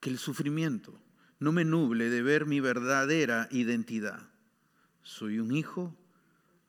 Que 0.00 0.10
el 0.10 0.18
sufrimiento 0.18 1.00
no 1.38 1.52
me 1.52 1.64
nuble 1.64 2.10
de 2.10 2.22
ver 2.22 2.46
mi 2.46 2.60
verdadera 2.60 3.48
identidad. 3.50 4.28
Soy 5.02 5.38
un 5.38 5.52
hijo 5.54 5.96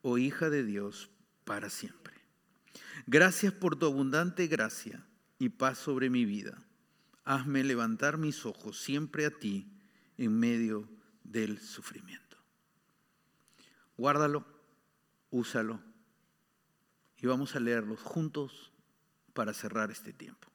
o 0.02 0.18
hija 0.18 0.50
de 0.50 0.64
Dios 0.64 1.10
para 1.44 1.70
siempre. 1.70 2.07
Gracias 3.10 3.54
por 3.54 3.78
tu 3.78 3.86
abundante 3.86 4.48
gracia 4.48 5.02
y 5.40 5.48
paz 5.48 5.78
sobre 5.78 6.10
mi 6.10 6.26
vida. 6.26 6.58
Hazme 7.24 7.64
levantar 7.64 8.18
mis 8.18 8.46
ojos 8.46 8.82
siempre 8.82 9.26
a 9.26 9.32
ti 9.32 9.66
en 10.18 10.38
medio 10.38 10.90
del 11.24 11.58
sufrimiento. 11.58 12.36
Guárdalo, 13.96 14.46
úsalo 15.32 15.80
y 17.22 17.28
vamos 17.28 17.56
a 17.56 17.62
leerlos 17.62 18.02
juntos 18.02 18.74
para 19.34 19.54
cerrar 19.54 19.90
este 19.90 20.12
tiempo. 20.12 20.50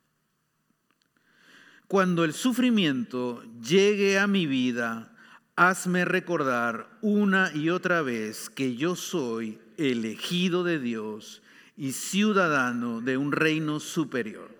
Cuando 1.88 2.22
el 2.22 2.34
sufrimiento 2.34 3.42
llegue 3.62 4.18
a 4.18 4.26
mi 4.26 4.46
vida, 4.46 5.16
hazme 5.56 6.04
recordar 6.04 6.98
una 7.00 7.50
y 7.54 7.70
otra 7.70 8.02
vez 8.02 8.50
que 8.50 8.76
yo 8.76 8.94
soy 8.94 9.58
elegido 9.78 10.64
de 10.64 10.78
Dios 10.78 11.42
y 11.76 11.92
ciudadano 11.92 13.00
de 13.00 13.16
un 13.16 13.32
reino 13.32 13.80
superior. 13.80 14.50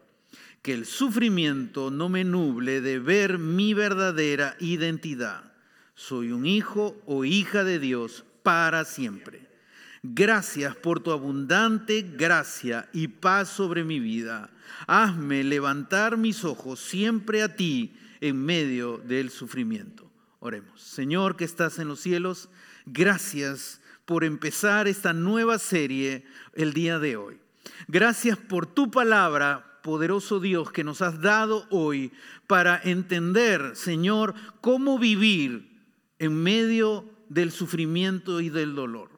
Que 0.63 0.75
el 0.75 0.87
sufrimiento 0.87 1.91
no 1.91 2.09
me 2.09 2.25
nuble 2.25 2.81
de 2.81 2.99
ver 2.99 3.39
mi 3.39 3.75
verdadera 3.75 4.57
identidad. 4.61 5.53
Soy 5.95 6.33
un 6.33 6.47
hijo 6.47 7.01
o 7.07 7.25
hija 7.25 7.65
de 7.65 7.79
Dios 7.79 8.25
para 8.43 8.85
siempre. 8.85 9.49
Gracias 10.03 10.75
por 10.75 11.01
tu 11.01 11.13
abundante 11.13 12.03
gracia 12.03 12.89
y 12.93 13.09
paz 13.09 13.49
sobre 13.49 13.85
mi 13.85 14.01
vida. 14.01 14.51
Hazme 14.87 15.45
levantar 15.45 16.17
mis 16.17 16.45
ojos 16.45 16.81
siempre 16.81 17.43
a 17.43 17.55
ti 17.55 17.95
en 18.21 18.45
medio 18.45 18.99
del 18.99 19.31
sufrimiento. 19.31 20.11
Oremos. 20.41 20.81
Señor 20.81 21.37
que 21.37 21.45
estás 21.45 21.79
en 21.79 21.89
los 21.89 22.01
cielos, 22.01 22.49
gracias 22.87 23.82
por 24.05 24.25
empezar 24.25 24.89
esta 24.89 25.13
nueva 25.13 25.59
serie 25.59 26.25
el 26.55 26.73
día 26.73 26.99
de 26.99 27.17
hoy. 27.17 27.39
Gracias 27.89 28.37
por 28.37 28.67
tu 28.67 28.91
palabra, 28.91 29.81
poderoso 29.83 30.41
Dios, 30.41 30.73
que 30.73 30.85
nos 30.85 31.03
has 31.03 31.21
dado 31.21 31.67
hoy 31.71 32.13
para 32.47 32.81
entender, 32.83 33.73
Señor, 33.75 34.35
cómo 34.61 34.99
vivir 34.99 35.71
en 36.19 36.43
medio 36.43 37.09
del 37.29 37.51
sufrimiento 37.51 38.41
y 38.41 38.51
del 38.51 38.75
dolor. 38.75 39.11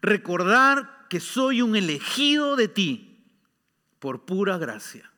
Recordar 0.00 1.06
que 1.08 1.20
soy 1.20 1.62
un 1.62 1.76
elegido 1.76 2.56
de 2.56 2.68
ti 2.68 3.08
por 3.98 4.24
pura 4.24 4.58
gracia. 4.58 5.10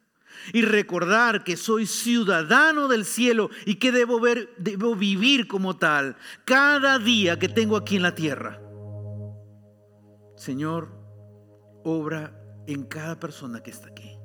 Y 0.55 0.63
recordar 0.63 1.45
que 1.45 1.57
soy 1.57 1.87
ciudadano 1.87 2.89
del 2.89 3.05
cielo 3.05 3.51
y 3.67 3.75
que 3.75 3.93
debo, 3.93 4.21
ver, 4.21 4.55
debo 4.57 4.97
vivir 4.97 5.47
como 5.47 5.77
tal 5.77 6.17
cada 6.47 6.99
día 6.99 7.39
que 7.39 7.49
tengo 7.49 7.77
aquí 7.77 7.97
en 7.97 8.03
la 8.03 8.15
tierra. 8.15 8.59
Señor, 10.41 10.89
obra 11.85 12.33
en 12.67 12.85
cada 12.85 13.21
persona 13.21 13.63
que 13.63 13.71
está 13.71 13.89
aquí. 13.89 14.17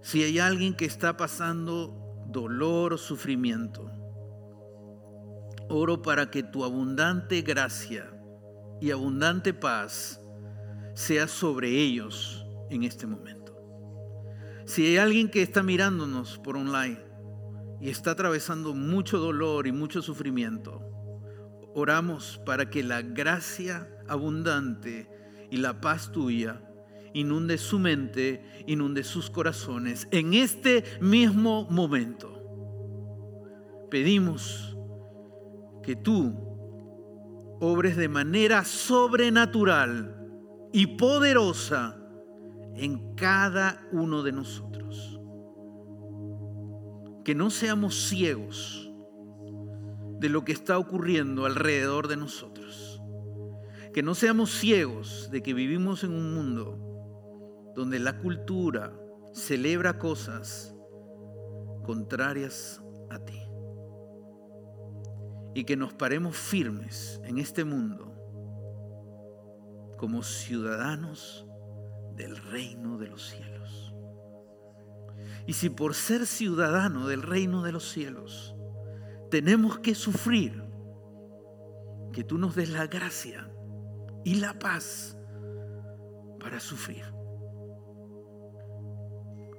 Si 0.00 0.22
hay 0.22 0.38
alguien 0.38 0.74
que 0.74 0.86
está 0.86 1.18
pasando 1.18 2.24
dolor 2.28 2.94
o 2.94 2.96
sufrimiento, 2.96 3.90
oro 5.68 6.00
para 6.00 6.30
que 6.30 6.42
tu 6.42 6.64
abundante 6.64 7.42
gracia 7.42 8.10
y 8.80 8.90
abundante 8.90 9.52
paz 9.52 10.18
sea 10.94 11.28
sobre 11.28 11.68
ellos 11.68 12.46
en 12.70 12.84
este 12.84 13.06
momento. 13.06 13.54
Si 14.64 14.86
hay 14.86 14.96
alguien 14.96 15.28
que 15.28 15.42
está 15.42 15.62
mirándonos 15.62 16.38
por 16.38 16.56
online 16.56 17.04
y 17.82 17.90
está 17.90 18.12
atravesando 18.12 18.72
mucho 18.72 19.18
dolor 19.18 19.66
y 19.66 19.72
mucho 19.72 20.00
sufrimiento, 20.00 20.85
oramos 21.78 22.40
para 22.46 22.70
que 22.70 22.82
la 22.82 23.02
gracia 23.02 23.86
abundante 24.08 25.10
y 25.50 25.58
la 25.58 25.78
paz 25.78 26.10
tuya 26.10 26.62
inunde 27.12 27.58
su 27.58 27.78
mente, 27.78 28.64
inunde 28.66 29.04
sus 29.04 29.28
corazones 29.28 30.08
en 30.10 30.32
este 30.32 30.84
mismo 31.02 31.66
momento. 31.68 32.32
Pedimos 33.90 34.74
que 35.82 35.94
tú 35.96 36.34
obres 37.60 37.96
de 37.96 38.08
manera 38.08 38.64
sobrenatural 38.64 40.16
y 40.72 40.86
poderosa 40.96 41.94
en 42.74 43.14
cada 43.16 43.86
uno 43.92 44.22
de 44.22 44.32
nosotros. 44.32 45.20
Que 47.22 47.34
no 47.34 47.50
seamos 47.50 48.08
ciegos 48.08 48.85
de 50.18 50.28
lo 50.28 50.44
que 50.44 50.52
está 50.52 50.78
ocurriendo 50.78 51.44
alrededor 51.44 52.08
de 52.08 52.16
nosotros. 52.16 53.02
Que 53.92 54.02
no 54.02 54.14
seamos 54.14 54.50
ciegos 54.50 55.30
de 55.30 55.42
que 55.42 55.54
vivimos 55.54 56.04
en 56.04 56.12
un 56.12 56.34
mundo 56.34 57.72
donde 57.74 57.98
la 57.98 58.18
cultura 58.18 58.92
celebra 59.32 59.98
cosas 59.98 60.74
contrarias 61.84 62.82
a 63.10 63.18
ti 63.18 63.40
y 65.54 65.64
que 65.64 65.76
nos 65.76 65.92
paremos 65.92 66.36
firmes 66.36 67.20
en 67.24 67.38
este 67.38 67.64
mundo 67.64 68.12
como 69.96 70.22
ciudadanos 70.22 71.46
del 72.14 72.36
reino 72.36 72.98
de 72.98 73.08
los 73.08 73.28
cielos. 73.28 73.94
Y 75.46 75.52
si 75.52 75.70
por 75.70 75.94
ser 75.94 76.26
ciudadano 76.26 77.06
del 77.06 77.22
reino 77.22 77.62
de 77.62 77.72
los 77.72 77.88
cielos 77.88 78.55
tenemos 79.30 79.78
que 79.78 79.94
sufrir, 79.94 80.62
que 82.12 82.24
tú 82.24 82.38
nos 82.38 82.54
des 82.54 82.70
la 82.70 82.86
gracia 82.86 83.50
y 84.24 84.34
la 84.34 84.58
paz 84.58 85.18
para 86.40 86.60
sufrir, 86.60 87.04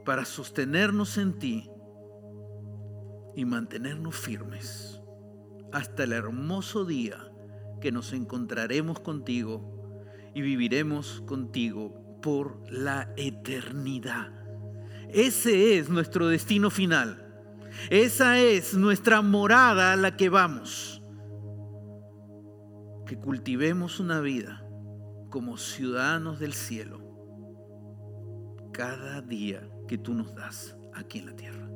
para 0.06 0.26
sostenernos 0.26 1.18
en 1.18 1.38
ti 1.38 1.70
y 3.36 3.46
mantenernos 3.46 4.16
firmes 4.16 5.02
hasta 5.72 6.06
el 6.06 6.14
hermoso 6.14 6.86
día 6.86 7.32
que 7.82 7.92
nos 7.92 8.14
encontraremos 8.14 9.00
contigo 9.00 10.02
y 10.34 10.42
viviremos 10.42 11.22
contigo 11.28 12.20
por 12.22 12.62
la 12.72 13.14
eternidad. 13.18 14.32
Ese 15.10 15.78
es 15.78 15.90
nuestro 15.90 16.28
destino 16.28 16.70
final. 16.70 17.27
Esa 17.90 18.40
es 18.40 18.74
nuestra 18.74 19.22
morada 19.22 19.94
a 19.94 19.96
la 19.96 20.16
que 20.18 20.30
vamos. 20.30 21.02
Que 23.06 23.18
cultivemos 23.18 24.00
una 24.00 24.20
vida 24.20 24.64
como 25.30 25.58
ciudadanos 25.58 26.40
del 26.40 26.54
cielo 26.54 27.08
cada 28.72 29.22
día 29.22 29.68
que 29.88 29.98
tú 29.98 30.14
nos 30.14 30.36
das 30.36 30.78
aquí 30.94 31.20
en 31.20 31.26
la 31.26 31.36
tierra. 31.36 31.68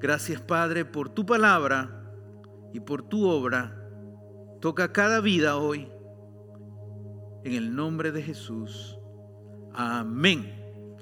Gracias 0.00 0.40
Padre 0.40 0.84
por 0.84 1.08
tu 1.08 1.26
palabra 1.26 2.12
y 2.72 2.80
por 2.80 3.02
tu 3.02 3.26
obra. 3.26 3.74
Toca 4.60 4.92
cada 4.92 5.20
vida 5.20 5.56
hoy. 5.56 5.90
En 7.44 7.54
el 7.54 7.74
nombre 7.74 8.12
de 8.12 8.22
Jesús. 8.22 8.98
Amén. 9.72 10.57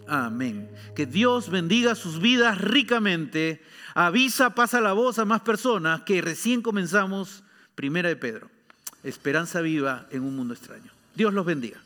Amén. 0.09 0.71
Que 0.95 1.07
Dios 1.07 1.51
bendiga 1.51 1.95
sus 1.95 2.21
vidas 2.21 2.61
ricamente. 2.61 3.63
Avisa, 3.95 4.55
pasa 4.55 4.81
la 4.81 4.93
voz 4.93 5.19
a 5.19 5.25
más 5.25 5.41
personas 5.41 6.03
que 6.03 6.21
recién 6.23 6.63
comenzamos 6.63 7.43
Primera 7.75 8.09
de 8.09 8.17
Pedro. 8.17 8.51
Esperanza 9.03 9.61
viva 9.61 10.07
en 10.11 10.23
un 10.23 10.37
mundo 10.37 10.55
extraño. 10.55 10.91
Dios 11.15 11.33
los 11.33 11.47
bendiga. 11.47 11.79